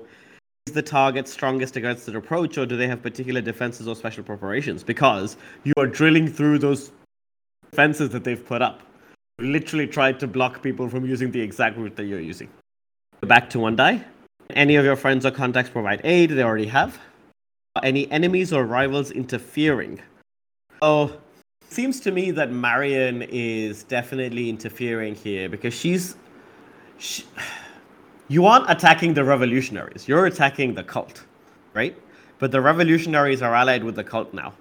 is 0.66 0.74
the 0.74 0.82
target 0.82 1.26
strongest 1.26 1.78
against 1.78 2.08
an 2.08 2.16
approach, 2.16 2.58
or 2.58 2.66
do 2.66 2.76
they 2.76 2.86
have 2.86 3.02
particular 3.02 3.40
defenses 3.40 3.88
or 3.88 3.96
special 3.96 4.22
preparations? 4.22 4.84
Because 4.84 5.38
you 5.64 5.72
are 5.78 5.86
drilling 5.86 6.28
through 6.28 6.58
those 6.58 6.92
defenses 7.70 8.10
that 8.10 8.24
they've 8.24 8.44
put 8.44 8.60
up. 8.60 8.82
You 9.38 9.46
literally 9.46 9.86
tried 9.86 10.20
to 10.20 10.26
block 10.26 10.62
people 10.62 10.90
from 10.90 11.06
using 11.06 11.30
the 11.30 11.40
exact 11.40 11.78
route 11.78 11.96
that 11.96 12.04
you're 12.04 12.20
using. 12.20 12.50
Back 13.22 13.48
to 13.50 13.60
one 13.60 13.76
die. 13.76 14.04
Any 14.50 14.76
of 14.76 14.84
your 14.84 14.96
friends 14.96 15.24
or 15.24 15.30
contacts 15.30 15.70
provide 15.70 16.02
aid, 16.04 16.28
they 16.32 16.42
already 16.42 16.66
have. 16.66 16.98
Any 17.82 18.10
enemies 18.10 18.52
or 18.52 18.66
rivals 18.66 19.10
interfering? 19.10 20.00
Oh, 20.82 21.16
seems 21.68 22.00
to 22.00 22.10
me 22.10 22.30
that 22.32 22.50
Marion 22.50 23.22
is 23.22 23.84
definitely 23.84 24.50
interfering 24.50 25.14
here 25.14 25.48
because 25.48 25.72
she's 25.72 26.16
sh- 26.98 27.22
you 28.28 28.46
aren't 28.46 28.70
attacking 28.70 29.14
the 29.14 29.24
revolutionaries. 29.24 30.06
You're 30.08 30.26
attacking 30.26 30.74
the 30.74 30.84
cult 30.84 31.24
right? 31.74 31.96
But 32.38 32.50
the 32.50 32.60
revolutionaries 32.60 33.42
are 33.42 33.54
allied 33.54 33.84
with 33.84 33.96
the 33.96 34.04
cult 34.04 34.32
now. 34.34 34.52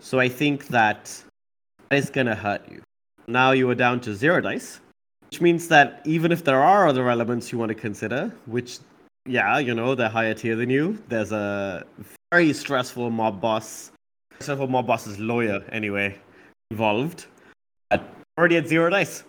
So 0.00 0.20
i 0.20 0.28
think 0.28 0.68
that 0.68 1.10
that 1.88 1.96
is 1.96 2.10
going 2.10 2.26
to 2.26 2.34
hurt 2.34 2.62
you. 2.70 2.82
Now 3.26 3.52
you 3.52 3.68
are 3.70 3.74
down 3.74 4.00
to 4.00 4.14
zero 4.14 4.40
dice 4.40 4.80
which 5.30 5.40
means 5.42 5.68
that 5.68 6.00
even 6.06 6.32
if 6.32 6.44
there 6.44 6.62
are 6.62 6.88
other 6.88 7.10
elements 7.10 7.52
you 7.52 7.58
want 7.58 7.68
to 7.68 7.74
consider 7.74 8.32
which 8.46 8.78
yeah 9.26 9.58
you 9.58 9.74
know 9.74 9.94
they're 9.94 10.08
higher 10.08 10.32
tier 10.32 10.56
than 10.56 10.70
you 10.70 10.96
there's 11.08 11.32
a 11.32 11.84
very 12.32 12.52
stressful 12.52 13.10
mob 13.10 13.40
boss 13.40 13.90
stressful 14.40 14.68
mob 14.68 14.86
boss's 14.86 15.18
lawyer 15.18 15.64
anyway 15.72 16.16
involved 16.70 17.26
at, 17.90 18.02
already 18.38 18.56
at 18.56 18.68
zero 18.68 18.90
dice 18.90 19.24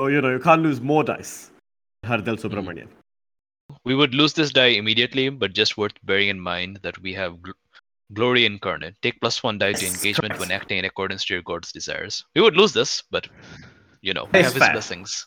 so 0.00 0.06
you 0.06 0.20
know 0.20 0.30
you 0.30 0.38
can't 0.38 0.62
lose 0.62 0.80
more 0.80 1.02
dice 1.04 1.50
Hadil 2.04 2.36
Subramanian. 2.38 2.84
Hmm. 2.84 3.74
We 3.84 3.96
would 3.96 4.14
lose 4.14 4.32
this 4.32 4.52
die 4.52 4.66
immediately, 4.66 5.28
but 5.28 5.52
just 5.52 5.76
worth 5.76 5.94
bearing 6.04 6.28
in 6.28 6.38
mind 6.40 6.78
that 6.82 6.96
we 7.00 7.12
have 7.14 7.32
gl- 7.38 7.52
Glory 8.12 8.46
Incarnate. 8.46 8.94
Take 9.02 9.20
plus 9.20 9.42
one 9.42 9.58
die 9.58 9.72
to 9.72 9.86
engagement 9.86 10.38
when 10.38 10.52
acting 10.52 10.78
in 10.78 10.84
accordance 10.84 11.24
to 11.24 11.34
your 11.34 11.42
god's 11.42 11.72
desires. 11.72 12.24
We 12.36 12.42
would 12.42 12.56
lose 12.56 12.72
this, 12.72 13.02
but 13.10 13.28
you 14.02 14.14
know, 14.14 14.28
we 14.32 14.38
It's 14.38 14.46
have 14.46 14.54
his 14.54 14.62
fair. 14.62 14.72
blessings. 14.72 15.26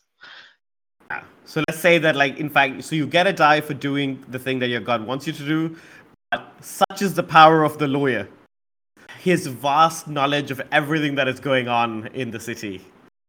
Yeah. 1.10 1.22
So 1.44 1.62
let's 1.68 1.80
say 1.80 1.98
that, 1.98 2.16
like, 2.16 2.38
in 2.38 2.48
fact, 2.48 2.82
so 2.84 2.96
you 2.96 3.06
get 3.06 3.26
a 3.26 3.32
die 3.34 3.60
for 3.60 3.74
doing 3.74 4.24
the 4.28 4.38
thing 4.38 4.58
that 4.60 4.68
your 4.68 4.80
god 4.80 5.06
wants 5.06 5.26
you 5.26 5.34
to 5.34 5.44
do, 5.44 5.68
but 5.68 5.99
such 6.60 7.02
is 7.02 7.14
the 7.14 7.22
power 7.22 7.64
of 7.64 7.78
the 7.78 7.88
lawyer. 7.88 8.28
His 9.18 9.46
vast 9.46 10.08
knowledge 10.08 10.50
of 10.50 10.60
everything 10.72 11.14
that 11.16 11.28
is 11.28 11.40
going 11.40 11.68
on 11.68 12.06
in 12.08 12.30
the 12.30 12.40
city 12.40 12.80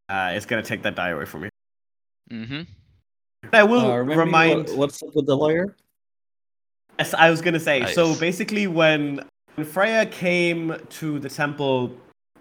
uh, 0.08 0.32
is 0.34 0.46
going 0.46 0.62
to 0.62 0.68
take 0.68 0.82
that 0.82 0.94
die 0.96 1.10
away 1.10 1.24
from 1.26 1.44
you. 1.44 1.50
Mm-hmm. 2.30 2.62
I 3.52 3.62
will 3.62 3.90
Uh, 3.90 3.96
remind 3.98 4.68
what- 4.68 4.76
what's 4.78 5.02
up 5.02 5.14
with 5.14 5.26
the 5.26 5.36
lawyer? 5.36 5.74
Yes, 6.98 7.14
I 7.14 7.30
was 7.30 7.40
gonna 7.40 7.58
say. 7.58 7.84
So 7.92 8.14
basically, 8.20 8.66
when 8.66 9.20
when 9.56 9.66
Freya 9.66 10.06
came 10.06 10.76
to 11.00 11.18
the 11.18 11.28
temple, 11.28 11.90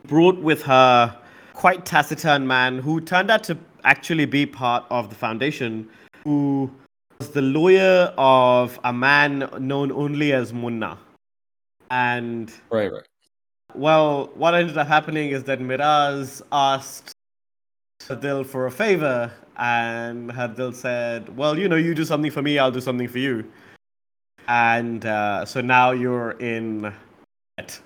brought 0.07 0.37
with 0.37 0.61
her 0.63 1.17
quite 1.53 1.85
taciturn 1.85 2.45
man 2.45 2.77
who 2.79 3.01
turned 3.01 3.31
out 3.31 3.43
to 3.45 3.57
actually 3.83 4.25
be 4.25 4.45
part 4.45 4.85
of 4.91 5.09
the 5.09 5.15
foundation, 5.15 5.89
who 6.23 6.69
was 6.69 6.80
the 7.29 7.41
lawyer 7.41 8.13
of 8.17 8.79
a 8.83 8.91
man 8.93 9.49
known 9.59 9.91
only 9.91 10.33
as 10.33 10.53
Munna. 10.53 10.97
And 11.89 12.51
Right, 12.69 12.91
right. 12.91 13.03
well, 13.75 14.29
what 14.35 14.53
ended 14.55 14.77
up 14.77 14.87
happening 14.87 15.31
is 15.31 15.43
that 15.45 15.59
Miraz 15.61 16.41
asked 16.51 17.11
Hadil 18.01 18.45
for 18.45 18.65
a 18.65 18.71
favor, 18.71 19.31
and 19.57 20.31
Hadil 20.31 20.73
said, 20.73 21.35
Well, 21.37 21.57
you 21.57 21.67
know, 21.69 21.75
you 21.75 21.93
do 21.93 22.05
something 22.05 22.31
for 22.31 22.41
me, 22.41 22.57
I'll 22.57 22.71
do 22.71 22.81
something 22.81 23.07
for 23.07 23.19
you. 23.19 23.43
And 24.47 25.05
uh, 25.05 25.45
so 25.45 25.61
now 25.61 25.91
you're 25.91 26.31
in 26.39 26.93
debt 27.57 27.79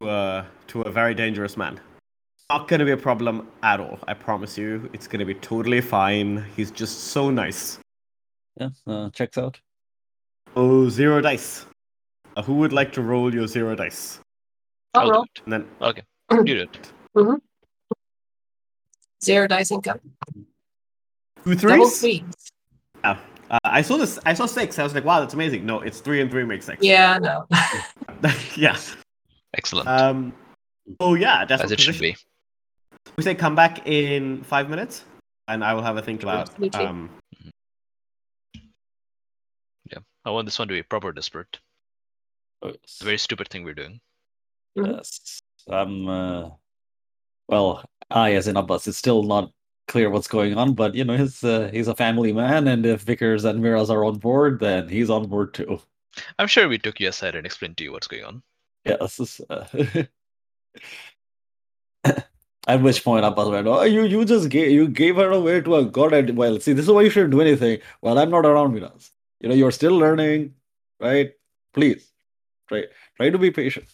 to 0.00 0.10
a, 0.10 0.46
to 0.68 0.82
a 0.82 0.90
very 0.90 1.14
dangerous 1.14 1.56
man. 1.56 1.80
Not 2.50 2.68
going 2.68 2.80
to 2.80 2.84
be 2.84 2.92
a 2.92 2.96
problem 2.96 3.48
at 3.62 3.80
all, 3.80 3.98
I 4.06 4.14
promise 4.14 4.58
you. 4.58 4.90
It's 4.92 5.06
going 5.06 5.20
to 5.20 5.24
be 5.24 5.34
totally 5.34 5.80
fine. 5.80 6.44
He's 6.56 6.70
just 6.70 7.04
so 7.04 7.30
nice. 7.30 7.78
Yeah, 8.60 8.68
uh, 8.86 9.10
checks 9.10 9.36
out. 9.38 9.60
Oh, 10.56 10.88
zero 10.88 11.20
dice. 11.20 11.66
Uh, 12.36 12.42
who 12.42 12.54
would 12.54 12.72
like 12.72 12.92
to 12.92 13.02
roll 13.02 13.34
your 13.34 13.46
zero 13.46 13.74
dice? 13.74 14.20
I'll 14.94 15.02
I'll 15.02 15.10
roll. 15.10 15.26
And 15.44 15.52
then 15.52 15.66
Okay, 15.80 16.02
you 16.30 16.44
do 16.44 16.60
it. 16.62 16.92
Zero 19.22 19.46
dice 19.48 19.70
income. 19.70 20.00
two 21.44 21.54
Double 21.56 21.88
three. 21.88 22.24
Yeah. 23.02 23.18
Uh, 23.50 23.58
I 23.64 23.82
saw 23.82 23.96
this. 23.96 24.18
I 24.24 24.34
saw 24.34 24.46
six. 24.46 24.78
I 24.78 24.82
was 24.82 24.94
like, 24.94 25.04
wow, 25.04 25.20
that's 25.20 25.34
amazing. 25.34 25.66
No, 25.66 25.80
it's 25.80 26.00
three 26.00 26.20
and 26.20 26.30
three 26.30 26.44
makes 26.44 26.66
six. 26.66 26.82
Yeah, 26.82 27.18
no. 27.18 27.46
yeah. 28.56 28.76
Excellent, 29.56 29.88
Um. 29.88 30.32
Oh 31.00 31.14
yeah, 31.14 31.44
that's 31.44 31.62
as 31.62 31.72
it 31.72 31.80
should 31.80 31.98
be. 31.98 32.16
We 33.16 33.22
say 33.22 33.34
come 33.34 33.54
back 33.54 33.86
in 33.86 34.42
five 34.44 34.68
minutes, 34.68 35.04
and 35.48 35.62
I 35.62 35.74
will 35.74 35.82
have 35.82 35.96
a 35.96 36.02
think 36.02 36.22
about. 36.22 36.50
Absolutely. 36.50 36.86
Um. 36.86 37.10
I 40.24 40.30
want 40.30 40.46
this 40.46 40.58
one 40.58 40.68
to 40.68 40.74
be 40.74 40.82
proper 40.82 41.12
desperate. 41.12 41.58
Oh, 42.62 42.68
It's 42.68 43.02
very 43.02 43.18
stupid 43.18 43.48
thing 43.48 43.64
we're 43.64 43.74
doing. 43.74 44.00
Yes. 44.74 45.40
I'm 45.68 46.08
uh 46.08 46.50
well, 47.48 47.84
I 48.10 48.32
as 48.34 48.48
in 48.48 48.56
Abbas, 48.56 48.86
it's 48.88 48.98
still 48.98 49.22
not 49.22 49.52
clear 49.86 50.08
what's 50.10 50.28
going 50.28 50.56
on, 50.56 50.74
but 50.74 50.94
you 50.94 51.04
know, 51.04 51.16
he's 51.16 51.44
uh, 51.44 51.68
he's 51.72 51.88
a 51.88 51.94
family 51.94 52.32
man, 52.32 52.66
and 52.68 52.86
if 52.86 53.02
Vickers 53.02 53.44
and 53.44 53.60
Miraz 53.60 53.90
are 53.90 54.04
on 54.04 54.18
board, 54.18 54.60
then 54.60 54.88
he's 54.88 55.10
on 55.10 55.28
board 55.28 55.52
too. 55.54 55.80
I'm 56.38 56.48
sure 56.48 56.68
we 56.68 56.78
took 56.78 57.00
you 57.00 57.08
aside 57.08 57.34
and 57.34 57.44
explained 57.44 57.76
to 57.78 57.84
you 57.84 57.92
what's 57.92 58.08
going 58.08 58.24
on. 58.24 58.42
Yes. 58.84 59.40
uh, 59.50 59.66
At 62.66 62.80
which 62.82 63.04
point 63.04 63.26
Abbas 63.26 63.48
went, 63.48 63.66
Oh, 63.66 63.82
you 63.82 64.04
you 64.04 64.24
just 64.24 64.48
gave 64.48 64.70
you 64.70 64.88
gave 64.88 65.16
her 65.16 65.30
away 65.30 65.60
to 65.60 65.76
a 65.76 65.84
god. 65.84 66.30
Well, 66.30 66.60
see, 66.60 66.72
this 66.72 66.86
is 66.86 66.90
why 66.90 67.02
you 67.02 67.10
shouldn't 67.10 67.32
do 67.32 67.40
anything. 67.42 67.80
Well, 68.00 68.18
I'm 68.18 68.30
not 68.30 68.46
around 68.46 68.74
Miraz. 68.74 69.10
You 69.44 69.50
know, 69.50 69.56
you're 69.56 69.72
still 69.72 69.98
learning, 69.98 70.54
right? 70.98 71.34
Please 71.74 72.10
try 72.66 72.84
try 73.18 73.28
to 73.28 73.36
be 73.36 73.50
patient. 73.50 73.84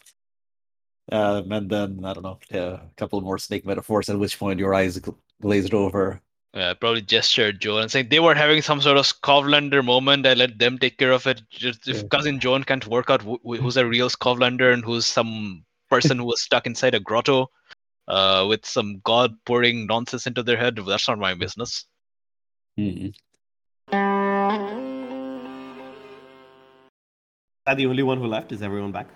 Um, 1.10 1.50
and 1.50 1.68
then 1.68 2.04
I 2.04 2.12
don't 2.14 2.22
know, 2.22 2.38
yeah, 2.52 2.86
a 2.86 2.94
couple 2.96 3.20
more 3.20 3.36
snake 3.36 3.66
metaphors. 3.66 4.08
At 4.08 4.16
which 4.16 4.38
point 4.38 4.60
your 4.60 4.72
eyes 4.74 5.00
glazed 5.42 5.74
over. 5.74 6.22
Uh, 6.54 6.74
probably 6.74 7.02
gestured 7.02 7.58
Joan 7.60 7.82
and 7.82 7.90
saying 7.90 8.10
they 8.10 8.20
were 8.20 8.36
having 8.36 8.62
some 8.62 8.80
sort 8.80 8.96
of 8.96 9.06
Skovlander 9.06 9.84
moment. 9.84 10.24
I 10.24 10.34
let 10.34 10.56
them 10.60 10.78
take 10.78 10.98
care 10.98 11.10
of 11.10 11.26
it. 11.26 11.42
Just 11.50 11.88
if 11.88 11.96
Yeah. 11.96 12.08
cousin 12.12 12.38
Joan 12.38 12.62
can't 12.62 12.86
work 12.86 13.10
out 13.10 13.22
wh- 13.22 13.42
wh- 13.42 13.58
who's 13.58 13.76
a 13.76 13.84
real 13.84 14.08
Skovlander 14.08 14.72
and 14.72 14.84
who's 14.84 15.04
some 15.04 15.64
person 15.88 16.18
who 16.18 16.26
was 16.26 16.40
stuck 16.42 16.64
inside 16.64 16.94
a 16.94 17.00
grotto 17.00 17.50
uh, 18.06 18.46
with 18.48 18.64
some 18.64 19.00
god 19.02 19.34
pouring 19.46 19.86
nonsense 19.86 20.28
into 20.28 20.44
their 20.44 20.56
head, 20.56 20.78
that's 20.86 21.08
not 21.08 21.18
my 21.18 21.34
business. 21.34 21.86
Is 22.76 23.16
that 27.70 27.76
the 27.76 27.86
only 27.86 28.02
one 28.02 28.18
who 28.18 28.26
left? 28.26 28.50
Is 28.50 28.62
everyone 28.62 28.90
back? 28.90 29.06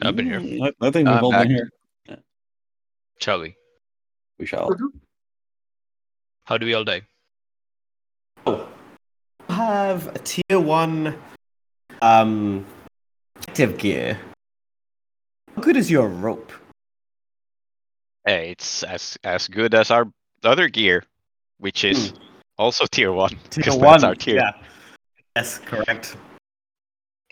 I've 0.00 0.16
been 0.16 0.24
here. 0.26 0.40
I, 0.40 0.72
I 0.86 0.90
think 0.90 1.06
we've 1.08 1.16
I'm 1.16 1.24
all 1.24 1.30
back. 1.30 1.46
been 1.46 1.56
here. 1.56 1.70
Shall 3.20 3.40
we? 3.40 3.54
We 4.38 4.46
shall. 4.46 4.70
How 6.44 6.56
do 6.56 6.64
we 6.64 6.72
all 6.72 6.84
die? 6.84 7.02
Oh, 8.46 8.66
have 9.50 10.06
a 10.14 10.18
tier 10.20 10.58
one 10.60 11.18
um 12.00 12.64
active 13.36 13.76
gear. 13.76 14.18
How 15.54 15.62
good 15.62 15.76
is 15.76 15.90
your 15.90 16.08
rope? 16.08 16.52
Eh, 18.26 18.52
it's 18.54 18.84
as 18.84 19.18
as 19.24 19.48
good 19.48 19.74
as 19.74 19.90
our 19.90 20.10
other 20.44 20.68
gear, 20.68 21.04
which 21.58 21.84
is 21.84 22.14
also 22.56 22.86
tier 22.86 23.12
one. 23.12 23.32
Hmm. 23.34 23.48
Tier 23.50 23.64
'cause 23.64 23.76
one. 23.76 23.90
That's 23.92 24.04
our 24.04 24.14
tier. 24.14 24.36
Yeah. 24.36 24.52
Yes, 25.36 25.58
correct. 25.58 26.16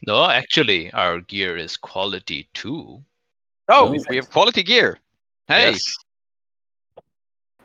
No, 0.06 0.28
actually, 0.28 0.92
our 0.92 1.20
gear 1.20 1.56
is 1.56 1.76
quality 1.76 2.48
two. 2.54 3.02
Oh, 3.68 3.88
Oh. 3.88 3.96
we 4.10 4.16
have 4.16 4.30
quality 4.30 4.62
gear. 4.62 4.98
Hey, 5.48 5.70
Yes. 5.72 5.82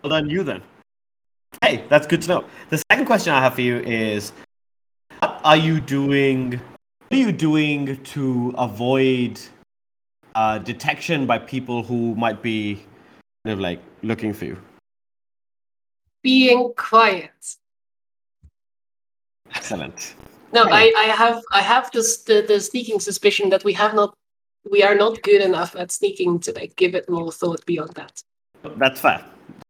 Well 0.01 0.09
done, 0.09 0.29
you 0.29 0.43
then. 0.43 0.63
Hey, 1.61 1.86
that's 1.89 2.07
good 2.07 2.21
to 2.23 2.27
know. 2.27 2.45
The 2.69 2.82
second 2.91 3.05
question 3.05 3.34
I 3.34 3.41
have 3.41 3.55
for 3.55 3.61
you 3.61 3.77
is 3.79 4.32
what 5.19 5.41
are 5.43 5.57
you 5.57 5.79
doing 5.82 6.53
what 6.53 7.17
are 7.17 7.23
you 7.27 7.32
doing 7.34 8.01
to 8.15 8.53
avoid 8.57 9.39
uh, 10.34 10.59
detection 10.59 11.25
by 11.27 11.38
people 11.38 11.84
who 11.84 12.15
might 12.15 12.41
be 12.41 12.75
kind 13.43 13.53
of 13.53 13.59
like 13.59 13.82
looking 14.01 14.32
for 14.34 14.45
you? 14.45 14.57
Being 16.23 16.73
quiet. 16.77 17.32
Excellent. 19.53 20.15
No, 20.54 20.64
I, 20.64 20.93
I 20.97 21.04
have 21.06 21.41
I 21.52 21.62
have 21.62 21.91
this 21.91 22.24
the, 22.24 22.43
the 22.47 22.60
sneaking 22.60 22.99
suspicion 22.99 23.49
that 23.49 23.64
we 23.64 23.74
have 23.74 23.93
not 23.93 24.14
we 24.70 24.84
are 24.84 24.95
not 24.95 25.22
good 25.24 25.41
enough 25.41 25.76
at 25.76 25.91
sneaking 25.91 26.39
to 26.41 26.52
like 26.54 26.76
give 26.76 26.95
it 26.95 27.10
more 27.10 27.32
thought 27.32 27.66
beyond 27.66 27.93
that. 27.95 28.22
That's 28.78 28.99
fair. 28.99 29.24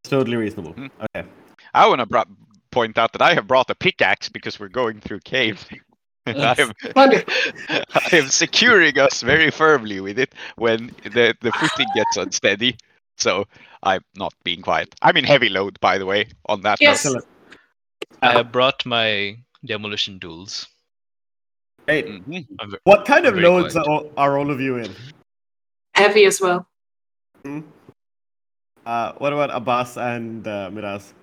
It's 0.04 0.10
totally 0.10 0.38
reasonable. 0.38 0.74
Hmm. 0.74 0.88
Okay. 1.16 1.28
I 1.74 1.88
want 1.88 2.00
to 2.00 2.06
br- 2.06 2.20
point 2.72 2.98
out 2.98 3.14
that 3.14 3.22
I 3.22 3.34
have 3.34 3.48
brought 3.48 3.70
a 3.70 3.76
pickaxe 3.76 4.30
because 4.30 4.60
we're 4.60 4.70
going 4.70 5.00
through 5.00 5.20
cave. 5.22 5.66
I 6.28 6.56
am, 6.60 6.72
I 6.96 8.10
am 8.12 8.28
securing 8.28 9.00
us 9.00 9.22
very 9.22 9.50
firmly 9.50 10.02
with 10.02 10.20
it 10.20 10.36
when 10.56 10.88
the, 11.04 11.36
the 11.42 11.52
footing 11.52 11.88
gets 11.96 12.18
unsteady. 12.18 12.78
So 13.18 13.46
I'm 13.84 14.02
not 14.16 14.34
being 14.44 14.62
quiet. 14.62 14.94
I'm 15.02 15.18
in 15.18 15.24
heavy 15.24 15.50
load, 15.50 15.80
by 15.80 15.98
the 15.98 16.06
way, 16.06 16.28
on 16.48 16.62
that 16.62 16.80
Yes. 16.80 17.06
note. 17.06 17.26
I 18.22 18.34
have 18.34 18.52
brought 18.52 18.86
my 18.86 19.38
demolition 19.66 20.20
tools. 20.20 20.68
Hey, 21.88 22.04
Mhm. 22.04 22.48
I'm 22.60 22.76
what 22.84 23.06
kind 23.06 23.26
of 23.26 23.36
Very 23.36 23.48
loads 23.48 23.76
are, 23.76 23.84
all- 23.90 24.12
are 24.18 24.38
all 24.38 24.50
of 24.52 24.62
you 24.62 24.78
in? 24.78 24.94
Heavy 25.96 26.26
as 26.26 26.40
well. 26.40 26.68
Uh, 28.86 29.14
what 29.18 29.34
about 29.34 29.50
Abbas 29.52 29.98
and 29.98 30.48
uh, 30.48 30.70
Miraz? 30.72 31.14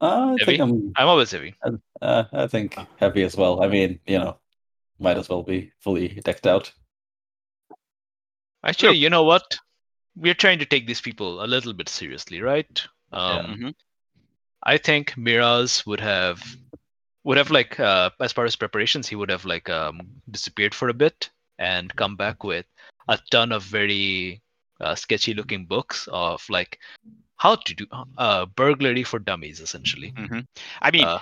Uh, 0.00 0.06
I 0.06 0.36
Heavy? 0.40 0.44
think 0.44 0.60
I'm. 0.60 0.92
I'm 0.96 1.08
always 1.08 1.30
heavy. 1.30 1.54
Uh, 2.00 2.24
I 2.32 2.46
think 2.46 2.76
heavy 2.96 3.22
as 3.22 3.36
well. 3.36 3.62
I 3.62 3.68
mean, 3.68 4.00
you 4.06 4.18
know, 4.18 4.38
might 4.98 5.18
as 5.18 5.28
well 5.28 5.42
be 5.42 5.72
fully 5.80 6.08
decked 6.24 6.46
out. 6.46 6.72
Actually, 8.64 8.96
you 8.96 9.10
know 9.10 9.24
what? 9.24 9.58
We're 10.16 10.34
trying 10.34 10.58
to 10.58 10.66
take 10.66 10.86
these 10.86 11.00
people 11.00 11.42
a 11.44 11.46
little 11.46 11.72
bit 11.72 11.88
seriously, 11.88 12.40
right? 12.40 12.86
Um, 13.12 13.56
Mhm. 13.56 13.74
I 14.62 14.76
think 14.78 15.16
Miraz 15.16 15.86
would 15.86 16.00
have 16.00 16.42
would 17.30 17.38
have 17.38 17.52
like 17.52 17.78
uh, 17.78 18.10
as 18.18 18.32
far 18.32 18.44
as 18.44 18.56
preparations, 18.56 19.06
he 19.06 19.14
would 19.14 19.30
have 19.30 19.44
like 19.44 19.70
um, 19.70 20.00
disappeared 20.32 20.74
for 20.74 20.88
a 20.88 20.92
bit 20.94 21.30
and 21.60 21.94
come 21.94 22.16
back 22.16 22.42
with 22.42 22.66
a 23.06 23.20
ton 23.30 23.52
of 23.52 23.62
very 23.62 24.42
uh, 24.80 24.96
sketchy 24.96 25.32
looking 25.32 25.64
books 25.64 26.08
of 26.10 26.44
like 26.50 26.80
how 27.36 27.54
to 27.54 27.74
do 27.76 27.86
uh, 28.18 28.46
burglary 28.56 29.04
for 29.04 29.20
dummies, 29.20 29.60
essentially. 29.60 30.10
Mhm. 30.10 30.44
I 30.82 30.90
mean, 30.90 31.04
Uh, 31.06 31.20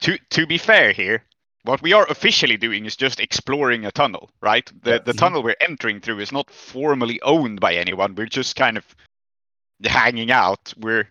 to 0.00 0.16
to 0.30 0.46
be 0.46 0.56
fair 0.56 0.90
here, 0.90 1.22
what 1.64 1.82
we 1.82 1.92
are 1.92 2.06
officially 2.08 2.56
doing 2.56 2.86
is 2.86 2.96
just 2.96 3.20
exploring 3.20 3.84
a 3.84 3.92
tunnel, 3.92 4.30
right? 4.40 4.72
The 4.84 5.02
the 5.04 5.12
Mhm. 5.12 5.18
tunnel 5.18 5.42
we're 5.42 5.66
entering 5.68 6.00
through 6.00 6.20
is 6.22 6.32
not 6.32 6.50
formally 6.50 7.20
owned 7.20 7.60
by 7.60 7.74
anyone. 7.74 8.14
We're 8.14 8.36
just 8.40 8.56
kind 8.56 8.78
of 8.78 8.86
hanging 9.84 10.32
out. 10.32 10.72
We're 10.78 11.08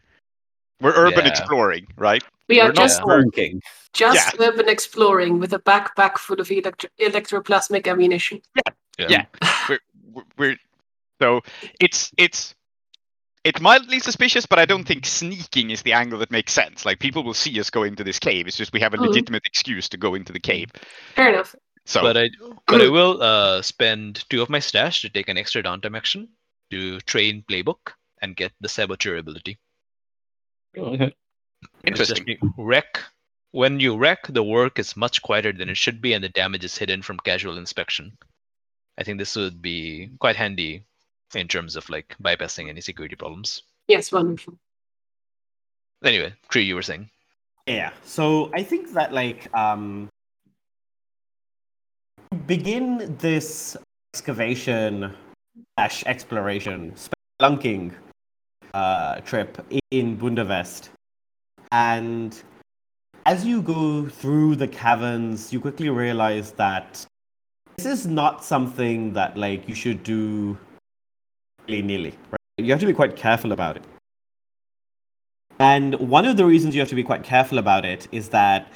we're 0.81 0.97
urban 0.97 1.25
Yeah. 1.25 1.31
exploring, 1.31 1.85
right? 1.95 2.23
We 2.49 2.59
are 2.59 2.69
We're 2.69 2.73
not 2.73 2.87
just 2.89 3.05
Working. 3.05 3.61
Just 3.93 4.35
urban 4.39 4.69
exploring 4.69 5.39
with 5.39 5.53
a 5.53 5.59
backpack 5.59 6.17
full 6.17 6.39
of 6.39 6.49
electro- 6.51 6.89
electroplasmic 6.99 7.87
ammunition. 7.87 8.41
Yeah. 8.97 9.25
We're, 9.69 9.79
we're, 10.13 10.23
we're 10.37 10.57
so 11.21 11.41
it's 11.79 12.11
it's 12.17 12.55
it's 13.43 13.59
mildly 13.59 13.99
suspicious, 13.99 14.45
but 14.45 14.59
I 14.59 14.65
don't 14.65 14.83
think 14.83 15.05
sneaking 15.05 15.71
is 15.71 15.81
the 15.81 15.93
angle 15.93 16.19
that 16.19 16.29
makes 16.31 16.53
sense. 16.53 16.85
Like 16.85 16.99
people 16.99 17.23
will 17.23 17.33
see 17.33 17.59
us 17.59 17.69
go 17.69 17.83
into 17.83 18.03
this 18.03 18.19
cave. 18.19 18.47
It's 18.47 18.57
just 18.57 18.73
we 18.73 18.79
have 18.81 18.93
a 18.93 18.97
Mhm. 18.97 19.07
legitimate 19.07 19.43
excuse 19.45 19.89
to 19.89 19.97
go 19.97 20.13
into 20.15 20.31
the 20.31 20.39
cave. 20.39 20.69
Fair 21.15 21.29
enough. 21.33 21.55
So 21.85 22.01
But 22.01 22.17
I 22.17 22.29
but 22.67 22.81
I 22.81 22.89
will 22.89 23.21
uh, 23.21 23.61
spend 23.63 24.23
two 24.29 24.41
of 24.41 24.49
my 24.49 24.59
stash 24.59 25.01
to 25.01 25.09
take 25.09 25.29
an 25.29 25.37
extra 25.37 25.63
downtime 25.63 25.97
action 25.97 26.29
to 26.69 26.99
train 27.01 27.43
playbook 27.49 27.93
and 28.21 28.35
get 28.35 28.51
the 28.61 28.69
saboteur 28.69 29.17
ability. 29.17 29.57
Okay. 30.77 31.13
It's 31.83 31.99
interesting. 31.99 32.25
you 32.27 32.53
wreck. 32.57 32.99
When 33.51 33.79
you 33.79 33.97
wreck, 33.97 34.27
the 34.27 34.43
work 34.43 34.79
is 34.79 34.95
much 34.95 35.21
quieter 35.21 35.51
than 35.51 35.69
it 35.69 35.77
should 35.77 36.01
be, 36.01 36.13
and 36.13 36.23
the 36.23 36.29
damage 36.29 36.63
is 36.63 36.77
hidden 36.77 37.01
from 37.01 37.19
casual 37.19 37.57
inspection. 37.57 38.17
I 38.97 39.03
think 39.03 39.17
this 39.17 39.35
would 39.35 39.61
be 39.61 40.09
quite 40.19 40.35
handy 40.35 40.83
in 41.35 41.47
terms 41.47 41.75
of 41.75 41.89
like 41.89 42.15
bypassing 42.21 42.69
any 42.69 42.81
security 42.81 43.15
problems. 43.15 43.63
Yes, 43.87 44.11
wonderful. 44.11 44.57
Anyway, 46.03 46.33
Tree, 46.49 46.63
you 46.63 46.75
were 46.75 46.81
saying. 46.81 47.09
Yeah. 47.67 47.91
So 48.03 48.51
I 48.53 48.63
think 48.63 48.93
that 48.93 49.13
like 49.13 49.53
um 49.55 50.09
begin 52.47 53.15
this 53.19 53.77
excavation 54.13 55.13
slash 55.77 56.03
exploration 56.05 56.93
spelunking 56.95 57.93
uh 58.73 59.19
trip 59.21 59.65
in 59.91 60.17
Bundavest. 60.17 60.89
And 61.71 62.41
as 63.25 63.45
you 63.45 63.61
go 63.61 64.07
through 64.07 64.55
the 64.55 64.67
caverns, 64.67 65.53
you 65.53 65.59
quickly 65.59 65.89
realize 65.89 66.51
that 66.53 67.05
this 67.77 67.85
is 67.85 68.07
not 68.07 68.43
something 68.43 69.13
that 69.13 69.37
like 69.37 69.67
you 69.67 69.75
should 69.75 70.03
do 70.03 70.57
willy-nilly. 71.67 72.13
Right? 72.31 72.39
You 72.57 72.71
have 72.71 72.79
to 72.79 72.85
be 72.85 72.93
quite 72.93 73.15
careful 73.15 73.51
about 73.51 73.77
it. 73.77 73.83
And 75.59 75.95
one 75.95 76.25
of 76.25 76.37
the 76.37 76.45
reasons 76.45 76.73
you 76.73 76.81
have 76.81 76.89
to 76.89 76.95
be 76.95 77.03
quite 77.03 77.23
careful 77.23 77.57
about 77.57 77.85
it 77.85 78.07
is 78.11 78.29
that 78.29 78.71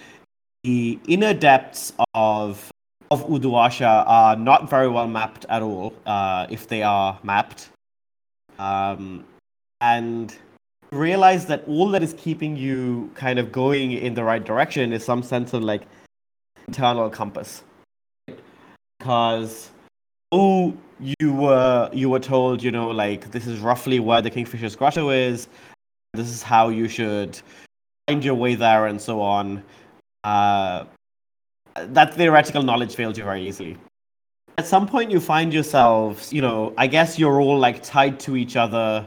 the 0.64 1.00
inner 1.08 1.34
depths 1.34 1.94
of 2.14 2.72
of 3.12 3.28
Uduasha 3.28 4.04
are 4.08 4.36
not 4.36 4.70
very 4.70 4.88
well 4.88 5.08
mapped 5.08 5.46
at 5.50 5.62
all, 5.62 5.94
uh, 6.08 6.48
if 6.50 6.68
they 6.68 6.82
are 6.82 7.20
mapped. 7.24 7.70
Um, 8.58 9.26
and 9.80 10.36
realize 10.92 11.46
that 11.48 11.64
all 11.68 11.90
that 11.90 12.04
is 12.04 12.14
keeping 12.18 12.56
you 12.56 13.10
kind 13.16 13.40
of 13.40 13.52
going 13.52 13.92
in 13.92 14.14
the 14.14 14.24
right 14.24 14.44
direction 14.44 14.94
is 14.94 15.04
some 15.04 15.24
sense 15.24 15.54
of 15.54 15.64
like 15.64 15.84
internal 16.68 17.10
compass. 17.10 17.64
Because 19.00 19.72
oh, 20.32 20.76
you 21.00 21.34
were 21.34 21.90
you 21.94 22.10
were 22.10 22.20
told, 22.20 22.64
you 22.64 22.72
know, 22.72 22.90
like 22.90 23.32
this 23.32 23.48
is 23.48 23.60
roughly 23.60 24.00
where 24.00 24.22
the 24.22 24.30
Kingfisher's 24.30 24.76
Grotto 24.76 25.10
is, 25.10 25.48
this 26.14 26.30
is 26.30 26.42
how 26.42 26.70
you 26.70 26.88
should 26.88 27.40
find 28.08 28.24
your 28.24 28.36
way 28.36 28.56
there 28.56 28.86
and 28.88 29.00
so 29.00 29.22
on. 29.22 29.64
Uh, 30.24 30.86
that 31.76 32.14
theoretical 32.14 32.64
knowledge 32.64 32.96
fails 32.96 33.18
you 33.18 33.24
very 33.24 33.48
easily. 33.48 33.78
At 34.58 34.66
some 34.66 34.88
point, 34.88 35.12
you 35.12 35.20
find 35.20 35.54
yourselves, 35.54 36.32
you 36.32 36.42
know, 36.42 36.74
I 36.78 36.88
guess 36.88 37.20
you're 37.20 37.42
all 37.42 37.60
like 37.60 37.84
tied 37.84 38.20
to 38.22 38.38
each 38.38 38.56
other, 38.56 39.06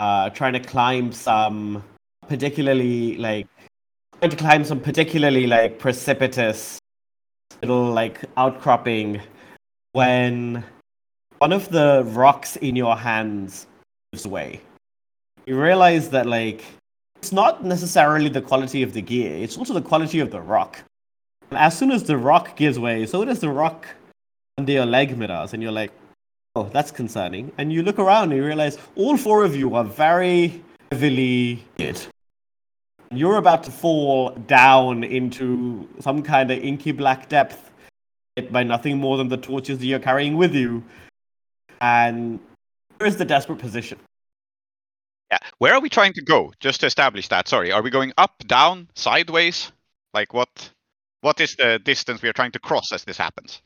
uh, 0.00 0.30
trying 0.30 0.54
to 0.54 0.60
climb 0.60 1.12
some 1.12 1.84
particularly 2.26 3.16
like 3.18 3.46
trying 4.18 4.30
to 4.30 4.36
climb 4.36 4.64
some 4.64 4.80
particularly 4.80 5.46
like 5.46 5.78
precipitous 5.78 6.78
little 7.60 7.92
like 7.92 8.24
outcropping 8.38 9.20
when 9.92 10.64
one 11.38 11.52
of 11.52 11.68
the 11.68 12.02
rocks 12.06 12.56
in 12.56 12.74
your 12.74 12.96
hands 12.96 13.66
gives 14.12 14.26
way 14.26 14.60
you 15.44 15.60
realize 15.60 16.08
that 16.08 16.26
like 16.26 16.64
it's 17.16 17.32
not 17.32 17.62
necessarily 17.62 18.30
the 18.30 18.40
quality 18.40 18.82
of 18.82 18.94
the 18.94 19.02
gear 19.02 19.36
it's 19.44 19.58
also 19.58 19.74
the 19.74 19.82
quality 19.82 20.20
of 20.20 20.30
the 20.30 20.40
rock. 20.40 20.82
And 21.50 21.58
as 21.58 21.76
soon 21.76 21.90
as 21.90 22.04
the 22.04 22.16
rock 22.16 22.56
gives 22.56 22.78
way 22.78 23.04
so 23.04 23.22
does 23.24 23.40
the 23.40 23.50
rock 23.50 23.86
under 24.56 24.72
your 24.72 24.86
leg 24.86 25.18
Miraz 25.18 25.52
and 25.52 25.62
you're 25.62 25.72
like 25.72 25.92
oh 26.56 26.68
that's 26.72 26.90
concerning 26.90 27.52
and 27.58 27.72
you 27.72 27.82
look 27.82 27.98
around 27.98 28.32
and 28.32 28.40
you 28.40 28.44
realize 28.44 28.78
all 28.96 29.16
four 29.16 29.44
of 29.44 29.54
you 29.54 29.74
are 29.74 29.84
very 29.84 30.62
heavily 30.90 31.64
hit 31.76 32.08
you're 33.12 33.36
about 33.36 33.62
to 33.64 33.70
fall 33.70 34.30
down 34.46 35.02
into 35.04 35.88
some 36.00 36.22
kind 36.22 36.50
of 36.50 36.58
inky 36.58 36.92
black 36.92 37.28
depth 37.28 37.70
by 38.50 38.62
nothing 38.62 38.98
more 38.98 39.16
than 39.16 39.28
the 39.28 39.36
torches 39.36 39.78
that 39.78 39.86
you're 39.86 39.98
carrying 39.98 40.36
with 40.36 40.54
you 40.54 40.82
and 41.80 42.38
here's 42.98 43.16
the 43.16 43.24
desperate 43.24 43.58
position 43.58 43.98
Yeah. 45.30 45.38
Where 45.58 45.74
are 45.74 45.80
we 45.80 45.88
trying 45.88 46.12
to 46.14 46.22
go? 46.22 46.52
Just 46.58 46.80
to 46.80 46.86
establish 46.86 47.28
that. 47.28 47.46
Sorry. 47.46 47.70
Are 47.70 47.82
we 47.82 47.90
going 47.90 48.12
up, 48.18 48.34
down, 48.48 48.88
sideways? 48.96 49.70
Like 50.12 50.34
what? 50.34 50.72
What 51.20 51.40
is 51.40 51.54
the 51.54 51.78
distance 51.78 52.20
we 52.20 52.28
are 52.28 52.32
trying 52.32 52.50
to 52.52 52.58
cross 52.58 52.90
as 52.92 53.04
this 53.04 53.16
happens? 53.16 53.62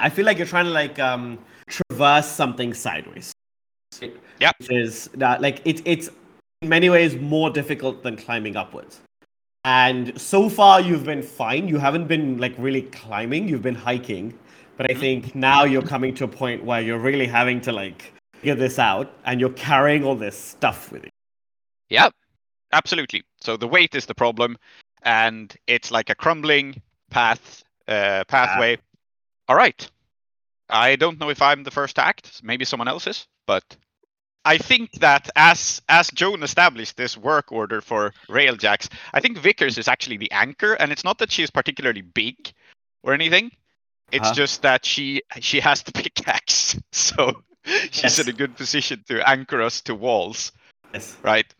I 0.00 0.08
feel 0.08 0.24
like 0.24 0.38
you're 0.38 0.46
trying 0.46 0.66
to 0.66 0.70
like 0.70 0.98
um 0.98 1.38
traverse 1.66 2.26
something 2.26 2.74
sideways. 2.74 3.32
Yeah, 4.40 4.52
Which 4.58 4.70
is 4.70 5.08
that 5.14 5.42
like 5.42 5.60
it, 5.64 5.82
it's 5.84 6.08
in 6.62 6.68
many 6.68 6.88
ways 6.88 7.16
more 7.16 7.50
difficult 7.50 8.02
than 8.02 8.16
climbing 8.16 8.56
upwards. 8.56 9.00
And 9.64 10.18
so 10.18 10.48
far 10.48 10.80
you've 10.80 11.04
been 11.04 11.22
fine. 11.22 11.68
You 11.68 11.78
haven't 11.78 12.06
been 12.06 12.38
like 12.38 12.54
really 12.56 12.82
climbing, 12.82 13.48
you've 13.48 13.62
been 13.62 13.74
hiking. 13.74 14.38
But 14.76 14.90
I 14.90 14.94
think 14.94 15.34
now 15.34 15.64
you're 15.64 15.82
coming 15.82 16.14
to 16.14 16.24
a 16.24 16.28
point 16.28 16.64
where 16.64 16.80
you're 16.80 16.98
really 16.98 17.26
having 17.26 17.60
to 17.62 17.72
like 17.72 18.14
figure 18.36 18.54
this 18.54 18.78
out 18.78 19.12
and 19.26 19.38
you're 19.38 19.50
carrying 19.50 20.04
all 20.04 20.16
this 20.16 20.38
stuff 20.38 20.90
with 20.90 21.04
you. 21.04 21.10
Yep, 21.90 22.14
absolutely. 22.72 23.22
So 23.42 23.58
the 23.58 23.68
weight 23.68 23.94
is 23.94 24.06
the 24.06 24.14
problem, 24.14 24.56
and 25.02 25.54
it's 25.66 25.90
like 25.90 26.08
a 26.08 26.14
crumbling 26.14 26.80
path 27.10 27.62
uh, 27.88 28.24
pathway. 28.28 28.78
All 29.50 29.56
right. 29.56 29.90
I 30.68 30.94
don't 30.94 31.18
know 31.18 31.28
if 31.28 31.42
I'm 31.42 31.64
the 31.64 31.72
first 31.72 31.96
to 31.96 32.04
act. 32.06 32.40
Maybe 32.44 32.64
someone 32.64 32.86
else 32.86 33.08
is, 33.08 33.26
but 33.48 33.64
I 34.44 34.58
think 34.58 34.92
that 35.00 35.28
as 35.34 35.82
as 35.88 36.08
Joan 36.12 36.44
established 36.44 36.96
this 36.96 37.16
work 37.16 37.50
order 37.50 37.80
for 37.80 38.14
Railjacks, 38.28 38.88
I 39.12 39.18
think 39.18 39.38
Vickers 39.38 39.76
is 39.76 39.88
actually 39.88 40.18
the 40.18 40.30
anchor, 40.30 40.74
and 40.74 40.92
it's 40.92 41.02
not 41.02 41.18
that 41.18 41.32
she's 41.32 41.50
particularly 41.50 42.02
big 42.02 42.52
or 43.02 43.12
anything. 43.12 43.50
It's 44.12 44.26
Uh-huh. 44.26 44.34
just 44.34 44.62
that 44.62 44.86
she 44.86 45.22
she 45.40 45.58
has 45.58 45.82
the 45.82 45.92
pickaxe, 46.02 46.78
so 46.92 47.42
she's 47.90 48.04
Yes. 48.04 48.18
in 48.20 48.28
a 48.28 48.32
good 48.32 48.56
position 48.56 49.02
to 49.08 49.28
anchor 49.28 49.60
us 49.60 49.80
to 49.82 49.96
walls 49.96 50.52
Yes. 50.94 51.16
right? 51.22 51.52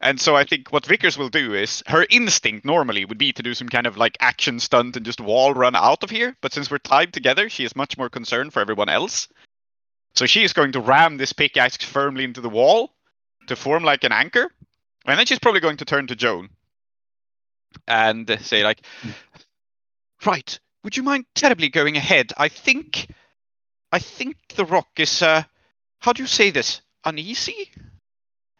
And 0.00 0.20
so 0.20 0.36
I 0.36 0.44
think 0.44 0.72
what 0.72 0.86
Vickers 0.86 1.18
will 1.18 1.28
do 1.28 1.54
is 1.54 1.82
her 1.88 2.06
instinct 2.08 2.64
normally 2.64 3.04
would 3.04 3.18
be 3.18 3.32
to 3.32 3.42
do 3.42 3.54
some 3.54 3.68
kind 3.68 3.86
of 3.86 3.96
like 3.96 4.16
action 4.20 4.60
stunt 4.60 4.96
and 4.96 5.04
just 5.04 5.20
wall 5.20 5.54
run 5.54 5.74
out 5.74 6.04
of 6.04 6.10
here. 6.10 6.36
But 6.40 6.52
since 6.52 6.70
we're 6.70 6.78
tied 6.78 7.12
together, 7.12 7.48
she 7.48 7.64
is 7.64 7.74
much 7.74 7.98
more 7.98 8.08
concerned 8.08 8.52
for 8.52 8.60
everyone 8.60 8.88
else. 8.88 9.28
So 10.14 10.26
she 10.26 10.44
is 10.44 10.52
going 10.52 10.72
to 10.72 10.80
ram 10.80 11.16
this 11.16 11.32
pickaxe 11.32 11.76
firmly 11.78 12.24
into 12.24 12.40
the 12.40 12.48
wall 12.48 12.94
to 13.48 13.56
form 13.56 13.82
like 13.82 14.04
an 14.04 14.12
anchor. 14.12 14.50
And 15.04 15.18
then 15.18 15.26
she's 15.26 15.38
probably 15.38 15.60
going 15.60 15.78
to 15.78 15.84
turn 15.84 16.06
to 16.08 16.16
Joan 16.16 16.50
and 17.86 18.38
say 18.40 18.62
like, 18.62 18.82
"Right, 20.24 20.58
would 20.84 20.96
you 20.96 21.02
mind 21.02 21.26
terribly 21.34 21.68
going 21.68 21.96
ahead? 21.96 22.32
I 22.36 22.48
think, 22.48 23.08
I 23.90 23.98
think 23.98 24.36
the 24.54 24.64
rock 24.64 24.88
is, 24.96 25.22
uh, 25.22 25.42
how 25.98 26.12
do 26.12 26.22
you 26.22 26.28
say 26.28 26.50
this? 26.50 26.82
Uneasy? 27.04 27.70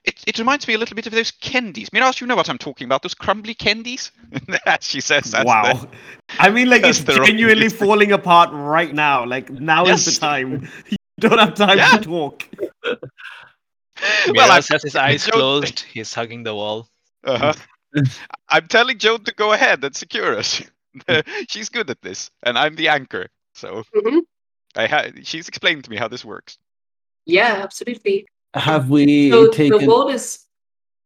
It, 0.05 0.15
it 0.27 0.39
reminds 0.39 0.67
me 0.67 0.75
a 0.75 0.79
little 0.79 0.95
bit 0.95 1.07
of 1.07 1.13
those 1.13 1.31
candies. 1.31 1.93
Miraz, 1.93 2.21
you 2.21 2.27
know 2.27 2.37
what 2.37 2.49
I'm 2.49 2.57
talking 2.59 2.87
about, 2.87 3.03
those 3.03 3.15
crumbly 3.15 3.55
candies? 3.55 4.11
She 4.81 5.01
says, 5.01 5.31
that's 5.33 5.45
wow. 5.45 5.75
the- 5.75 5.89
I 6.39 6.51
mean, 6.51 6.71
like 6.71 6.85
it's 6.85 7.01
the 7.01 7.15
wrong 7.17 7.27
genuinely 7.27 7.69
falling 7.69 8.13
apart 8.13 8.51
right 8.53 8.95
now. 8.95 9.25
Like 9.27 9.51
now 9.51 9.85
is 9.87 10.05
the 10.05 10.13
time. 10.13 10.69
You 11.21 11.29
don't 11.29 11.39
have 11.41 11.55
time 11.55 11.79
Yeah. 11.79 11.97
to 11.99 12.05
talk. 12.05 12.49
well, 12.85 12.97
Miraz 14.29 14.71
I'm, 14.71 14.75
has 14.75 14.83
his 14.85 14.95
eyes 14.97 15.25
Joan- 15.27 15.33
closed. 15.33 15.81
He's 15.81 16.15
hugging 16.15 16.45
the 16.45 16.55
wall. 16.55 16.89
uh-huh. 17.25 17.55
I'm 18.49 18.69
telling 18.69 18.99
Joan 18.99 19.25
to 19.25 19.35
go 19.35 19.53
ahead 19.53 19.83
and 19.83 19.97
secure 19.97 20.37
us. 20.39 20.63
she's 21.49 21.69
good 21.71 21.91
at 21.91 22.01
this, 22.03 22.31
and 22.45 22.57
I'm 22.57 22.77
the 22.77 22.89
anchor. 22.89 23.27
So 23.55 23.83
Mhm. 23.97 24.21
I 24.77 24.87
ha- 24.87 25.11
she's 25.25 25.49
explained 25.49 25.85
to 25.85 25.91
me 25.91 25.97
how 25.97 26.07
this 26.09 26.25
works. 26.25 26.57
Yeah, 27.27 27.61
absolutely. 27.65 28.27
Have 28.55 28.91
we 28.91 29.31
So 29.31 29.51
taken? 29.51 29.79
the 29.81 29.87
wall 29.87 30.09
is 30.09 30.45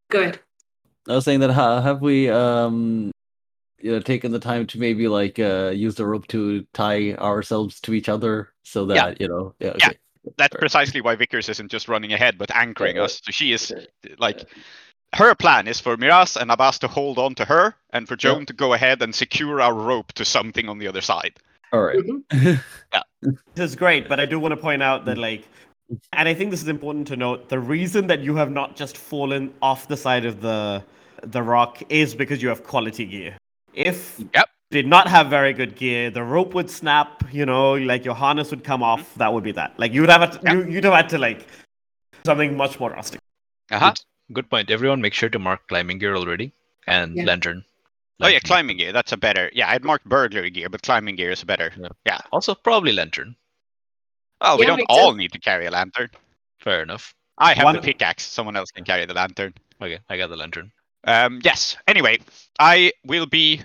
good. 0.09 0.39
I 1.09 1.15
was 1.15 1.25
saying 1.25 1.41
that 1.41 1.51
ha- 1.51 1.81
have 1.81 2.01
we 2.01 2.29
um 2.29 3.11
you 3.79 3.91
know 3.91 3.99
taken 3.99 4.31
the 4.31 4.39
time 4.39 4.65
to 4.67 4.79
maybe 4.79 5.07
like 5.09 5.39
uh 5.39 5.71
use 5.75 5.95
the 5.95 6.05
rope 6.05 6.27
to 6.27 6.65
tie 6.73 7.13
ourselves 7.15 7.81
to 7.81 7.93
each 7.93 8.07
other 8.07 8.53
so 8.63 8.85
that 8.85 8.95
Yeah. 8.95 9.13
you 9.19 9.27
know 9.27 9.53
yeah 9.59 9.73
Yeah. 9.77 9.89
That's 10.37 10.53
Fair. 10.53 10.59
precisely 10.59 11.01
why 11.01 11.15
Vickers 11.17 11.49
isn't 11.49 11.69
just 11.69 11.89
running 11.89 12.13
ahead, 12.13 12.37
but 12.37 12.49
anchoring 12.55 12.95
Yeah. 12.95 13.03
us. 13.03 13.19
So 13.25 13.31
she 13.31 13.51
is 13.51 13.71
Okay. 13.73 14.15
like 14.17 14.45
her 15.15 15.35
plan 15.35 15.67
is 15.67 15.81
for 15.81 15.97
Miraz 15.97 16.37
and 16.37 16.49
Abbas 16.49 16.79
to 16.79 16.87
hold 16.87 17.19
on 17.19 17.35
to 17.35 17.43
her, 17.45 17.75
and 17.91 18.07
for 18.07 18.13
Yeah. 18.13 18.31
Joan 18.31 18.45
to 18.45 18.53
go 18.53 18.71
ahead 18.73 19.01
and 19.01 19.13
secure 19.13 19.59
our 19.59 19.73
rope 19.73 20.13
to 20.13 20.23
something 20.23 20.69
on 20.69 20.77
the 20.79 20.87
other 20.87 21.01
side. 21.01 21.33
all 21.73 21.81
right 21.81 21.99
Mhm. 22.31 22.63
This 23.55 23.71
is 23.71 23.75
great, 23.75 24.07
but 24.07 24.19
I 24.21 24.25
do 24.25 24.39
want 24.39 24.53
to 24.53 24.61
point 24.61 24.81
out 24.83 25.03
that 25.05 25.17
like 25.17 25.43
and 26.13 26.29
I 26.29 26.33
think 26.33 26.51
this 26.51 26.61
is 26.61 26.67
important 26.67 27.07
to 27.07 27.15
note, 27.15 27.49
the 27.49 27.59
reason 27.59 28.07
that 28.07 28.21
you 28.21 28.35
have 28.35 28.51
not 28.51 28.75
just 28.75 28.97
fallen 28.97 29.53
off 29.61 29.87
the 29.87 29.97
side 29.97 30.25
of 30.25 30.41
the 30.41 30.83
the 31.23 31.41
rock 31.41 31.81
is 31.89 32.13
because 32.13 32.41
you 32.41 32.49
have 32.49 32.63
quality 32.63 33.05
gear. 33.05 33.37
If 33.73 34.19
Yep. 34.33 34.49
you 34.71 34.81
did 34.81 34.87
not 34.87 35.07
have 35.07 35.27
very 35.29 35.53
good 35.53 35.75
gear, 35.75 36.09
the 36.11 36.21
rope 36.23 36.53
would 36.53 36.69
snap, 36.69 37.23
you 37.31 37.45
know, 37.45 37.75
like 37.75 38.03
your 38.03 38.13
harness 38.13 38.51
would 38.51 38.63
come 38.65 38.83
off, 38.83 39.13
that 39.15 39.31
would 39.33 39.43
be 39.43 39.53
that. 39.53 39.73
Like 39.79 39.93
you 39.93 40.01
would 40.01 40.09
have 40.09 40.41
to, 40.41 40.51
you, 40.51 40.63
you'd 40.69 40.83
have 40.83 40.93
had 40.93 41.09
to 41.09 41.17
like 41.17 41.47
something 42.25 42.57
much 42.57 42.77
more 42.79 42.89
drastic. 42.89 43.21
Uh-huh. 43.71 43.93
Good 44.33 44.49
point. 44.49 44.69
Everyone, 44.69 44.99
make 45.01 45.13
sure 45.13 45.29
to 45.29 45.39
mark 45.39 45.67
climbing 45.69 45.97
gear 45.99 46.15
already 46.15 46.51
and 46.87 47.15
Yeah. 47.15 47.23
lantern. 47.23 47.63
Oh 48.21 48.27
yeah, 48.27 48.39
climbing 48.39 48.77
gear. 48.77 48.91
That's 48.91 49.11
a 49.11 49.17
better. 49.17 49.49
Yeah, 49.53 49.69
I'd 49.69 49.83
marked 49.83 50.05
burglary 50.05 50.49
gear, 50.49 50.69
but 50.69 50.81
climbing 50.81 51.15
gear 51.15 51.31
is 51.31 51.43
better. 51.43 51.71
Yeah. 51.77 51.87
Yeah. 52.05 52.19
Also, 52.31 52.53
probably 52.53 52.91
lantern. 52.93 53.35
Well, 54.43 54.57
we 54.57 54.63
Yeah, 54.63 54.67
don't 54.67 54.77
makes 54.77 54.85
all 54.89 55.09
sense. 55.11 55.17
need 55.17 55.31
to 55.31 55.39
carry 55.39 55.65
a 55.65 55.71
lantern. 55.71 56.09
Fair 56.59 56.83
enough. 56.83 57.15
I 57.37 57.53
have 57.53 57.63
One- 57.63 57.75
the 57.75 57.81
pickaxe. 57.81 58.23
Someone 58.23 58.55
else 58.55 58.71
can 58.71 58.83
carry 58.83 59.05
the 59.05 59.13
lantern. 59.13 59.53
Okay, 59.81 59.99
I 60.09 60.17
got 60.17 60.29
the 60.29 60.37
lantern. 60.37 60.71
Um, 61.05 61.39
yes. 61.43 61.75
Anyway, 61.87 62.19
I 62.59 62.91
will 63.05 63.25
be. 63.25 63.61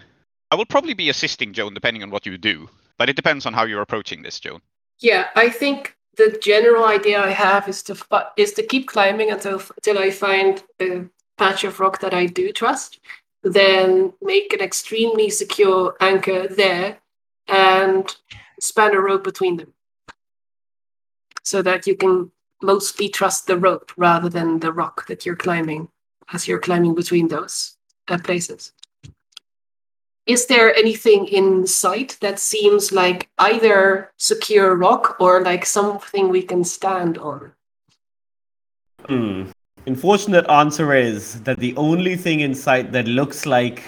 I 0.51 0.55
will 0.57 0.65
probably 0.67 0.95
be 0.95 1.11
assisting 1.11 1.53
Joan 1.53 1.75
depending 1.75 2.03
on 2.03 2.11
what 2.11 2.25
you 2.25 2.39
do, 2.39 2.71
but 2.97 3.09
it 3.11 3.17
depends 3.17 3.45
on 3.45 3.53
how 3.53 3.65
you're 3.65 3.83
approaching 3.83 4.23
this, 4.23 4.41
Joan. 4.41 4.61
Yeah, 4.99 5.29
I 5.37 5.49
think 5.51 5.97
the 6.17 6.39
general 6.43 6.85
idea 6.87 7.23
I 7.23 7.31
have 7.31 7.69
is 7.69 7.83
to 7.85 7.95
fi- 7.95 8.29
is 8.37 8.53
to 8.55 8.63
keep 8.63 8.89
climbing 8.89 9.31
until 9.31 9.61
until 9.77 9.99
I 9.99 10.11
find 10.11 10.63
a 10.81 11.05
patch 11.37 11.65
of 11.65 11.79
rock 11.81 12.01
that 12.01 12.15
I 12.15 12.27
do 12.27 12.51
trust, 12.53 12.99
then 13.43 14.13
make 14.23 14.53
an 14.53 14.61
extremely 14.61 15.29
secure 15.31 15.97
anchor 16.01 16.49
there, 16.49 16.99
and 17.47 18.17
span 18.61 18.95
a 18.95 19.01
rope 19.01 19.23
between 19.23 19.59
them, 19.59 19.73
so 21.49 21.63
that 21.63 21.87
you 21.87 21.97
can 21.97 22.31
mostly 22.61 23.09
trust 23.09 23.47
the 23.47 23.57
rope 23.57 23.91
rather 23.97 24.29
than 24.29 24.61
the 24.61 24.73
rock 24.73 25.07
that 25.07 25.25
you're 25.25 25.43
climbing 25.47 25.89
as 26.35 26.47
you're 26.47 26.59
climbing 26.59 26.95
between 26.95 27.29
those 27.29 27.77
uh, 28.09 28.19
places. 28.19 28.73
Is 30.27 30.45
there 30.45 30.75
anything 30.75 31.27
in 31.29 31.67
sight 31.67 32.19
that 32.21 32.39
seems 32.39 32.93
like 32.93 33.31
either 33.39 34.13
secure 34.19 34.77
rock 34.77 35.17
or 35.21 35.41
like 35.41 35.65
something 35.65 36.29
we 36.29 36.43
can 36.43 36.65
stand 36.65 37.17
on? 37.17 37.53
Hmm. 39.07 39.45
Unfortunate 39.87 40.47
answer 40.51 40.93
is 40.93 41.41
that 41.45 41.59
the 41.59 41.75
only 41.77 42.15
thing 42.15 42.41
in 42.41 42.55
sight 42.55 42.93
that 42.93 43.09
looks 43.09 43.47
like 43.47 43.83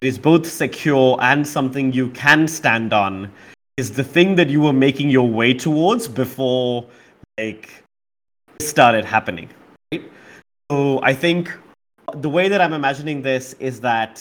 is 0.00 0.16
both 0.16 0.46
secure 0.46 1.18
and 1.20 1.44
something 1.44 1.92
you 1.92 2.10
can 2.10 2.46
stand 2.46 2.92
on 2.92 3.32
is 3.80 3.90
the 3.90 4.04
thing 4.04 4.36
that 4.36 4.48
you 4.50 4.60
were 4.60 4.74
making 4.74 5.08
your 5.08 5.26
way 5.26 5.54
towards 5.54 6.06
before 6.06 6.86
like 7.38 7.82
started 8.60 9.06
happening. 9.06 9.48
Right? 9.90 10.04
So 10.70 11.00
I 11.02 11.14
think 11.14 11.50
the 12.14 12.28
way 12.28 12.46
that 12.48 12.60
I'm 12.60 12.74
imagining 12.74 13.22
this 13.22 13.54
is 13.54 13.80
that 13.80 14.14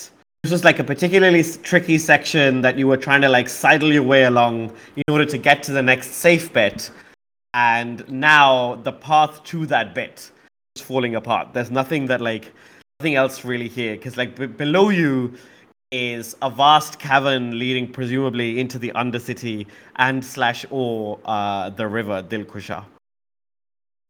this 0.44 0.52
was 0.54 0.64
like 0.64 0.80
a 0.80 0.86
particularly 0.86 1.44
tricky 1.44 1.98
section 1.98 2.62
that 2.62 2.78
you 2.78 2.88
were 2.88 3.02
trying 3.08 3.22
to 3.28 3.28
like 3.28 3.50
sidle 3.50 3.92
your 3.92 4.08
way 4.14 4.24
along 4.24 4.72
in 4.96 5.04
order 5.10 5.26
to 5.26 5.38
get 5.38 5.62
to 5.64 5.74
the 5.74 5.82
next 5.82 6.12
safe 6.28 6.54
bit. 6.54 6.90
And 7.54 8.10
now 8.10 8.76
the 8.76 8.94
path 8.94 9.44
to 9.52 9.66
that 9.66 9.94
bit 9.94 10.32
is 10.78 10.82
falling 10.82 11.16
apart. 11.16 11.54
There's 11.54 11.72
nothing 11.82 12.06
that 12.06 12.22
like 12.22 12.54
nothing 13.02 13.16
else 13.16 13.44
really 13.44 13.68
here 13.68 13.96
because 13.98 14.16
like 14.16 14.38
b- 14.38 14.46
below 14.46 14.88
you 14.88 15.34
is 15.92 16.36
a 16.42 16.50
vast 16.50 17.00
cavern 17.00 17.58
leading 17.58 17.92
presumably 17.92 18.60
into 18.60 18.78
the 18.78 18.92
undercity 18.96 19.66
and 19.96 20.24
slash 20.24 20.66
or 20.70 21.20
uh, 21.26 21.70
the 21.72 21.88
river 21.88 22.22
Dilkusha. 22.24 22.86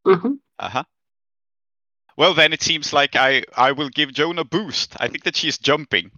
hmm 0.06 0.34
Uh 0.60 0.70
huh. 0.70 0.84
Well, 2.18 2.34
then 2.34 2.52
it 2.52 2.62
seems 2.62 2.92
like 2.92 3.16
I 3.16 3.44
I 3.56 3.72
will 3.72 3.90
give 3.90 4.14
Joan 4.14 4.40
a 4.40 4.44
boost. 4.44 4.96
I 5.00 5.08
think 5.08 5.24
that 5.24 5.36
she's 5.38 5.58
jumping. 5.58 6.12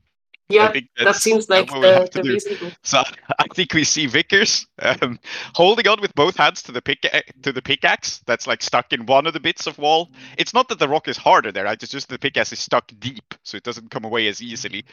I 0.60 0.84
Yeah, 0.98 1.06
that 1.06 1.16
seems 1.16 1.50
like 1.50 1.72
what 1.72 1.82
we 1.82 1.88
have 1.88 2.12
the, 2.12 2.22
to 2.22 2.24
the 2.24 2.56
do. 2.60 2.72
So 2.84 3.04
I 3.40 3.46
think 3.54 3.74
we 3.74 3.84
see 3.84 4.08
Vickers 4.08 4.68
um, 4.80 5.20
holding 5.54 5.88
on 5.88 6.02
with 6.02 6.14
both 6.16 6.38
hands 6.38 6.62
to 6.64 6.72
the 6.72 6.82
pick 6.82 7.02
to 7.44 7.52
the 7.52 7.62
pickaxe 7.62 8.22
that's 8.26 8.48
like 8.48 8.62
stuck 8.62 8.94
in 8.94 9.06
one 9.06 9.28
of 9.28 9.34
the 9.34 9.40
bits 9.40 9.68
of 9.68 9.78
wall. 9.78 10.10
It's 10.38 10.54
not 10.54 10.68
that 10.70 10.80
the 10.80 10.88
rock 10.88 11.08
is 11.08 11.18
harder 11.18 11.52
there, 11.52 11.66
right? 11.66 11.82
It's 11.82 11.92
just 11.92 12.10
the 12.10 12.20
pickaxe 12.20 12.52
is 12.52 12.60
stuck 12.60 12.92
deep, 13.00 13.34
so 13.44 13.58
it 13.58 13.64
doesn't 13.64 13.92
come 13.92 14.06
away 14.06 14.28
as 14.28 14.42
easily. 14.42 14.86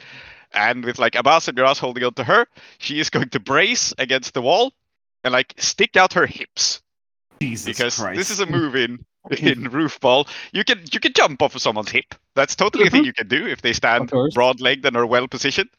And 0.52 0.84
with 0.84 0.98
like 0.98 1.14
Abbas 1.14 1.48
and 1.48 1.56
Miraz 1.56 1.78
holding 1.78 2.04
on 2.04 2.14
to 2.14 2.24
her, 2.24 2.46
she 2.78 3.00
is 3.00 3.10
going 3.10 3.28
to 3.30 3.40
brace 3.40 3.92
against 3.98 4.34
the 4.34 4.42
wall 4.42 4.72
and 5.24 5.32
like 5.32 5.54
stick 5.58 5.96
out 5.96 6.12
her 6.14 6.26
hips 6.26 6.82
Jesus 7.40 7.66
because 7.66 7.98
Christ. 7.98 8.16
this 8.16 8.30
is 8.30 8.40
a 8.40 8.46
move 8.46 8.74
in 8.74 9.04
in 9.38 9.64
roof 9.64 9.98
ball. 10.00 10.28
You 10.52 10.64
can 10.64 10.80
you 10.92 11.00
can 11.00 11.12
jump 11.12 11.42
off 11.42 11.54
of 11.54 11.62
someone's 11.62 11.90
hip. 11.90 12.14
That's 12.34 12.54
totally 12.54 12.86
a 12.86 12.90
thing 12.90 13.00
mm-hmm. 13.00 13.06
you 13.06 13.12
can 13.12 13.28
do 13.28 13.46
if 13.46 13.62
they 13.62 13.72
stand 13.72 14.10
broad 14.34 14.60
legged 14.60 14.86
and 14.86 14.96
are 14.96 15.06
well 15.06 15.28
positioned. 15.28 15.70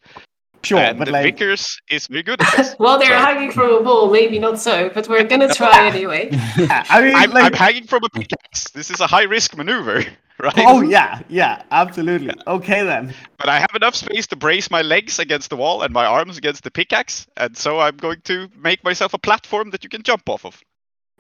Sure, 0.61 0.79
and 0.79 0.99
but 0.99 1.05
the 1.05 1.11
like, 1.11 1.23
Vickers 1.23 1.79
is 1.89 2.07
very 2.07 2.23
good 2.23 2.41
at 2.57 2.75
well, 2.79 2.99
they're 2.99 3.07
So- 3.07 3.25
hanging 3.25 3.51
from 3.51 3.71
a 3.71 3.81
wall, 3.81 4.11
maybe 4.11 4.39
not 4.39 4.59
so, 4.59 4.89
but 4.89 5.07
we're 5.07 5.23
gonna 5.23 5.47
try 5.53 5.87
anyway. 5.87 6.29
I 6.31 7.01
mean, 7.01 7.15
I'm, 7.15 7.31
like, 7.31 7.45
I'm 7.45 7.53
hanging 7.53 7.87
from 7.87 8.03
a 8.03 8.09
pickaxe. 8.09 8.69
This 8.71 8.91
is 8.91 8.99
a 8.99 9.07
high 9.07 9.23
risk 9.23 9.55
maneuver, 9.55 10.03
right? 10.39 10.53
oh 10.57 10.81
yeah, 10.81 11.21
yeah, 11.29 11.63
absolutely. 11.71 12.33
Okay 12.45 12.83
then. 12.83 13.13
But 13.37 13.47
I 13.49 13.59
have 13.59 13.71
enough 13.73 13.95
space 13.95 14.27
to 14.27 14.35
brace 14.35 14.69
my 14.69 14.81
legs 14.81 15.19
against 15.19 15.49
the 15.49 15.55
wall 15.55 15.81
and 15.81 15.93
my 15.93 16.05
arms 16.05 16.37
against 16.37 16.63
the 16.63 16.71
pickaxe, 16.71 17.25
and 17.37 17.55
so 17.55 17.79
I'm 17.79 17.95
going 17.95 18.21
to 18.25 18.49
make 18.57 18.83
myself 18.83 19.13
a 19.13 19.19
platform 19.19 19.69
that 19.69 19.83
you 19.83 19.89
can 19.89 20.03
jump 20.03 20.27
off 20.27 20.45
of. 20.45 20.61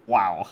Wow. 0.05 0.49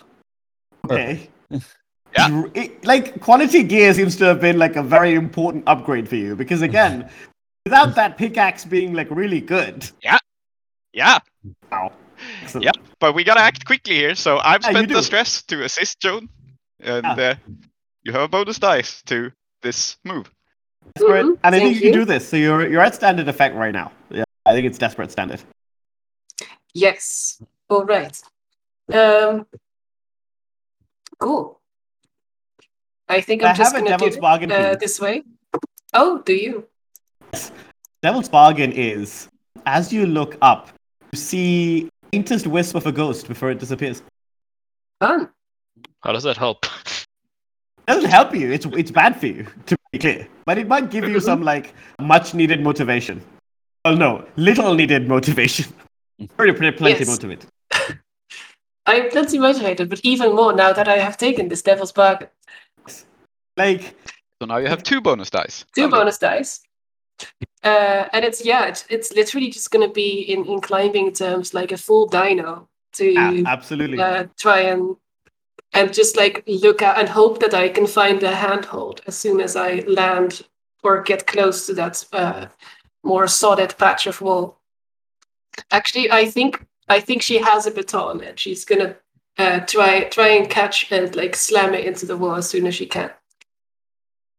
Okay. 0.86 1.30
Yeah. 1.52 2.44
It- 2.54 2.86
like 2.86 3.20
quality 3.22 3.64
gear 3.64 3.94
seems 3.94 4.16
to 4.18 4.26
have 4.26 4.40
been 4.42 4.58
like 4.58 4.76
a 4.76 4.84
very 4.84 5.14
important 5.14 5.64
upgrade 5.68 6.08
for 6.10 6.16
you 6.16 6.36
because 6.36 6.62
again, 6.62 7.10
without 7.66 7.96
that 7.96 8.18
pickaxe 8.18 8.66
being 8.66 8.94
like 8.94 9.10
really 9.12 9.42
good. 9.42 9.90
Yeah, 10.02 10.18
Yeah. 10.94 11.20
Wow. 11.72 11.92
Excellent. 12.42 12.66
Yep. 12.66 12.76
but 13.00 13.14
we 13.14 13.24
gotta 13.24 13.42
act 13.42 13.66
quickly 13.66 13.96
here. 13.96 14.16
So 14.16 14.40
I've 14.40 14.64
Yeah, 14.64 14.70
spent 14.72 14.90
the 14.90 15.04
stress 15.04 15.44
to 15.44 15.64
assist 15.64 16.00
Joan, 16.00 16.30
and 16.80 17.04
Yeah. 17.06 17.30
uh, 17.32 17.36
you 18.04 18.12
have 18.14 18.22
a 18.22 18.28
bonus 18.28 18.58
dice 18.58 19.02
to 19.04 19.32
this 19.62 19.98
move. 20.04 20.32
Desperate. 20.96 21.26
Mhm, 21.26 21.38
And 21.44 21.56
I 21.56 21.60
think 21.60 21.64
thank 21.64 21.76
you 21.76 21.82
can 21.82 21.88
you. 21.94 22.00
do 22.00 22.06
this. 22.06 22.28
So 22.30 22.38
you're 22.38 22.68
you're 22.68 22.82
at 22.82 22.96
standard 22.96 23.28
effect 23.28 23.54
right 23.56 23.74
now. 23.74 23.92
Yeah. 24.10 24.24
I 24.46 24.54
think 24.54 24.66
it's 24.66 24.78
desperate 24.80 25.12
standard. 25.12 25.42
Yes. 26.74 27.42
All 27.70 27.84
right. 27.86 28.20
Um. 28.94 29.46
Cool. 31.20 31.60
I 33.10 33.22
think 33.22 33.44
I 33.44 33.50
I'm 33.50 33.56
just 33.56 33.74
have 33.74 33.82
a 33.82 33.86
gonna 33.86 33.98
devil's 33.98 34.16
do 34.16 34.22
bargain 34.22 34.52
uh, 34.52 34.76
this 34.80 35.00
way. 35.00 35.24
Oh, 35.94 36.22
do 36.26 36.34
you? 36.34 36.68
Devil's 38.02 38.30
bargain 38.30 38.72
is 38.72 39.28
as 39.66 39.92
you 39.92 40.06
look 40.06 40.38
up, 40.42 40.70
you 41.12 41.18
see 41.18 41.90
faintest 42.12 42.48
wisp 42.48 42.76
of 42.76 42.86
a 42.86 42.92
ghost 42.92 43.28
before 43.28 43.50
it 43.52 43.60
disappears. 43.60 44.04
Fun. 45.00 45.30
How 46.02 46.12
does 46.12 46.24
that 46.24 46.38
help? 46.38 46.66
doesn't 47.88 48.10
help 48.10 48.36
you. 48.36 48.52
It's 48.52 48.66
it's 48.66 48.92
bad 48.92 49.20
for 49.20 49.28
you, 49.28 49.48
to 49.68 49.78
be 49.92 50.00
clear. 50.00 50.28
But 50.46 50.58
it 50.58 50.68
might 50.68 50.92
give 50.92 51.08
you 51.08 51.20
some 51.20 51.42
like 51.52 51.74
much 52.02 52.34
needed 52.34 52.62
motivation. 52.62 53.22
Well, 53.86 53.96
no, 53.96 54.26
little 54.36 54.74
needed 54.74 55.08
motivation. 55.08 55.74
Pretty, 56.36 56.52
pretty 56.52 56.76
plenty 56.76 57.00
Yes. 57.00 57.08
motivated. 57.08 57.48
I'm 58.88 59.10
plenty 59.10 59.38
motivated, 59.38 59.90
but 59.90 60.00
even 60.04 60.34
more 60.34 60.54
now 60.54 60.74
that 60.74 60.88
I 60.88 60.98
have 60.98 61.18
taken 61.18 61.50
this 61.50 61.62
devil's 61.62 61.92
bargain. 61.92 62.30
Like, 63.58 63.96
So 64.40 64.46
now 64.48 64.58
you 64.58 64.68
have 64.68 64.84
two 64.84 65.02
bonus 65.02 65.30
dice. 65.30 65.66
Two 65.76 65.84
Lovely. 65.84 66.00
bonus 66.00 66.18
dice. 66.18 66.62
Uh, 67.64 68.06
and 68.14 68.24
it's 68.24 68.46
yeah, 68.46 68.68
it's, 68.68 68.86
it's 68.90 69.14
literally 69.14 69.50
just 69.50 69.72
gonna 69.72 69.90
be 69.90 70.22
in, 70.22 70.46
in 70.46 70.62
climbing 70.62 71.12
terms 71.12 71.54
like 71.54 71.72
a 71.72 71.78
full 71.78 72.08
dyno 72.08 72.68
to 72.94 73.12
yeah, 73.12 73.44
absolutely. 73.46 74.00
uh, 74.00 74.26
try 74.38 74.62
and 74.62 74.96
and 75.74 75.94
just 75.94 76.16
like 76.16 76.44
look 76.48 76.82
at 76.82 76.98
and 76.98 77.10
hope 77.10 77.40
that 77.40 77.54
I 77.54 77.70
can 77.70 77.88
find 77.88 78.22
a 78.24 78.34
handhold 78.34 79.02
as 79.08 79.18
soon 79.18 79.42
as 79.42 79.56
I 79.56 79.84
land 79.88 80.44
or 80.84 81.02
get 81.02 81.28
close 81.28 81.66
to 81.66 81.74
that 81.74 82.06
uh, 82.14 82.46
more 83.04 83.28
solid 83.28 83.76
patch 83.78 84.06
of 84.08 84.22
wall. 84.22 84.60
Actually, 85.72 86.12
I 86.12 86.26
think 86.26 86.66
I 86.90 87.00
think 87.00 87.22
she 87.22 87.38
has 87.40 87.66
a 87.68 87.72
baton 87.72 88.22
and 88.24 88.40
she's 88.40 88.64
gonna 88.66 88.96
uh, 89.38 89.60
try 89.62 90.06
try 90.06 90.30
and 90.30 90.50
catch 90.50 90.92
and 90.92 91.16
like 91.16 91.36
slam 91.36 91.74
it 91.74 91.86
into 91.86 92.06
the 92.06 92.18
wall 92.18 92.36
as 92.36 92.50
soon 92.50 92.66
as 92.68 92.76
she 92.76 92.86
can. 92.86 93.12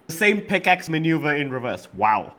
The 0.07 0.15
same 0.15 0.41
pickaxe 0.41 0.89
maneuver 0.89 1.35
in 1.35 1.51
reverse. 1.51 1.89
Wow. 1.95 2.35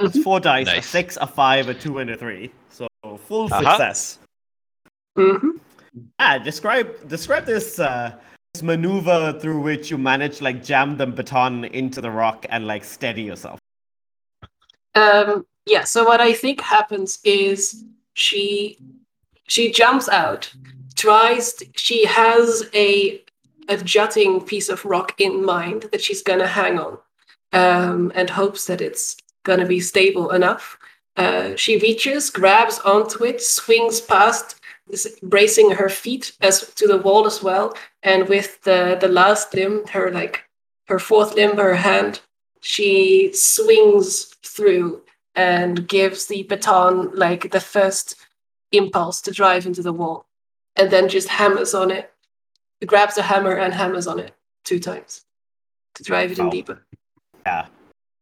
It's 0.00 0.16
Mhm. 0.18 0.24
four 0.24 0.40
dice, 0.40 0.72
a 0.72 0.82
six, 0.82 1.18
a 1.20 1.26
five, 1.26 1.68
a 1.68 1.74
two, 1.74 1.98
and 1.98 2.10
a 2.10 2.16
three. 2.16 2.50
So 2.70 2.88
full 3.28 3.44
Uh-huh. 3.52 3.62
success. 3.62 4.18
hmm 5.16 5.50
Ah, 6.18 6.38
describe 6.38 7.06
describe 7.08 7.44
this 7.44 7.78
uh, 7.78 8.18
this 8.54 8.62
maneuver 8.62 9.38
through 9.38 9.60
which 9.60 9.90
you 9.90 9.98
manage 9.98 10.40
like 10.40 10.64
jam 10.64 10.96
the 10.96 11.06
baton 11.06 11.66
into 11.66 12.00
the 12.00 12.10
rock 12.10 12.46
and 12.48 12.66
like 12.66 12.82
steady 12.82 13.22
yourself. 13.22 13.58
Um, 14.94 15.46
yeah. 15.66 15.84
So 15.84 16.04
what 16.04 16.20
I 16.20 16.32
think 16.32 16.60
happens 16.62 17.18
is 17.24 17.84
she 18.14 18.78
she 19.48 19.72
jumps 19.72 20.08
out, 20.08 20.52
tries. 20.96 21.54
she 21.76 22.06
has 22.06 22.68
a 22.74 23.22
a 23.68 23.76
jutting 23.76 24.40
piece 24.40 24.68
of 24.68 24.84
rock 24.84 25.14
in 25.20 25.44
mind 25.44 25.82
that 25.92 26.00
she's 26.00 26.22
gonna 26.22 26.46
hang 26.46 26.78
on, 26.78 26.98
um, 27.52 28.12
and 28.14 28.30
hopes 28.30 28.66
that 28.66 28.80
it's 28.80 29.16
gonna 29.44 29.66
be 29.66 29.80
stable 29.80 30.30
enough. 30.30 30.78
Uh, 31.16 31.54
she 31.56 31.78
reaches, 31.78 32.30
grabs 32.30 32.78
onto 32.80 33.24
it, 33.24 33.40
swings 33.42 34.00
past, 34.00 34.56
bracing 35.22 35.70
her 35.70 35.88
feet 35.88 36.32
as 36.40 36.72
to 36.74 36.86
the 36.86 36.98
wall 36.98 37.26
as 37.26 37.42
well, 37.42 37.76
and 38.02 38.28
with 38.28 38.62
the 38.62 38.96
the 39.00 39.08
last 39.08 39.54
limb, 39.54 39.86
her 39.88 40.10
like 40.10 40.44
her 40.88 40.98
fourth 40.98 41.34
limb, 41.34 41.56
her 41.56 41.74
hand, 41.74 42.20
she 42.60 43.32
swings 43.32 44.24
through 44.42 45.02
and 45.34 45.88
gives 45.88 46.26
the 46.26 46.42
baton 46.44 47.10
like 47.14 47.50
the 47.50 47.60
first 47.60 48.16
impulse 48.72 49.20
to 49.22 49.30
drive 49.30 49.66
into 49.66 49.82
the 49.82 49.92
wall 49.92 50.26
and 50.76 50.90
then 50.90 51.08
just 51.08 51.28
hammers 51.28 51.74
on 51.74 51.90
it. 51.90 52.12
Grabs 52.86 53.16
a 53.16 53.22
hammer 53.22 53.52
and 53.56 53.72
hammers 53.72 54.06
on 54.08 54.18
it 54.18 54.32
two 54.64 54.80
times 54.80 55.22
to 55.94 56.02
drive 56.02 56.32
it 56.32 56.38
in 56.38 56.50
deeper. 56.50 56.84
Yeah, 57.46 57.66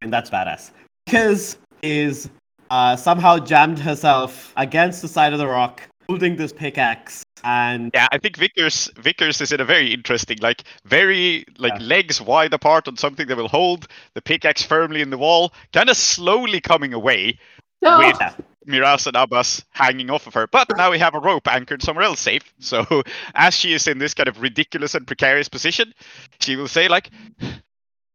and 0.02 0.12
that's 0.12 0.28
badass. 0.28 0.70
Because 1.06 1.56
is 1.82 2.28
uh, 2.70 2.94
somehow 2.96 3.38
jammed 3.38 3.78
herself 3.78 4.52
against 4.56 5.00
the 5.00 5.08
side 5.08 5.32
of 5.32 5.38
the 5.38 5.46
rock, 5.46 5.82
holding 6.08 6.36
this 6.36 6.52
pickaxe, 6.52 7.22
and 7.42 7.90
Yeah, 7.94 8.06
I 8.12 8.18
think 8.18 8.36
Vickers 8.36 8.90
Vickers 8.96 9.40
is 9.40 9.50
in 9.50 9.60
a 9.60 9.64
very 9.64 9.94
interesting, 9.94 10.36
like 10.42 10.64
very 10.84 11.44
like 11.58 11.72
Yeah. 11.80 11.86
legs 11.86 12.20
wide 12.20 12.52
apart 12.52 12.86
on 12.86 12.98
something 12.98 13.26
that 13.28 13.36
will 13.36 13.48
hold 13.48 13.88
the 14.14 14.20
pickaxe 14.20 14.62
firmly 14.62 15.00
in 15.00 15.08
the 15.08 15.18
wall, 15.18 15.54
kind 15.72 15.88
of 15.88 15.96
slowly 15.96 16.60
coming 16.60 16.92
away, 16.92 17.38
no 17.82 17.98
With- 17.98 18.16
yeah, 18.20 18.34
Miraz 18.66 19.06
and 19.06 19.16
Abbas 19.16 19.64
hanging 19.70 20.10
off 20.10 20.26
of 20.26 20.34
her. 20.34 20.46
But 20.46 20.68
now 20.76 20.90
we 20.90 20.98
have 20.98 21.14
a 21.14 21.20
rope 21.20 21.48
anchored 21.48 21.82
somewhere 21.82 22.04
else 22.04 22.20
safe. 22.20 22.42
So 22.58 22.84
as 23.34 23.54
she 23.54 23.72
is 23.72 23.86
in 23.88 23.98
this 23.98 24.14
kind 24.14 24.28
of 24.28 24.40
ridiculous 24.40 24.94
and 24.94 25.06
precarious 25.06 25.48
position, 25.48 25.92
she 26.40 26.56
will 26.56 26.68
say 26.68 26.88
like, 26.88 27.10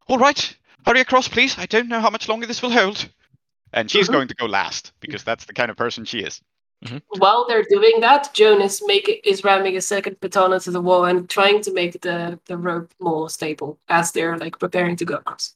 "All 0.08 0.18
right, 0.20 0.58
hurry 0.86 1.02
across, 1.02 1.28
please. 1.28 1.58
I 1.58 1.66
don't 1.66 1.88
know 1.90 2.00
how 2.00 2.10
much 2.10 2.28
longer 2.30 2.46
this 2.48 2.62
will 2.62 2.72
hold." 2.72 3.10
And 3.74 3.90
she's 3.92 4.08
Mhm. 4.08 4.14
going 4.14 4.28
to 4.30 4.36
go 4.36 4.46
last 4.46 4.94
because 5.02 5.24
that's 5.24 5.46
the 5.46 5.54
kind 5.54 5.70
of 5.72 5.78
person 5.78 6.06
she 6.06 6.20
is. 6.20 6.42
while 7.18 7.48
they're 7.48 7.64
doing 7.70 8.00
that 8.02 8.32
joan 8.34 8.62
is 8.62 8.84
making 8.86 9.16
is 9.24 9.44
ramming 9.44 9.76
a 9.78 9.82
second 9.82 10.20
baton 10.20 10.54
into 10.54 10.70
the 10.70 10.82
wall 10.82 11.06
and 11.06 11.28
trying 11.30 11.60
to 11.62 11.72
make 11.74 12.00
the 12.02 12.38
the 12.46 12.58
rope 12.58 12.94
more 13.00 13.28
stable 13.30 13.80
as 13.88 14.12
they're 14.12 14.38
like 14.38 14.60
preparing 14.60 14.96
to 14.96 15.06
go 15.06 15.16
across 15.16 15.56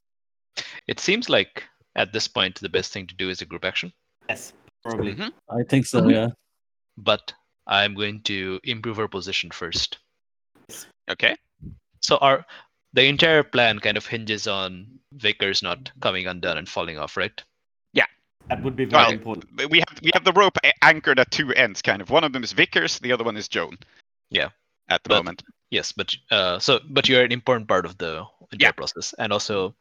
It 0.88 1.00
seems 1.00 1.30
like 1.30 1.64
at 1.96 2.14
this 2.14 2.28
point 2.28 2.60
the 2.62 2.70
best 2.70 2.94
thing 2.94 3.06
to 3.08 3.16
do 3.16 3.30
is 3.30 3.42
a 3.42 3.46
group 3.46 3.64
action, 3.66 3.92
yes, 4.30 4.54
probably. 4.84 5.16
Mhm. 5.16 5.32
I 5.50 5.64
think 5.64 5.86
so. 5.86 6.02
Mhm. 6.02 6.12
Yeah. 6.14 6.28
but 7.02 7.32
I'm 7.66 7.96
going 7.96 8.22
to 8.24 8.60
improve 8.66 9.00
our 9.00 9.08
position 9.08 9.52
first. 9.52 10.00
Okay. 11.10 11.38
So 12.02 12.18
our 12.18 12.46
the 12.92 13.06
entire 13.06 13.42
plan 13.44 13.80
kind 13.80 13.96
of 13.96 14.06
hinges 14.06 14.48
on 14.48 15.00
Vickers 15.14 15.62
not 15.64 15.90
coming 16.02 16.28
undone 16.28 16.58
and 16.58 16.68
falling 16.68 16.98
off, 17.00 17.16
right? 17.16 17.42
Yeah. 17.94 18.08
That 18.50 18.62
would 18.64 18.76
be 18.76 18.84
very 18.84 19.04
Well, 19.04 19.12
important. 19.12 19.56
But 19.56 19.70
We 19.70 19.80
have 19.88 20.00
we 20.02 20.12
have 20.14 20.26
the 20.26 20.34
rope 20.34 20.58
anchored 20.82 21.20
at 21.20 21.32
two 21.32 21.54
ends, 21.54 21.82
kind 21.82 22.02
of. 22.02 22.10
One 22.10 22.26
of 22.26 22.34
them 22.34 22.44
is 22.44 22.52
Vickers, 22.52 23.00
the 23.00 23.14
other 23.14 23.24
one 23.24 23.38
is 23.38 23.48
Joan. 23.48 23.78
Yeah. 24.30 24.50
At 24.90 25.02
the 25.04 25.10
But- 25.10 25.18
moment. 25.24 25.44
Yes, 25.72 25.94
but 25.94 26.14
uh, 26.32 26.60
so 26.60 26.80
but 26.90 27.08
you're 27.08 27.24
an 27.24 27.32
important 27.32 27.68
part 27.70 27.86
of 27.86 27.98
the 28.00 28.26
entire 28.52 28.58
Yeah. 28.60 28.72
process, 28.74 29.14
and 29.20 29.32
also 29.32 29.74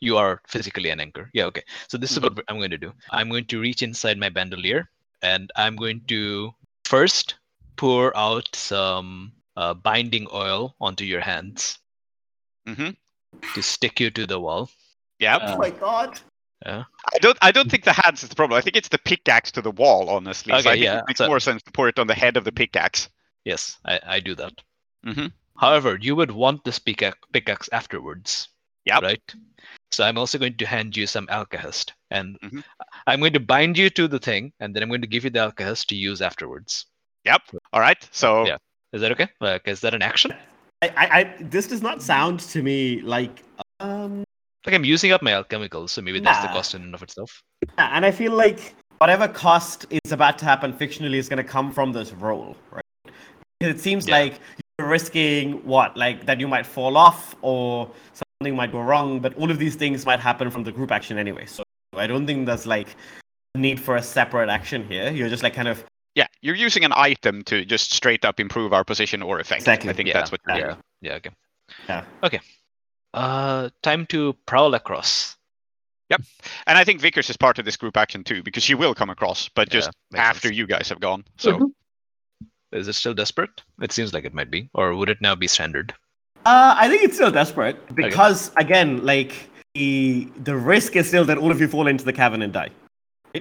you 0.00 0.16
are 0.16 0.40
physically 0.48 0.90
an 0.90 1.00
anchor. 1.00 1.30
Yeah, 1.32 1.44
okay. 1.46 1.62
So 1.88 1.98
this 1.98 2.12
is 2.12 2.20
what 2.20 2.38
I'm 2.48 2.56
going 2.58 2.70
to 2.70 2.78
do. 2.78 2.92
I'm 3.10 3.28
going 3.28 3.46
to 3.46 3.60
reach 3.60 3.82
inside 3.82 4.18
my 4.18 4.28
bandolier, 4.28 4.90
and 5.22 5.50
I'm 5.56 5.76
going 5.76 6.02
to 6.08 6.52
first 6.84 7.34
pour 7.76 8.16
out 8.16 8.48
some 8.54 9.32
uh, 9.56 9.74
binding 9.74 10.26
oil 10.32 10.74
onto 10.80 11.04
your 11.04 11.20
hands 11.20 11.78
hmm 12.66 12.90
to 13.54 13.62
stick 13.62 14.00
you 14.00 14.10
to 14.10 14.26
the 14.26 14.38
wall. 14.40 14.68
Yeah. 15.18 15.36
Uh, 15.36 15.54
oh 15.54 15.58
my 15.58 15.70
god! 15.70 16.18
Yeah. 16.66 16.84
I 17.14 17.18
don't 17.18 17.38
I 17.40 17.52
don't 17.52 17.70
think 17.70 17.84
the 17.84 17.92
hands 17.92 18.22
is 18.22 18.28
the 18.28 18.34
problem. 18.34 18.58
I 18.58 18.60
think 18.60 18.76
it's 18.76 18.88
the 18.88 18.98
pickaxe 18.98 19.50
to 19.52 19.62
the 19.62 19.70
wall, 19.70 20.10
honestly. 20.10 20.52
so 20.52 20.58
Okay, 20.58 20.68
I 20.68 20.72
think 20.72 20.84
yeah, 20.84 20.98
it 20.98 21.04
makes 21.08 21.18
so- 21.18 21.26
more 21.26 21.40
sense 21.40 21.62
to 21.62 21.72
pour 21.72 21.88
it 21.88 21.98
on 21.98 22.06
the 22.06 22.14
head 22.14 22.36
of 22.36 22.44
the 22.44 22.52
pickaxe. 22.52 23.08
Yes, 23.44 23.78
I, 23.84 24.00
I 24.06 24.20
do 24.20 24.34
that. 24.34 24.52
hmm 25.04 25.26
However, 25.58 25.98
you 26.00 26.16
would 26.16 26.30
want 26.30 26.64
this 26.64 26.78
pickaxe, 26.78 27.18
pickaxe 27.32 27.68
afterwards. 27.72 28.48
Yeah. 28.86 29.00
Right? 29.00 29.34
So 29.92 30.04
I'm 30.04 30.18
also 30.18 30.38
going 30.38 30.56
to 30.56 30.66
hand 30.66 30.96
you 30.96 31.06
some 31.06 31.26
alkahest. 31.26 31.92
And 32.10 32.38
Mhm. 32.40 32.62
I'm 33.06 33.20
going 33.20 33.32
to 33.32 33.40
bind 33.40 33.76
you 33.76 33.90
to 33.90 34.06
the 34.08 34.18
thing, 34.18 34.52
and 34.60 34.74
then 34.74 34.82
I'm 34.82 34.88
going 34.88 35.00
to 35.02 35.06
give 35.08 35.24
you 35.24 35.30
the 35.30 35.40
alkahest 35.40 35.86
to 35.86 35.96
use 35.96 36.22
afterwards. 36.22 36.86
Yep. 37.24 37.42
All 37.72 37.80
right. 37.80 38.08
So 38.12 38.46
Yeah. 38.46 38.56
Is 38.92 39.02
that 39.02 39.12
okay? 39.12 39.28
Like, 39.40 39.68
is 39.68 39.80
that 39.82 39.94
an 39.94 40.02
action? 40.02 40.32
I, 40.82 40.88
I, 40.88 41.18
I, 41.20 41.36
this 41.40 41.68
does 41.68 41.80
not 41.82 42.02
sound 42.02 42.40
to 42.40 42.62
me 42.62 43.00
like 43.02 43.44
um, 43.78 44.24
Like 44.66 44.74
I'm 44.74 44.84
using 44.84 45.12
up 45.12 45.22
my 45.22 45.30
alchemicals, 45.30 45.90
so 45.90 46.02
maybe 46.02 46.18
that's 46.18 46.42
the 46.42 46.48
cost 46.48 46.74
in 46.74 46.82
and 46.82 46.94
of 46.94 47.02
itself. 47.02 47.42
Yeah, 47.78 47.90
and 47.92 48.04
I 48.04 48.10
feel 48.10 48.32
like 48.32 48.74
whatever 48.98 49.28
cost 49.28 49.86
is 49.90 50.12
about 50.12 50.38
to 50.38 50.44
happen 50.44 50.72
fictionally 50.72 51.16
is 51.16 51.28
going 51.28 51.36
to 51.36 51.44
come 51.44 51.70
from 51.72 51.92
this 51.92 52.12
roll, 52.12 52.56
right? 52.72 52.84
It 53.60 53.78
seems 53.80 54.08
Yeah. 54.08 54.18
like 54.18 54.40
you're 54.78 54.88
risking 54.88 55.64
what, 55.64 55.96
like 55.96 56.26
that 56.26 56.40
you 56.40 56.48
might 56.48 56.66
fall 56.66 56.96
off 56.96 57.36
or 57.42 57.90
something 58.40 58.56
might 58.56 58.72
go 58.72 58.80
wrong, 58.80 59.20
but 59.20 59.34
all 59.36 59.50
of 59.50 59.58
these 59.58 59.74
things 59.76 60.06
might 60.06 60.18
happen 60.18 60.50
from 60.50 60.64
the 60.64 60.72
group 60.72 60.90
action 60.90 61.18
anyway. 61.18 61.44
So 61.44 61.62
I 61.94 62.06
don't 62.06 62.26
think 62.26 62.46
there's 62.46 62.66
like 62.66 62.96
need 63.54 63.78
for 63.78 63.96
a 63.96 64.02
separate 64.02 64.48
action 64.48 64.86
here. 64.88 65.10
You're 65.10 65.28
just 65.28 65.42
like 65.42 65.52
kind 65.52 65.68
of 65.68 65.84
Yeah, 66.14 66.26
you're 66.40 66.54
using 66.56 66.82
an 66.84 66.92
item 66.96 67.42
to 67.44 67.66
just 67.66 67.92
straight 67.92 68.24
up 68.24 68.40
improve 68.40 68.72
our 68.72 68.82
position 68.82 69.22
or 69.22 69.40
effect. 69.40 69.60
Exactly. 69.60 69.90
I 69.90 69.92
think 69.92 70.08
Yeah, 70.08 70.14
that's 70.14 70.32
what 70.32 70.40
you're 70.48 70.56
Yeah. 70.56 70.64
doing. 70.68 70.76
Yeah. 71.02 71.14
Okay. 71.16 71.30
Yeah. 71.88 72.04
Okay. 72.22 72.40
Uh, 73.12 73.68
time 73.82 74.06
to 74.06 74.32
prowl 74.46 74.74
across. 74.74 75.36
Yep. 76.08 76.22
And 76.66 76.78
I 76.78 76.84
think 76.84 77.00
Vickers 77.02 77.28
is 77.28 77.36
part 77.36 77.58
of 77.58 77.66
this 77.66 77.76
group 77.76 77.96
action 77.98 78.24
too, 78.24 78.42
because 78.42 78.62
she 78.62 78.74
will 78.74 78.94
come 78.94 79.10
across, 79.10 79.50
but 79.50 79.68
Yeah, 79.68 79.80
just 79.80 79.90
makes 80.10 80.20
after 80.24 80.48
sense. 80.48 80.56
you 80.56 80.66
guys 80.66 80.88
have 80.88 81.00
gone. 81.00 81.24
So 81.36 81.58
Mhm. 81.58 81.72
Is 82.72 82.86
it 82.88 82.92
still 82.94 83.14
desperate? 83.14 83.62
It 83.82 83.90
seems 83.92 84.14
like 84.14 84.24
it 84.24 84.32
might 84.32 84.48
be, 84.50 84.70
or 84.74 84.94
would 84.94 85.10
it 85.10 85.20
now 85.20 85.34
be 85.34 85.48
standard? 85.48 85.92
Uh, 86.46 86.74
I 86.78 86.88
think 86.88 87.02
it's 87.02 87.14
still 87.14 87.30
desperate 87.30 87.76
because 87.94 88.50
again, 88.56 89.04
like 89.04 89.50
the 89.74 90.28
the 90.44 90.56
risk 90.56 90.96
is 90.96 91.06
still 91.08 91.24
that 91.26 91.38
all 91.38 91.50
of 91.50 91.60
you 91.60 91.68
fall 91.68 91.86
into 91.86 92.04
the 92.04 92.12
cavern 92.12 92.42
and 92.42 92.52
die. 92.52 92.70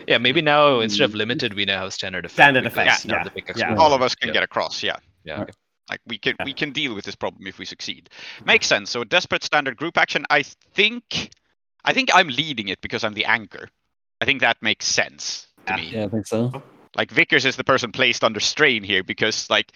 Yeah, 0.08 0.18
maybe 0.20 0.42
now 0.42 0.82
instead 0.82 1.06
of 1.06 1.16
limited, 1.16 1.54
we 1.54 1.66
now 1.66 1.82
have 1.84 1.94
standard 1.94 2.26
effect. 2.26 2.36
Standard 2.36 2.64
because 2.64 2.76
effect, 2.76 3.58
now 3.58 3.70
yeah, 3.70 3.72
yeah. 3.74 3.78
all 3.80 3.94
of 3.94 4.02
us 4.02 4.14
can 4.16 4.28
Yeah. 4.28 4.34
get 4.34 4.44
across. 4.44 4.84
Yeah, 4.84 4.98
Yeah. 5.24 5.42
Okay. 5.42 5.52
like 5.90 6.02
we 6.06 6.18
can 6.20 6.36
Yeah. 6.40 6.46
we 6.46 6.54
can 6.54 6.72
deal 6.72 6.94
with 6.94 7.06
this 7.06 7.16
problem 7.16 7.48
if 7.48 7.58
we 7.58 7.66
succeed. 7.66 8.10
Makes 8.46 8.68
sense. 8.68 8.92
So 8.92 9.04
desperate 9.04 9.44
standard 9.44 9.78
group 9.78 9.98
action. 9.98 10.26
I 10.30 10.44
think 10.44 11.32
I 11.86 11.94
think 11.94 12.10
I'm 12.14 12.28
leading 12.28 12.68
it 12.68 12.82
because 12.82 13.04
I'm 13.06 13.14
the 13.14 13.26
anchor. 13.26 13.70
I 14.22 14.26
think 14.26 14.42
that 14.42 14.58
makes 14.62 14.86
sense 14.86 15.48
to 15.66 15.74
Yeah. 15.74 15.78
me. 15.78 15.88
Yeah, 15.88 16.06
I 16.06 16.10
think 16.10 16.28
so. 16.28 16.62
Like 16.96 17.10
Vickers 17.12 17.46
is 17.46 17.56
the 17.56 17.64
person 17.64 17.92
placed 17.92 18.24
under 18.24 18.40
strain 18.42 18.84
here 18.84 19.04
because 19.04 19.50
like 19.50 19.72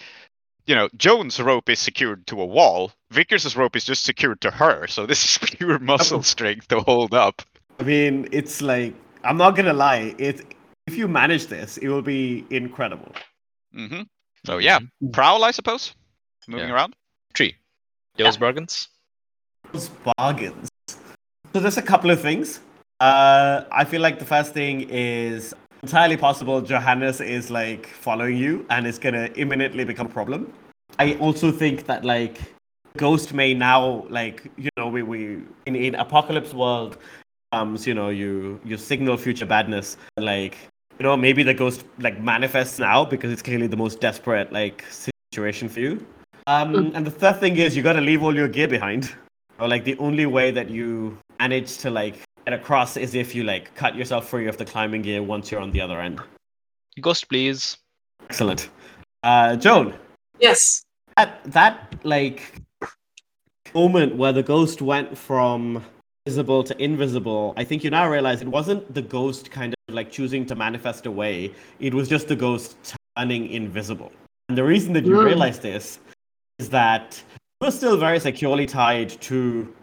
you 0.66 0.76
know 0.76 0.90
Joan's 0.98 1.40
rope 1.40 1.70
is 1.70 1.80
secured 1.80 2.26
to 2.28 2.42
a 2.42 2.46
wall. 2.46 2.92
Vickers' 3.12 3.56
rope 3.56 3.76
is 3.76 3.86
just 3.86 4.04
secured 4.06 4.42
to 4.42 4.52
her. 4.52 4.88
So 4.88 5.06
this 5.06 5.24
is 5.26 5.38
pure 5.58 5.80
muscle 5.80 6.24
strength 6.24 6.68
to 6.70 6.80
hold 6.82 7.14
up. 7.14 7.42
I 7.80 7.84
mean, 7.84 8.28
it's 8.32 8.62
like 8.62 8.94
I'm 9.24 9.38
not 9.38 9.56
gonna 9.56 9.74
lie. 9.74 10.16
It 10.18 10.56
if 10.88 10.98
you 10.98 11.08
manage 11.08 11.48
this, 11.48 11.78
it 11.78 11.88
will 11.88 12.02
be 12.02 12.46
incredible. 12.50 13.12
Mm-hmm. 13.76 14.02
So 14.46 14.58
yeah, 14.58 14.80
Mhm. 14.80 15.14
prowl 15.14 15.44
I 15.44 15.52
suppose. 15.52 15.94
Moving 16.48 16.68
Yeah. 16.68 16.74
around. 16.76 16.96
Tree. 17.34 17.56
Devil's 18.18 18.38
bargains. 18.38 18.90
Those 19.72 19.90
bargains. 20.18 20.70
So 21.54 21.60
there's 21.60 21.78
a 21.78 21.82
couple 21.82 22.12
of 22.12 22.22
things. 22.22 22.60
Uh, 23.00 23.64
I 23.72 23.86
feel 23.86 24.02
like 24.02 24.20
the 24.20 24.26
first 24.26 24.54
thing 24.54 24.88
is 24.90 25.54
entirely 25.84 26.18
possible. 26.18 26.62
Johannes 26.62 27.22
is 27.22 27.52
like 27.52 27.86
following 27.88 28.38
you, 28.38 28.66
and 28.70 28.88
it's 28.88 28.98
gonna 28.98 29.30
imminently 29.36 29.84
become 29.84 30.08
a 30.08 30.10
problem. 30.10 30.52
I 30.98 31.16
also 31.16 31.52
think 31.52 31.86
that 31.86 32.04
like 32.06 32.40
Ghost 32.98 33.34
may 33.34 33.54
now 33.54 34.06
like 34.10 34.50
you 34.58 34.70
know 34.78 34.88
we 34.88 35.04
we 35.04 35.42
in 35.66 35.76
in 35.76 35.96
Apocalypse 35.96 36.54
world 36.54 36.98
comes 37.52 37.86
you 37.86 37.94
know 37.94 38.10
you 38.10 38.60
you 38.64 38.78
signal 38.78 39.18
future 39.18 39.46
badness 39.46 39.98
like 40.18 40.58
you 41.00 41.04
know 41.04 41.16
maybe 41.18 41.44
the 41.44 41.54
ghost 41.54 41.86
like 42.00 42.20
manifests 42.20 42.80
now 42.80 43.04
because 43.06 43.32
it's 43.32 43.42
clearly 43.42 43.68
the 43.68 43.78
most 43.78 44.00
desperate 44.00 44.52
like 44.52 44.86
situation 45.32 45.70
for 45.70 45.80
you. 45.80 46.06
Um, 46.48 46.92
and 46.96 47.06
the 47.06 47.12
third 47.12 47.40
thing 47.40 47.58
is 47.58 47.76
you 47.76 47.84
got 47.84 47.94
to 47.94 48.02
leave 48.02 48.22
all 48.22 48.36
your 48.36 48.48
gear 48.48 48.68
behind 48.68 49.14
or 49.60 49.68
like 49.68 49.84
the 49.86 49.98
only 49.98 50.26
way 50.26 50.52
that 50.52 50.70
you 50.70 51.18
manage 51.40 51.78
to 51.80 51.90
like 51.90 52.16
get 52.46 52.54
across 52.54 52.98
is 52.98 53.16
if 53.16 53.34
you 53.36 53.44
like 53.44 53.74
cut 53.76 53.96
yourself 53.96 54.28
free 54.30 54.48
of 54.48 54.58
the 54.58 54.66
climbing 54.66 55.02
gear 55.02 55.24
once 55.24 55.52
you're 55.52 55.62
on 55.62 55.72
the 55.72 55.82
other 55.82 56.00
end. 56.00 56.20
Ghost, 57.02 57.28
please. 57.30 57.78
Excellent. 58.30 58.70
Uh, 59.24 59.56
Joan, 59.56 59.94
Yes. 60.40 60.84
At 61.16 61.44
that 61.46 61.96
like 62.04 62.54
moment 63.74 64.16
where 64.16 64.34
the 64.34 64.44
ghost 64.44 64.82
went 64.82 65.18
from 65.18 65.84
visible 66.26 66.64
to 66.64 66.84
invisible, 66.84 67.54
I 67.56 67.64
think 67.64 67.84
you 67.84 67.90
now 67.92 68.10
realize 68.10 68.42
it 68.42 68.48
wasn't 68.48 68.94
the 68.94 69.02
ghost 69.02 69.52
kind 69.52 69.74
of 69.74 69.96
like 69.96 70.12
choosing 70.12 70.46
to 70.48 70.56
manifest 70.56 71.06
away. 71.06 71.54
It 71.80 71.94
was 71.94 72.10
just 72.10 72.28
the 72.28 72.36
ghost 72.36 72.96
turning 73.18 73.48
invisible. 73.50 74.12
And 74.50 74.58
the 74.58 74.64
reason 74.64 74.94
that 74.94 75.06
you 75.06 75.14
Mm. 75.16 75.26
realize 75.26 75.60
this 75.60 76.00
is 76.60 76.70
that 76.70 77.22
you're 77.62 77.72
still 77.72 77.98
very 77.98 78.20
securely 78.20 78.66
tied 78.66 79.10
to 79.22 79.74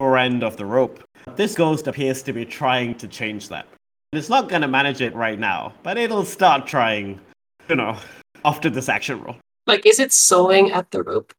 your 0.00 0.16
end 0.16 0.42
of 0.42 0.56
the 0.56 0.64
rope. 0.64 1.04
This 1.36 1.54
ghost 1.54 1.86
appears 1.86 2.22
to 2.22 2.32
be 2.32 2.44
trying 2.44 2.94
to 2.96 3.06
change 3.06 3.48
that. 3.50 3.66
And 4.12 4.18
it's 4.18 4.30
not 4.30 4.48
going 4.48 4.62
to 4.62 4.68
manage 4.68 5.00
it 5.00 5.14
right 5.14 5.38
now, 5.38 5.74
but 5.82 5.98
it'll 5.98 6.24
start 6.24 6.66
trying, 6.66 7.20
you 7.68 7.76
know, 7.76 7.96
after 8.44 8.70
this 8.70 8.88
action 8.88 9.22
roll. 9.22 9.36
Like, 9.66 9.86
is 9.86 10.00
it 10.00 10.12
sewing 10.12 10.72
at 10.72 10.90
the 10.90 11.02
rope? 11.02 11.32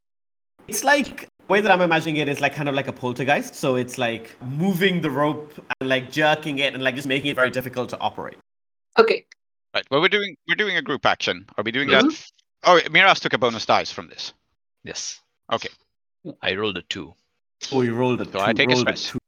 It's 0.67 0.83
like 0.83 1.21
the 1.39 1.45
way 1.47 1.59
that 1.59 1.71
I'm 1.71 1.81
imagining 1.81 2.17
it 2.17 2.29
is 2.29 2.39
like 2.39 2.53
kind 2.53 2.69
of 2.69 2.75
like 2.75 2.87
a 2.87 2.93
poltergeist. 2.93 3.55
So 3.55 3.75
it's 3.75 3.97
like 3.97 4.37
moving 4.43 5.01
the 5.01 5.09
rope 5.09 5.53
and 5.79 5.89
like 5.89 6.11
jerking 6.11 6.59
it 6.59 6.73
and 6.73 6.83
like 6.83 6.95
just 6.95 7.07
making 7.07 7.31
it 7.31 7.35
very 7.35 7.49
difficult 7.49 7.89
to 7.89 7.99
operate. 7.99 8.37
Okay. 8.97 9.25
Right. 9.73 9.85
Well, 9.89 10.01
we're 10.01 10.09
doing 10.09 10.35
we're 10.47 10.55
doing 10.55 10.77
a 10.77 10.81
group 10.81 11.05
action. 11.05 11.45
Are 11.57 11.63
we 11.63 11.71
doing 11.71 11.89
Mhm. 11.89 12.09
that? 12.11 12.31
Oh, 12.63 12.79
Miraz 12.91 13.19
took 13.19 13.33
a 13.33 13.37
bonus 13.37 13.65
dice 13.65 13.91
from 13.91 14.07
this. 14.07 14.33
Yes. 14.83 15.19
Okay. 15.51 15.69
I 16.41 16.53
rolled 16.55 16.77
a 16.77 16.83
two. 16.83 17.15
Oh, 17.71 17.81
you 17.81 17.93
rolled 17.95 18.21
a 18.21 18.25
So 18.25 18.31
two. 18.31 18.39
I 18.39 18.53
take 18.53 18.69
a 18.69 18.73
rolled 18.73 18.87
a 18.89 18.93
two. 18.93 19.19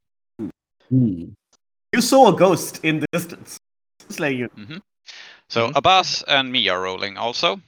Hmm. 0.90 1.24
You 1.92 2.00
saw 2.00 2.28
a 2.28 2.36
ghost 2.36 2.80
in 2.84 3.00
the 3.00 3.06
distance. 3.12 3.58
It's 4.08 4.18
like 4.20 4.36
you. 4.36 4.48
So 5.48 5.68
Mhm. 5.68 5.76
Abbas 5.76 6.24
and 6.28 6.50
me 6.50 6.68
are 6.68 6.80
rolling 6.82 7.16
also. 7.16 7.60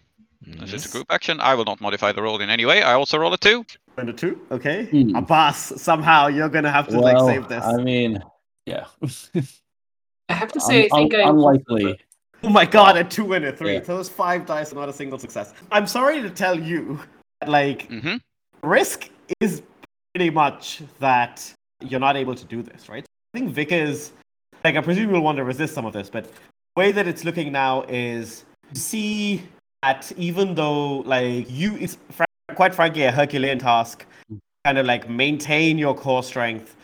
This 0.43 0.73
is 0.73 0.87
a 0.87 0.89
group 0.89 1.07
action. 1.11 1.41
I 1.41 1.55
will 1.55 1.65
not 1.65 1.81
modify 1.81 2.13
the 2.13 2.23
roll 2.23 2.41
in 2.41 2.51
any 2.51 2.65
way. 2.65 2.83
I 2.83 2.93
also 2.95 3.19
roll 3.19 3.33
a 3.33 3.39
two. 3.39 3.65
And 3.97 4.09
a 4.11 4.13
two. 4.13 4.41
Okay. 4.51 4.87
Hmm. 4.87 5.17
Abbas, 5.17 5.81
somehow 5.81 6.27
you're 6.29 6.49
gonna 6.49 6.71
have 6.71 6.89
to 6.89 6.99
like 7.01 7.19
save 7.21 7.49
this. 7.49 7.65
I 7.65 7.77
mean, 7.83 8.23
yeah. 8.67 8.87
I 10.29 10.35
have 10.35 10.53
to 10.53 10.61
say, 10.61 10.81
I 10.81 10.89
Un- 10.93 10.99
think 10.99 11.15
un- 11.15 11.21
I. 11.21 11.29
unlikely. 11.31 11.99
Oh 12.43 12.51
my 12.51 12.67
god, 12.67 12.97
a 12.97 13.05
two 13.05 13.33
and 13.33 13.45
a 13.45 13.53
three. 13.53 13.75
Yeah. 13.75 13.81
Those 13.81 14.09
five 14.09 14.45
dice 14.47 14.73
are 14.73 14.77
not 14.77 14.89
a 14.89 14.93
single 14.93 15.19
success. 15.19 15.55
I'm 15.73 15.87
sorry 15.87 16.21
to 16.23 16.31
tell 16.31 16.59
you, 16.59 17.01
that, 17.41 17.49
like, 17.49 17.89
hmm 17.89 18.17
risk 18.63 19.09
is 19.41 19.63
pretty 20.17 20.31
much 20.31 20.81
that 20.99 21.53
you're 21.83 22.01
not 22.01 22.17
able 22.17 22.35
to 22.35 22.47
do 22.47 22.63
this, 22.63 22.89
right? 22.89 23.05
I 23.05 23.39
think 23.39 23.51
Vickers, 23.51 24.13
like, 24.65 24.75
I 24.75 24.81
presume 24.81 25.11
you'll 25.11 25.21
want 25.21 25.37
to 25.37 25.45
resist 25.45 25.75
some 25.75 25.85
of 25.85 25.93
this, 25.93 26.09
but 26.09 26.25
the 26.25 26.31
way 26.75 26.91
that 26.91 27.07
it's 27.07 27.23
looking 27.23 27.53
now 27.53 27.83
is 27.83 28.47
you 28.73 28.81
see 28.81 29.43
that 29.83 30.11
even 30.17 30.55
though, 30.55 31.01
like, 31.01 31.51
you, 31.51 31.77
it's 31.77 31.99
fr- 32.13 32.25
quite 32.55 32.75
frankly 32.75 33.03
a 33.03 33.13
Herculean 33.13 33.59
task, 33.59 34.07
kind 34.65 34.79
of 34.79 34.87
like 34.87 35.07
maintain 35.11 35.77
your 35.77 35.95
core 35.95 36.23
strength 36.23 36.75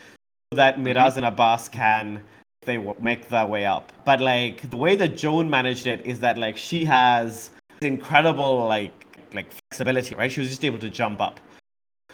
so 0.51 0.57
that 0.57 0.75
mm-hmm. 0.75 0.83
Miraz 0.83 1.17
and 1.17 1.25
Abbas 1.25 1.69
can 1.69 2.21
they 2.67 2.75
w- 2.75 2.95
make 3.01 3.29
their 3.29 3.47
way 3.47 3.65
up. 3.65 3.91
But 4.05 4.21
like 4.21 4.69
the 4.69 4.77
way 4.77 4.95
that 4.95 5.17
Joan 5.17 5.49
managed 5.49 5.87
it 5.87 6.05
is 6.05 6.19
that 6.19 6.37
like 6.37 6.55
she 6.55 6.85
has 6.85 7.49
incredible 7.81 8.67
like 8.67 8.93
like 9.33 9.47
flexibility, 9.51 10.13
right? 10.13 10.31
She 10.31 10.39
was 10.39 10.49
just 10.49 10.63
able 10.63 10.77
to 10.77 10.89
jump 10.91 11.19
up. 11.19 11.39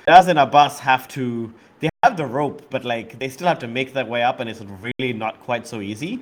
Miraz 0.10 0.28
and 0.28 0.40
Abbas 0.40 0.80
have 0.80 1.08
to 1.10 1.54
they 1.82 1.90
have 2.02 2.18
the 2.18 2.26
rope, 2.26 2.64
but 2.72 2.84
like 2.84 3.20
they 3.20 3.30
still 3.30 3.48
have 3.48 3.60
to 3.60 3.68
make 3.68 3.94
their 3.94 4.06
way 4.06 4.24
up, 4.24 4.40
and 4.40 4.50
it's 4.50 4.62
really 4.62 5.14
not 5.14 5.40
quite 5.42 5.68
so 5.68 5.82
easy. 5.82 6.20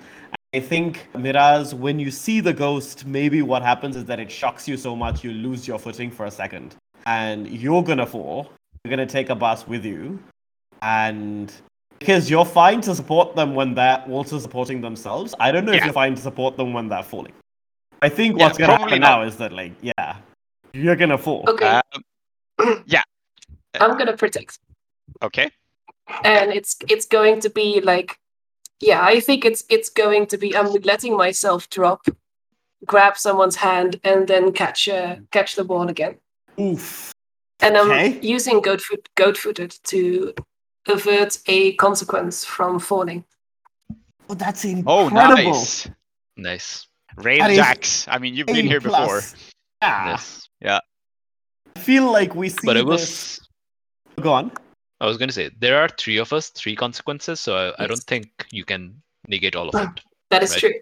I 0.54 0.60
think 0.60 1.08
Miraz, 1.16 1.74
when 1.74 1.98
you 1.98 2.12
see 2.12 2.42
the 2.42 2.52
ghost, 2.52 3.06
maybe 3.06 3.42
what 3.42 3.62
happens 3.62 3.96
is 3.96 4.04
that 4.06 4.20
it 4.20 4.30
shocks 4.30 4.68
you 4.68 4.76
so 4.76 4.94
much 4.94 5.24
you 5.24 5.32
lose 5.32 5.66
your 5.66 5.80
footing 5.80 6.12
for 6.12 6.26
a 6.26 6.32
second, 6.32 6.76
and 7.06 7.48
you're 7.48 7.82
gonna 7.82 8.06
fall. 8.06 8.52
You're 8.84 8.90
gonna 8.90 9.06
take 9.06 9.30
Abbas 9.30 9.70
with 9.70 9.86
you, 9.86 10.20
and 10.82 11.50
because 11.98 12.30
you're 12.30 12.44
fine 12.46 12.82
to 12.82 12.94
support 12.94 13.38
them 13.38 13.56
when 13.56 13.74
they're 13.74 14.04
also 14.10 14.38
supporting 14.38 14.82
themselves. 14.82 15.34
I 15.40 15.54
don't 15.54 15.64
know 15.64 15.72
if 15.72 15.86
you're 15.86 15.94
fine 15.94 16.14
to 16.16 16.22
support 16.22 16.58
them 16.58 16.74
when 16.74 16.90
they're 16.90 17.04
falling. 17.04 17.32
I 18.02 18.10
think 18.10 18.38
Yeah, 18.38 18.48
what's 18.48 18.58
gonna 18.58 18.78
happen 18.78 19.00
not. 19.00 19.20
now 19.20 19.22
is 19.22 19.38
that 19.38 19.54
like 19.54 19.72
yeah, 19.82 20.18
you're 20.74 20.98
gonna 20.98 21.18
fall. 21.18 21.46
Okay. 21.48 21.80
Um, 21.94 22.84
yeah. 22.86 23.04
I'm 23.82 23.98
gonna 23.98 24.18
protect. 24.18 24.60
Okay. 25.22 25.50
and 26.24 26.52
it's 26.54 26.76
it's 26.90 27.06
going 27.06 27.40
to 27.42 27.50
be 27.50 27.82
like 27.82 28.18
yeah 28.80 29.02
i 29.04 29.20
think 29.20 29.44
it's 29.44 29.64
it's 29.70 29.90
going 29.90 30.26
to 30.26 30.38
be 30.38 30.56
i'm 30.56 30.72
letting 30.92 31.18
myself 31.18 31.70
drop 31.70 32.02
grab 32.86 33.18
someone's 33.18 33.56
hand 33.58 34.00
and 34.04 34.28
then 34.28 34.52
catch 34.54 34.88
uh, 34.88 35.16
catch 35.32 35.56
the 35.56 35.64
ball 35.66 35.90
again 35.90 36.16
Oof. 36.60 37.12
and 37.60 37.76
i'm 37.78 37.92
Okay. 37.92 38.20
using 38.22 38.62
goat 38.62 38.82
foot 38.82 39.10
goat 39.16 39.38
footed 39.38 39.72
to 39.92 40.34
avert 40.88 41.40
a 41.48 41.74
consequence 41.74 42.46
from 42.46 42.80
falling 42.80 43.24
Oh, 44.30 44.36
that's 44.36 44.64
incredible! 44.66 44.92
Oh, 44.92 45.10
nice. 45.10 45.90
Nice. 46.36 46.88
Rail 47.16 47.40
That 47.40 47.52
is 47.52 47.58
jacks. 47.58 48.06
I 48.10 48.18
mean, 48.20 48.36
you've 48.36 48.48
been 48.48 48.66
A 48.68 48.70
here 48.74 48.82
before. 48.82 49.06
plus. 49.24 49.36
Yeah. 49.82 50.10
Yes. 50.10 50.50
I 51.78 51.80
feel 51.80 52.12
like 52.12 52.36
we 52.36 52.50
see 52.50 52.66
But 52.66 52.76
it 52.76 52.86
this- 52.86 53.40
was. 53.40 53.47
Go 54.22 54.34
on. 54.34 54.52
I 55.00 55.06
was 55.06 55.18
going 55.18 55.30
to 55.30 55.34
say 55.34 55.50
there 55.60 55.80
are 55.82 55.90
three 55.90 56.18
of 56.18 56.34
us, 56.34 56.50
three 56.50 56.76
consequences, 56.76 57.40
so 57.40 57.56
I, 57.78 57.84
I 57.84 57.88
don't 57.88 58.04
think 58.04 58.30
you 58.52 58.66
can 58.66 59.00
negate 59.28 59.56
all 59.56 59.70
of 59.70 59.76
Ah. 59.76 59.84
it. 59.96 60.02
that 60.30 60.44
is 60.44 60.52
Right. 60.52 60.60
true 60.60 60.74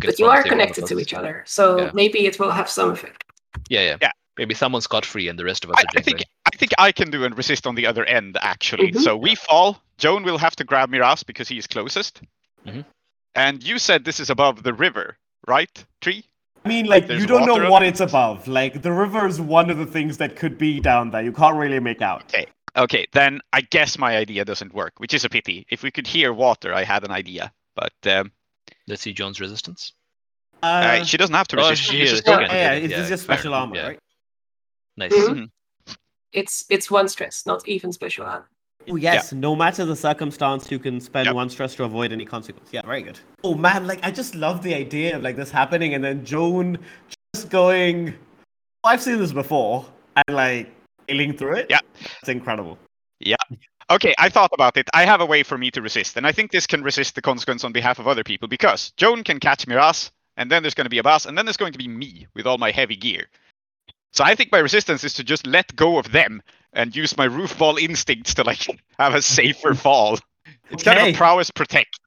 can 0.00 0.08
But 0.10 0.18
you 0.18 0.26
are 0.26 0.36
save 0.42 0.52
one 0.52 0.60
of 0.60 0.66
connected 0.74 0.86
to 0.86 0.98
each 1.00 1.12
other, 1.14 1.42
so 1.46 1.78
Yeah. 1.78 1.90
maybe 1.94 2.24
it 2.26 2.38
will 2.38 2.50
have 2.50 2.68
some 2.68 2.90
effect. 2.92 3.24
Yeah, 3.68 3.80
yeah. 3.80 3.96
Yeah. 4.00 4.10
Maybe 4.38 4.54
someone's 4.54 4.84
scot 4.84 5.04
free 5.04 5.28
and 5.28 5.38
the 5.38 5.44
rest 5.44 5.64
of 5.64 5.70
us 5.70 5.76
I, 5.78 5.82
are 5.82 5.86
I 5.98 6.02
think. 6.02 6.22
I 6.52 6.56
think 6.56 6.72
I 6.78 6.92
can 6.92 7.10
do 7.10 7.24
and 7.24 7.36
resist 7.36 7.66
on 7.66 7.74
the 7.74 7.86
other 7.86 8.04
end 8.04 8.36
actually. 8.40 8.92
Mhm. 8.92 9.00
So 9.00 9.16
we 9.16 9.34
fall. 9.34 9.82
Joan 9.98 10.22
will 10.22 10.38
have 10.38 10.54
to 10.56 10.64
grab 10.64 10.88
Miraz 10.90 11.22
because 11.22 11.48
he 11.48 11.58
is 11.58 11.66
closest. 11.66 12.22
Mhm. 12.66 12.84
And 13.34 13.62
you 13.62 13.78
said 13.78 14.04
this 14.04 14.20
is 14.20 14.30
above 14.30 14.62
the 14.62 14.72
river, 14.72 15.16
right? 15.46 15.84
Tree. 16.00 16.24
I 16.64 16.68
mean, 16.68 16.86
like, 16.86 17.06
there's 17.08 17.20
you 17.20 17.26
don't 17.26 17.46
know 17.46 17.70
what 17.70 17.82
it's 17.82 18.00
above. 18.00 18.46
Like, 18.46 18.82
the 18.82 18.92
river 18.92 19.26
is 19.26 19.40
one 19.40 19.68
of 19.68 19.78
the 19.78 19.86
things 19.86 20.16
that 20.18 20.36
could 20.36 20.56
be 20.58 20.78
down 20.80 21.10
there. 21.10 21.22
You 21.22 21.32
can't 21.32 21.56
really 21.56 21.80
make 21.80 22.00
out. 22.02 22.22
Okay, 22.32 22.46
then 23.12 23.40
I 23.52 23.60
guess 23.60 23.98
my 23.98 24.16
idea 24.16 24.44
doesn't 24.44 24.72
work, 24.74 24.94
which 24.98 25.14
is 25.14 25.24
a 25.24 25.28
pity. 25.28 25.66
If 25.70 25.82
we 25.82 25.90
could 25.90 26.06
hear 26.06 26.32
water, 26.32 26.72
I 26.74 26.84
had 26.84 27.04
an 27.04 27.10
idea, 27.10 27.52
but 27.74 27.92
um, 28.06 28.32
Let's 28.88 29.02
see 29.02 29.12
Joan's 29.12 29.40
resistance. 29.40 29.92
Uh, 30.62 30.66
uh, 30.66 31.04
she 31.04 31.16
doesn't 31.16 31.34
have 31.34 31.48
to 31.48 31.56
Oh, 31.60 31.70
resist. 31.70 31.90
she 31.90 32.02
is- 32.02 32.10
just 32.10 32.24
she 32.24 32.32
go- 32.32 32.40
yeah, 32.40 32.46
can 32.48 32.56
yeah, 32.56 32.78
do 32.78 32.84
it's 32.84 32.90
yeah, 32.92 33.08
just 33.08 33.26
fair. 33.26 33.36
special 33.36 33.54
armor, 33.54 33.76
Yeah. 33.76 33.86
right? 33.88 33.98
Nice. 34.96 35.12
Mhm. 35.12 35.50
It's 36.32 36.64
it's 36.70 36.90
one 36.90 37.08
stress, 37.08 37.44
not 37.46 37.66
even 37.68 37.92
special 37.92 38.24
armor. 38.26 38.48
Oh 38.88 38.96
yes, 38.96 39.32
no 39.32 39.54
matter 39.54 39.84
the 39.84 39.94
circumstance, 39.94 40.70
you 40.70 40.78
can 40.78 41.00
spend 41.00 41.26
Yep. 41.26 41.34
one 41.34 41.50
stress 41.50 41.74
to 41.76 41.84
avoid 41.84 42.12
any 42.12 42.24
consequence. 42.24 42.70
Yeah, 42.72 42.82
very 42.84 43.02
good. 43.02 43.18
Oh 43.44 43.54
man, 43.54 43.86
like 43.86 44.00
I 44.02 44.10
just 44.10 44.34
love 44.34 44.62
the 44.62 44.74
idea 44.74 45.16
of 45.16 45.22
like 45.22 45.36
this 45.36 45.50
happening 45.50 45.94
and 45.94 46.02
then 46.02 46.24
Joan 46.24 46.78
just 47.34 47.48
going. 47.50 48.14
"Oh, 48.82 48.88
I've 48.88 49.02
seen 49.02 49.18
this 49.18 49.32
before 49.32 49.86
and 50.16 50.36
like 50.36 50.72
sailing 51.08 51.36
through 51.36 51.56
it. 51.56 51.66
Yeah. 51.70 51.80
it's 52.20 52.28
incredible. 52.28 52.78
Yeah. 53.20 53.36
Okay, 53.90 54.14
I 54.18 54.28
thought 54.28 54.50
about 54.54 54.76
it. 54.76 54.88
I 54.94 55.04
have 55.04 55.20
a 55.20 55.26
way 55.26 55.42
for 55.42 55.58
me 55.58 55.70
to 55.72 55.82
resist, 55.82 56.16
and 56.16 56.26
I 56.26 56.32
think 56.32 56.50
this 56.50 56.66
can 56.66 56.82
resist 56.82 57.14
the 57.14 57.22
consequence 57.22 57.64
on 57.64 57.72
behalf 57.72 57.98
of 57.98 58.08
other 58.08 58.24
people 58.24 58.48
because 58.48 58.90
Joan 58.96 59.22
can 59.22 59.38
catch 59.38 59.66
Miraz, 59.66 60.10
and 60.36 60.50
then 60.50 60.62
there's 60.62 60.74
going 60.74 60.86
to 60.86 60.90
be 60.90 60.98
Abbas, 60.98 61.26
and 61.26 61.36
then 61.36 61.44
there's 61.44 61.56
going 61.56 61.72
to 61.72 61.78
be 61.78 61.88
me 61.88 62.26
with 62.34 62.46
all 62.46 62.58
my 62.58 62.70
heavy 62.70 62.96
gear. 62.96 63.26
So 64.12 64.24
I 64.24 64.34
think 64.34 64.52
my 64.52 64.58
resistance 64.58 65.04
is 65.04 65.14
to 65.14 65.24
just 65.24 65.46
let 65.46 65.74
go 65.74 65.98
of 65.98 66.12
them 66.12 66.42
and 66.72 66.94
use 66.94 67.16
my 67.16 67.24
roof 67.24 67.58
ball 67.58 67.76
instincts 67.76 68.34
to 68.34 68.44
like 68.44 68.66
have 68.98 69.14
a 69.14 69.22
safer 69.22 69.74
fall. 69.74 70.18
It's 70.70 70.82
kind 70.82 70.98
of 70.98 71.06
a 71.08 71.12
prowess 71.16 71.50
protect. 71.50 71.98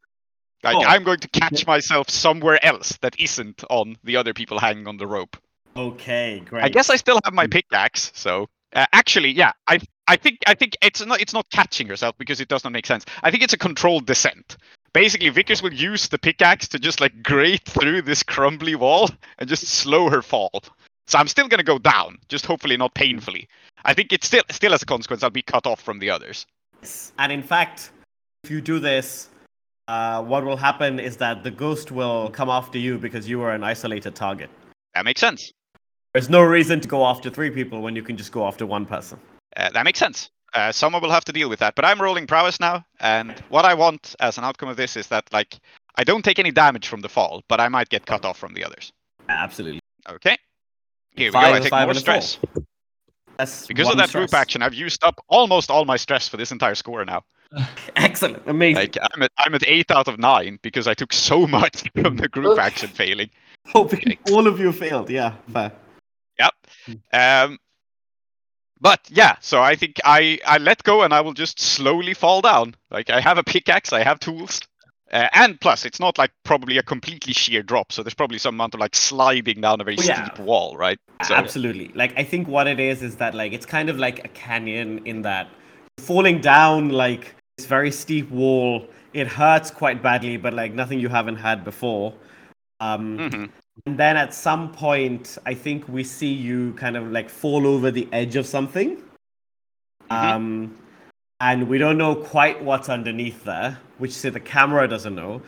Like 0.63 0.77
Oh. 0.77 0.83
I'm 0.83 1.03
going 1.03 1.19
to 1.19 1.27
catch 1.27 1.67
myself 1.67 2.09
somewhere 2.09 2.63
else 2.65 2.97
that 3.01 3.19
isn't 3.19 3.63
on 3.69 3.97
the 4.03 4.17
other 4.17 4.33
people 4.33 4.59
hanging 4.59 4.87
on 4.87 4.97
the 4.97 5.05
rope. 5.07 5.37
Okay, 5.77 6.41
great. 6.45 6.63
I 6.63 6.69
guess 6.69 6.89
I 6.89 6.95
still 6.95 7.19
have 7.23 7.33
my 7.33 7.47
pickaxe, 7.47 8.11
so 8.15 8.47
uh, 8.76 8.86
actually, 8.91 9.32
yeah, 9.32 9.53
I 9.67 9.80
I 10.07 10.17
think 10.17 10.39
I 10.45 10.53
think 10.53 10.73
it's 10.82 11.03
not 11.03 11.21
it's 11.21 11.34
not 11.34 11.49
catching 11.49 11.88
herself 11.88 12.17
because 12.17 12.39
it 12.39 12.47
does 12.47 12.63
not 12.63 12.73
make 12.73 12.86
sense. 12.86 13.05
I 13.23 13.32
think 13.32 13.41
it's 13.41 13.53
a 13.53 13.57
controlled 13.57 14.05
descent. 14.05 14.57
Basically, 14.93 15.30
Vickers 15.30 15.63
will 15.63 15.73
use 15.73 16.07
the 16.07 16.17
pickaxe 16.17 16.67
to 16.69 16.80
just 16.80 17.01
like 17.01 17.23
grate 17.23 17.65
through 17.65 18.01
this 18.03 18.21
crumbly 18.21 18.76
wall 18.76 19.09
and 19.39 19.49
just 19.49 19.67
slow 19.67 20.09
her 20.09 20.21
fall. 20.21 20.61
So 21.07 21.17
I'm 21.17 21.28
still 21.28 21.47
gonna 21.47 21.63
go 21.63 21.80
down, 21.80 22.17
just 22.30 22.45
hopefully 22.45 22.78
not 22.78 22.93
painfully. 22.93 23.47
I 23.86 23.93
think 23.93 24.11
it's 24.11 24.28
still 24.28 24.43
still 24.51 24.73
as 24.73 24.82
a 24.82 24.86
consequence 24.86 25.23
I'll 25.23 25.30
be 25.30 25.41
cut 25.41 25.65
off 25.65 25.82
from 25.82 25.99
the 25.99 26.09
others. 26.09 26.45
And 27.17 27.32
in 27.32 27.43
fact, 27.43 27.91
if 28.43 28.51
you 28.51 28.61
do 28.61 28.80
this, 28.80 29.30
uh, 29.88 30.21
what 30.21 30.43
will 30.43 30.57
happen 30.57 30.99
is 30.99 31.17
that 31.17 31.43
the 31.43 31.51
ghost 31.51 31.91
will 31.91 32.30
come 32.30 32.49
after 32.49 32.78
you 32.78 32.97
because 32.97 33.28
you 33.28 33.41
are 33.41 33.51
an 33.51 33.63
isolated 33.63 34.15
target. 34.15 34.49
That 34.93 35.05
makes 35.05 35.21
sense. 35.21 35.51
There's 36.16 36.30
no 36.30 36.43
reason 36.43 36.80
to 36.80 36.88
go 36.88 37.05
after 37.05 37.30
three 37.30 37.49
people 37.49 37.82
when 37.82 37.93
you 37.93 38.01
can 38.01 38.16
just 38.16 38.32
go 38.32 38.47
after 38.47 38.66
one 38.66 38.86
person. 38.86 39.20
Uh, 39.57 39.70
that 39.72 39.84
makes 39.84 39.99
sense. 39.99 40.30
Uh, 40.53 40.72
someone 40.72 41.01
will 41.01 41.11
have 41.11 41.26
to 41.26 41.34
deal 41.34 41.49
with 41.49 41.59
that. 41.59 41.76
But 41.76 41.84
I'm 41.84 42.01
rolling 42.01 42.26
prowess 42.26 42.57
now, 42.57 42.86
and 43.01 43.38
what 43.49 43.66
I 43.66 43.74
want 43.74 44.16
as 44.22 44.38
an 44.38 44.45
outcome 44.45 44.70
of 44.70 44.78
this 44.78 44.95
is 44.95 45.07
that 45.07 45.26
like 45.34 45.59
I 45.95 46.05
don't 46.05 46.24
take 46.24 46.39
any 46.39 46.51
damage 46.51 46.88
from 46.88 47.01
the 47.01 47.09
fall, 47.09 47.43
but 47.49 47.59
I 47.59 47.68
might 47.68 47.89
get 47.89 48.05
cut 48.05 48.24
off 48.24 48.38
from 48.38 48.53
the 48.53 48.63
others. 48.63 48.93
Absolutely. 49.28 49.82
Okay. 50.07 50.38
Here 51.18 51.28
we 51.28 51.32
go. 51.34 51.38
I 51.39 51.59
take 51.59 51.70
five 51.70 51.86
more 51.86 51.89
and 51.89 51.97
a 51.97 52.01
four. 52.05 52.22
stress. 52.22 52.38
That's 53.38 53.68
Because 53.68 53.89
of 53.89 53.97
that 53.97 54.07
stress. 54.07 54.22
group 54.32 54.34
action, 54.39 54.61
I've 54.61 54.74
used 54.74 55.03
up 55.03 55.16
almost 55.28 55.70
all 55.70 55.84
my 55.84 55.97
stress 55.97 56.30
for 56.30 56.38
this 56.38 56.53
entire 56.53 56.76
score 56.76 57.03
now. 57.03 57.24
Excellent. 57.97 58.41
Amazing. 58.47 58.78
Like 58.78 58.97
I'm 59.13 59.22
at 59.22 59.32
I'm 59.38 59.53
at 59.53 59.68
eight 59.68 59.91
out 59.91 60.07
of 60.07 60.18
nine 60.18 60.59
because 60.61 60.88
I 60.88 60.93
took 60.93 61.11
so 61.11 61.45
much 61.59 61.84
from 61.93 62.16
the 62.16 62.30
group 62.30 62.57
action 62.70 62.88
failing. 62.88 63.30
Hoping 63.74 63.99
Yikes. 63.99 64.32
all 64.32 64.47
of 64.47 64.61
you 64.61 64.72
failed. 64.72 65.09
Yeah, 65.09 65.34
fair. 65.51 65.74
Yep. 66.39 66.53
Um. 67.13 67.57
But 68.81 68.99
yeah, 69.09 69.38
so 69.39 69.61
I 69.61 69.75
think 69.75 69.99
I 70.03 70.38
I 70.45 70.57
let 70.57 70.83
go 70.83 71.01
and 71.03 71.13
I 71.13 71.21
will 71.21 71.33
just 71.33 71.59
slowly 71.59 72.13
fall 72.13 72.41
down. 72.41 72.75
Like 72.91 73.09
I 73.09 73.21
have 73.21 73.38
a 73.38 73.43
pickaxe, 73.43 73.93
I 73.93 74.03
have 74.03 74.19
tools, 74.19 74.61
uh, 75.11 75.27
and 75.33 75.59
plus 75.59 75.86
it's 75.86 75.99
not 75.99 76.17
like 76.17 76.31
probably 76.43 76.77
a 76.77 76.83
completely 76.83 77.33
sheer 77.33 77.63
drop, 77.63 77.91
so 77.93 78.03
there's 78.03 78.13
probably 78.13 78.38
some 78.38 78.55
amount 78.55 78.73
of 78.73 78.81
like 78.81 78.93
sliding 78.95 79.61
down 79.61 79.79
a 79.79 79.83
very 79.86 79.97
Oh, 79.97 80.03
yeah. 80.03 80.25
steep 80.25 80.39
wall, 80.45 80.75
right? 80.77 80.99
So 81.23 81.33
Absolutely. 81.33 81.91
Like 81.95 82.13
I 82.17 82.23
think 82.23 82.47
what 82.49 82.67
it 82.67 82.79
is 82.79 83.01
is 83.01 83.15
that 83.15 83.33
like 83.33 83.53
it's 83.53 83.65
kind 83.65 83.89
of 83.89 83.97
like 83.97 84.23
a 84.25 84.27
canyon 84.29 85.01
in 85.05 85.21
that 85.21 85.47
falling 85.99 86.41
down 86.41 86.89
like 86.89 87.33
this 87.57 87.65
very 87.65 87.91
steep 87.91 88.29
wall. 88.29 88.88
It 89.13 89.27
hurts 89.27 89.71
quite 89.71 90.03
badly, 90.03 90.36
but 90.36 90.53
like 90.53 90.73
nothing 90.73 90.99
you 90.99 91.07
haven't 91.07 91.38
had 91.38 91.63
before. 91.63 92.13
Um, 92.81 93.17
mhm. 93.17 93.49
And 93.86 93.97
then 93.99 94.15
at 94.15 94.34
some 94.34 94.71
point, 94.71 95.38
I 95.45 95.53
think 95.53 95.88
we 95.89 96.03
see 96.03 96.32
you 96.32 96.73
kind 96.73 96.95
of 96.95 97.11
like 97.11 97.30
fall 97.30 97.67
over 97.67 97.91
the 97.91 98.07
edge 98.11 98.36
of 98.36 98.45
something. 98.45 99.03
Um, 100.09 100.78
and 101.41 101.67
we 101.67 101.78
don't 101.78 101.97
know 101.97 102.15
quite 102.15 102.63
what's 102.63 102.89
underneath 102.89 103.43
there, 103.43 103.78
which 103.97 104.11
say 104.11 104.30
the 104.30 104.39
camera 104.39 104.88
doesn't 104.88 105.13
know. 105.13 105.41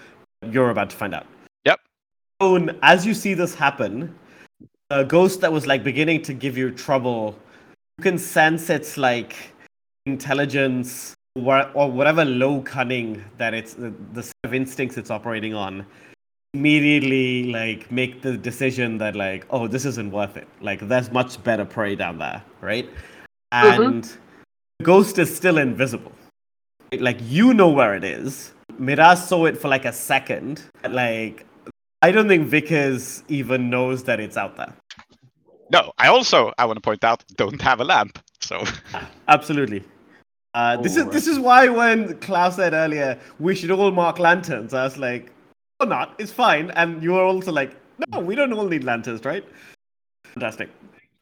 You're 0.51 0.69
about 0.69 0.89
to 0.89 0.95
find 0.95 1.13
out. 1.15 1.25
Yep. 1.65 1.79
Owen, 2.41 2.77
as 2.81 3.05
you 3.05 3.13
see 3.13 3.33
this 3.33 3.55
happen, 3.55 4.13
a 4.89 5.05
ghost 5.05 5.41
that 5.41 5.51
was 5.51 5.65
like 5.65 5.83
beginning 5.83 6.21
to 6.23 6.33
give 6.33 6.57
you 6.57 6.71
trouble, 6.71 7.37
you 7.97 8.03
can 8.03 8.17
sense 8.17 8.69
its 8.69 8.97
like 8.97 9.35
intelligence 10.05 11.15
or, 11.35 11.69
or 11.73 11.89
whatever 11.89 12.25
low 12.25 12.61
cunning 12.61 13.23
that 13.37 13.53
it's 13.53 13.73
the, 13.73 13.93
the 14.13 14.23
set 14.23 14.35
of 14.43 14.53
instincts 14.53 14.97
it's 14.97 15.11
operating 15.11 15.53
on 15.53 15.85
immediately 16.57 17.51
like 17.51 17.81
make 17.91 18.21
the 18.21 18.33
decision 18.49 18.97
that 18.97 19.15
like 19.15 19.45
oh 19.55 19.67
this 19.67 19.85
isn't 19.85 20.11
worth 20.11 20.35
it. 20.37 20.47
Like 20.61 20.79
there's 20.91 21.11
much 21.11 21.31
better 21.43 21.65
prey 21.65 21.95
down 21.95 22.17
there 22.17 22.41
right? 22.61 22.87
Mhm. 23.53 23.85
and 23.85 24.03
the 24.79 24.85
ghost 24.91 25.17
is 25.19 25.29
still 25.41 25.57
invisible. 25.57 26.11
Like 27.07 27.19
you 27.23 27.53
know 27.53 27.69
where 27.69 27.93
it 27.95 28.03
is. 28.03 28.53
Miraz 28.77 29.27
saw 29.27 29.45
it 29.45 29.57
for 29.57 29.67
like 29.67 29.85
a 29.85 29.93
second. 29.93 30.63
Like 30.89 31.45
i 32.03 32.11
don't 32.11 32.27
think 32.27 32.47
vickers 32.47 33.23
even 33.27 33.69
knows 33.69 34.03
that 34.03 34.19
it's 34.19 34.37
out 34.37 34.55
there. 34.57 34.73
No, 35.71 35.91
I 35.97 36.07
also 36.07 36.53
I 36.57 36.65
want 36.65 36.77
to 36.77 36.81
point 36.81 37.03
out 37.03 37.23
don't 37.35 37.61
have 37.61 37.79
a 37.81 37.83
lamp. 37.83 38.19
So. 38.41 38.63
Absolutely. 39.27 39.83
Uh, 40.53 40.77
this 40.77 40.95
is 40.95 41.03
Oh, 41.05 41.09
this 41.09 41.27
is 41.27 41.39
why 41.39 41.67
when 41.67 42.17
Klaus 42.19 42.55
said 42.55 42.73
earlier 42.73 43.19
we 43.39 43.55
should 43.55 43.71
all 43.71 43.91
mark 43.91 44.17
lanterns, 44.19 44.73
I 44.73 44.83
was 44.83 44.97
like, 44.97 45.31
or 45.79 45.87
not, 45.87 46.15
it's 46.19 46.31
fine. 46.31 46.71
And 46.71 47.01
you 47.03 47.15
are 47.15 47.23
also 47.23 47.51
like, 47.51 47.75
no, 48.11 48.19
we 48.19 48.35
don't 48.35 48.53
all 48.53 48.67
need 48.67 48.83
lanterns, 48.83 49.23
right? 49.25 49.43
Fantastic. 50.25 50.69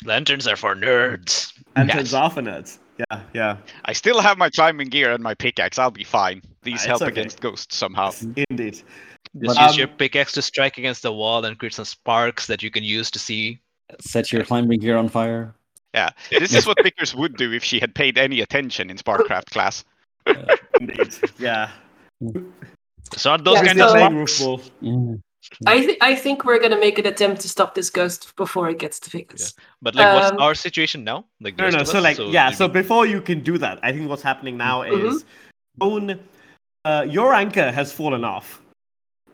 Lanterns 0.04 0.48
are 0.48 0.56
for 0.56 0.76
nerds. 0.76 1.54
Lanterns 1.76 2.12
Yes. 2.12 2.14
are 2.14 2.30
for 2.30 2.42
nerds. 2.42 2.80
Yeah, 2.98 3.22
yeah, 3.34 3.58
I 3.84 3.92
still 3.92 4.22
have 4.22 4.38
my 4.38 4.50
climbing 4.50 4.88
gear 4.88 5.12
and 5.12 5.22
my 5.22 5.34
pickaxe. 5.34 5.78
I'll 5.78 5.92
be 5.92 6.06
fine. 6.06 6.42
These 6.64 6.86
Ah, 6.86 6.90
help 6.90 7.02
okay. 7.02 7.12
against 7.12 7.42
ghosts 7.42 7.76
somehow. 7.76 8.12
indeed. 8.50 8.76
Just 8.76 8.86
But- 9.34 9.58
use 9.68 9.78
your 9.78 9.88
Um, 9.90 9.96
pickaxe 9.98 10.32
to 10.34 10.42
strike 10.42 10.78
against 10.78 11.02
the 11.02 11.12
wall 11.12 11.44
and 11.44 11.60
create 11.60 11.74
some 11.74 11.84
sparks 11.84 12.48
that 12.48 12.64
you 12.64 12.72
can 12.72 12.86
use 12.86 13.12
to 13.12 13.20
see. 13.20 13.60
Set 14.00 14.32
your 14.32 14.46
climbing 14.46 14.80
gear 14.80 14.96
on 14.96 15.10
fire. 15.10 15.54
Yeah, 15.94 16.10
this 16.32 16.54
is 16.54 16.66
what 16.66 16.78
Vickers 16.84 17.14
would 17.16 17.36
do 17.36 17.52
if 17.52 17.64
she 17.66 17.80
had 17.80 17.94
paid 17.96 18.18
any 18.18 18.40
attention 18.42 18.90
in 18.90 18.98
Sparkcraft 18.98 19.50
class. 19.52 19.84
Indeed. 20.80 21.16
Yeah. 21.38 21.72
It's 23.14 23.26
not 23.26 23.44
those 23.44 23.56
Yeah, 23.56 23.66
kind 23.66 23.80
so- 23.80 23.88
of 23.88 23.94
Big 23.94 24.30
sparks. 24.30 24.42
roof. 24.42 24.72
Mm. 24.82 25.22
I 25.68 25.80
th- 25.86 25.98
I 26.02 26.16
think 26.16 26.44
we're 26.44 26.60
gonna 26.60 26.80
make 26.80 26.98
an 26.98 27.06
attempt 27.06 27.42
to 27.42 27.50
stop 27.50 27.76
this 27.76 27.90
ghost 27.92 28.36
before 28.36 28.68
it 28.70 28.80
gets 28.80 29.00
to 29.02 29.10
Vickers. 29.12 29.54
But 29.82 29.94
like, 29.96 30.14
what's 30.16 30.32
Um, 30.32 30.40
our 30.40 30.56
situation 30.56 31.04
now? 31.04 31.26
Like, 31.40 31.56
No, 31.58 31.70
no. 31.70 31.84
So 31.84 32.00
us? 32.00 32.04
like, 32.04 32.18
yeah. 32.18 32.50
you 32.50 32.56
So 32.56 32.66
can- 32.68 32.74
before 32.74 33.06
you 33.06 33.22
can 33.22 33.42
do 33.42 33.58
that, 33.60 33.80
I 33.84 33.92
think 33.92 34.10
what's 34.10 34.24
happening 34.24 34.58
now 34.58 34.82
Mhm. 34.82 35.08
is, 35.14 35.26
Owen, 35.80 36.20
uh, 36.84 37.06
your 37.08 37.34
anchor 37.36 37.72
has 37.72 37.94
fallen 37.94 38.24
off. 38.24 38.60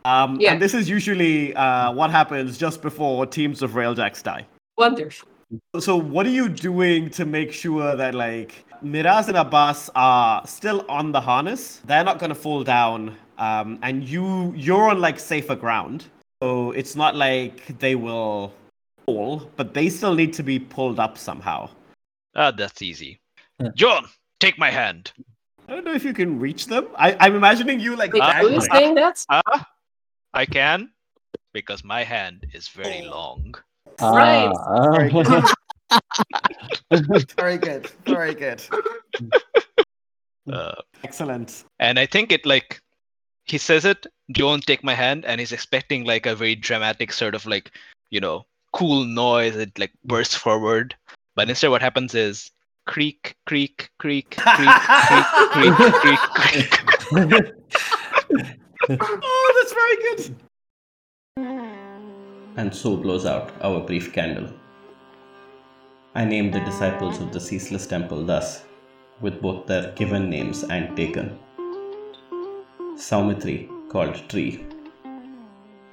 Um, 0.04 0.38
Yeah. 0.40 0.52
And 0.54 0.62
this 0.62 0.74
is 0.74 0.90
usually 0.90 1.56
uh, 1.56 1.92
what 1.94 2.10
happens 2.12 2.58
just 2.58 2.82
before 2.82 3.26
teams 3.26 3.62
of 3.62 3.72
railjacks 3.72 4.22
die. 4.22 4.46
Wonderful. 4.78 5.30
So 5.80 5.96
what 5.96 6.26
are 6.26 6.30
you 6.42 6.50
doing 6.50 7.10
to 7.12 7.26
make 7.26 7.54
sure 7.54 7.96
that 7.96 8.16
like 8.16 8.66
Miraz 8.82 9.28
and 9.30 9.38
Abbas 9.38 9.90
are 9.96 10.46
still 10.46 10.84
on 10.90 11.12
the 11.14 11.22
harness? 11.22 11.82
They're 11.86 12.04
not 12.04 12.20
gonna 12.20 12.36
fall 12.36 12.64
down, 12.64 13.16
um, 13.42 13.80
and 13.82 14.08
you 14.08 14.54
you're 14.56 14.90
on 14.90 15.02
like 15.02 15.20
safer 15.20 15.56
ground. 15.56 16.06
So 16.42 16.72
it's 16.72 16.96
not 16.96 17.16
like 17.16 17.78
they 17.80 17.96
will 17.96 18.54
fall, 19.06 19.50
but 19.58 19.74
they 19.74 19.90
still 19.90 20.14
need 20.16 20.34
to 20.34 20.44
be 20.44 20.60
pulled 20.60 21.00
up 21.00 21.18
somehow. 21.18 21.70
Ah, 22.36 22.52
that's 22.52 22.82
easy. 22.82 23.20
Joan, 23.76 24.06
take 24.40 24.58
my 24.58 24.70
hand. 24.72 25.12
I 25.68 25.74
don't 25.76 25.86
know 25.86 25.94
if 25.94 26.04
you 26.04 26.14
can 26.14 26.40
reach 26.40 26.68
them. 26.68 26.88
I, 26.96 27.16
I'm 27.20 27.36
imagining 27.36 27.80
you 27.80 27.96
like 27.96 28.14
Wait, 28.14 28.24
who 28.24 28.30
is 28.30 28.68
dangling. 28.68 28.70
saying 28.72 28.96
that? 28.96 29.26
Ah, 29.30 29.68
I 30.34 30.46
can. 30.46 30.90
because 31.54 31.84
my 31.84 32.04
hand 32.04 32.46
is 32.54 32.70
very 32.70 33.02
long. 33.02 33.56
Right. 34.00 34.54
Ah, 34.56 35.52
Very 37.36 37.58
good. 37.58 37.88
Very 38.06 38.34
good. 38.34 38.62
Uh, 40.52 40.76
Excellent. 41.04 41.66
and 41.80 42.00
I 42.00 42.06
think 42.06 42.32
it 42.32 42.46
like 42.46 42.80
he 43.52 43.58
says 43.58 43.84
it, 43.84 44.08
Joan, 44.32 44.62
take 44.62 44.82
my 44.82 44.96
hand, 44.96 45.26
and 45.26 45.42
he's 45.42 45.52
expecting 45.52 46.06
like 46.06 46.26
a 46.26 46.36
very 46.36 46.56
dramatic 46.56 47.12
sort 47.12 47.36
of 47.36 47.46
like 47.46 47.72
you 48.10 48.22
know 48.22 48.46
cool 48.72 49.04
noise. 49.04 49.58
It 49.58 49.78
like 49.78 49.92
bursts 50.06 50.36
forward, 50.36 50.96
but 51.36 51.50
instead 51.50 51.70
what 51.70 51.82
happens 51.82 52.16
is 52.16 52.50
creak, 52.88 53.36
creak, 53.46 53.90
creak, 54.00 54.32
creak, 54.38 54.76
creak, 55.52 55.76
creak, 55.76 55.76
creak, 56.02 56.20
creak. 56.40 57.54
Oh, 58.90 59.48
that's 59.58 59.74
very 59.82 59.98
good. 60.06 60.22
and 62.58 62.74
so 62.74 62.98
blows 62.98 63.26
out 63.26 63.52
our 63.62 63.80
brief 63.82 64.12
candle. 64.14 64.50
I 66.16 66.26
named 66.26 66.54
the 66.54 66.62
disciples 66.62 67.20
of 67.20 67.32
the 67.32 67.40
ceaseless 67.40 67.86
temple 67.86 68.26
thus, 68.26 68.64
with 69.22 69.42
both 69.42 69.68
their 69.68 69.92
given 69.92 70.30
names 70.30 70.64
and 70.64 70.96
taken. 70.98 71.38
Soumithri, 73.04 73.68
called 73.90 74.14
Tree, 74.30 74.64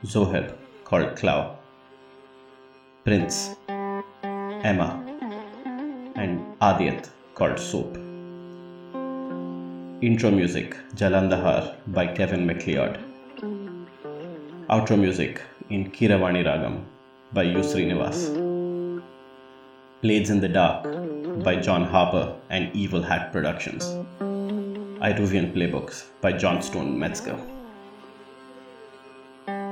Zoheb, 0.05 0.53
called 0.85 1.17
Klow, 1.17 1.57
Prince, 3.03 3.57
Emma, 3.71 4.89
and 6.17 6.45
Aadiyat, 6.61 7.09
called 7.35 7.59
Soap. 7.59 7.97
Intro 10.03 10.31
music 10.31 10.77
Jalandhar 10.97 11.77
by 11.87 12.07
Kevin 12.09 12.47
Macleod. 12.47 13.01
Outro 14.69 15.01
music 15.01 15.41
in 15.71 15.91
Kiravani 15.91 16.45
Ragam 16.45 16.85
by 17.33 17.45
U. 17.45 17.61
Srinivas. 17.71 18.21
Blades 20.03 20.29
in 20.29 20.41
the 20.41 20.49
Dark 20.61 20.85
by 21.43 21.57
John 21.57 21.85
Harper 21.85 22.37
and 22.51 22.71
Evil 22.77 23.01
Hat 23.03 23.33
Productions. 23.33 23.95
Iruvian 25.01 25.53
Playbooks 25.55 26.05
by 26.21 26.33
Johnstone 26.33 26.99
Metzger. 26.99 27.39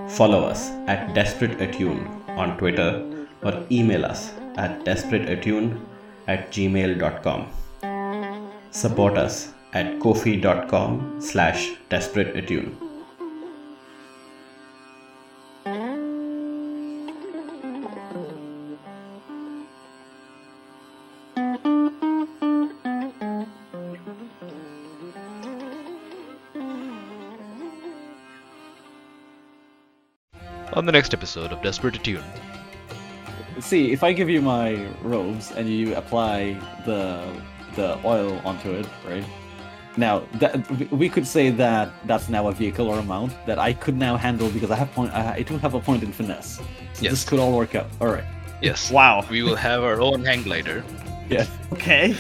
Follow 0.09 0.45
us 0.45 0.71
at 0.87 1.15
Desperate 1.15 1.61
Attune 1.61 2.07
on 2.29 2.57
Twitter 2.59 3.27
or 3.43 3.67
email 3.71 4.05
us 4.05 4.33
at 4.57 4.85
desperateattune 4.85 5.81
at 6.29 6.51
gmail.com. 6.51 7.47
Support 8.71 9.19
us 9.19 9.53
at 9.73 9.99
ko-fi.com 10.01 11.21
slash 11.21 11.73
desperateattune. 11.91 12.86
On 30.87 30.93
the 30.93 30.93
next 30.97 31.13
episode 31.15 31.51
of 31.51 31.61
Desperate 31.63 31.97
Attune, 31.97 32.23
See, 33.59 33.91
if 33.91 34.05
I 34.05 34.13
give 34.13 34.31
you 34.31 34.41
my 34.41 34.87
robes 35.03 35.51
and 35.51 35.69
you 35.69 35.97
apply 35.97 36.53
the 36.87 37.27
the 37.75 37.99
oil 38.07 38.41
onto 38.45 38.71
it, 38.71 38.87
right? 39.05 39.25
Now, 39.97 40.23
that, 40.35 40.53
we 40.93 41.09
could 41.09 41.27
say 41.27 41.51
that 41.51 41.91
that's 42.05 42.29
now 42.29 42.47
a 42.47 42.53
vehicle 42.53 42.87
or 42.87 43.01
a 43.01 43.03
mount 43.03 43.33
that 43.47 43.59
I 43.59 43.73
could 43.73 43.97
now 43.97 44.17
handle 44.17 44.49
because 44.49 44.71
I 44.71 44.77
have 44.77 44.93
point. 44.93 45.13
I, 45.13 45.35
I 45.39 45.43
do 45.43 45.59
have 45.59 45.75
a 45.75 45.81
point 45.81 46.05
in 46.05 46.13
finesse. 46.13 46.59
So 46.59 46.63
Yes. 47.03 47.11
This 47.11 47.25
could 47.25 47.41
all 47.41 47.57
work 47.57 47.75
out. 47.75 47.89
All 48.01 48.07
right. 48.07 48.25
yes, 48.63 48.89
Wow. 48.99 49.27
we 49.29 49.43
will 49.43 49.57
have 49.57 49.83
our 49.83 50.01
own 50.01 50.25
hang 50.25 50.43
glider. 50.45 50.85
Yes. 51.29 51.51
Okay. 51.73 52.15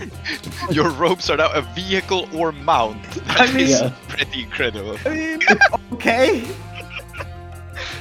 Your 0.70 0.88
robes 0.92 1.28
are 1.28 1.36
now 1.36 1.52
a 1.52 1.60
vehicle 1.74 2.26
or 2.34 2.52
mount. 2.52 3.02
That 3.36 3.52
mean- 3.52 3.64
is 3.66 3.80
Yeah. 3.82 3.92
pretty 4.08 4.44
incredible. 4.44 4.96
I 5.04 5.08
mean, 5.10 5.40
okay. 5.92 6.44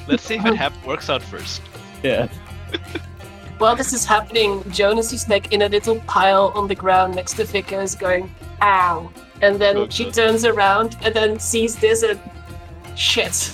Let's 0.08 0.24
see 0.24 0.36
if 0.36 0.46
it 0.46 0.52
oh. 0.52 0.56
hap- 0.56 0.86
works 0.86 1.10
out 1.10 1.22
first. 1.22 1.62
Yeah. 2.04 2.28
While 3.58 3.76
this 3.76 3.92
is 3.92 4.06
happening, 4.06 4.64
Jonas 4.72 5.12
is 5.14 5.28
like 5.28 5.52
in 5.52 5.64
a 5.64 5.70
little 5.70 6.00
pile 6.02 6.52
on 6.54 6.68
the 6.68 6.76
ground 6.76 7.16
next 7.16 7.34
to 7.36 7.44
Vickers 7.46 7.96
going, 7.96 8.34
ow. 8.62 9.12
And 9.42 9.60
then 9.60 9.78
Oh, 9.78 9.90
she 9.90 10.06
God. 10.06 10.14
turns 10.14 10.46
around 10.46 10.96
and 11.02 11.14
then 11.14 11.40
sees 11.40 11.76
this 11.76 12.04
and 12.04 12.20
shit. 12.96 13.52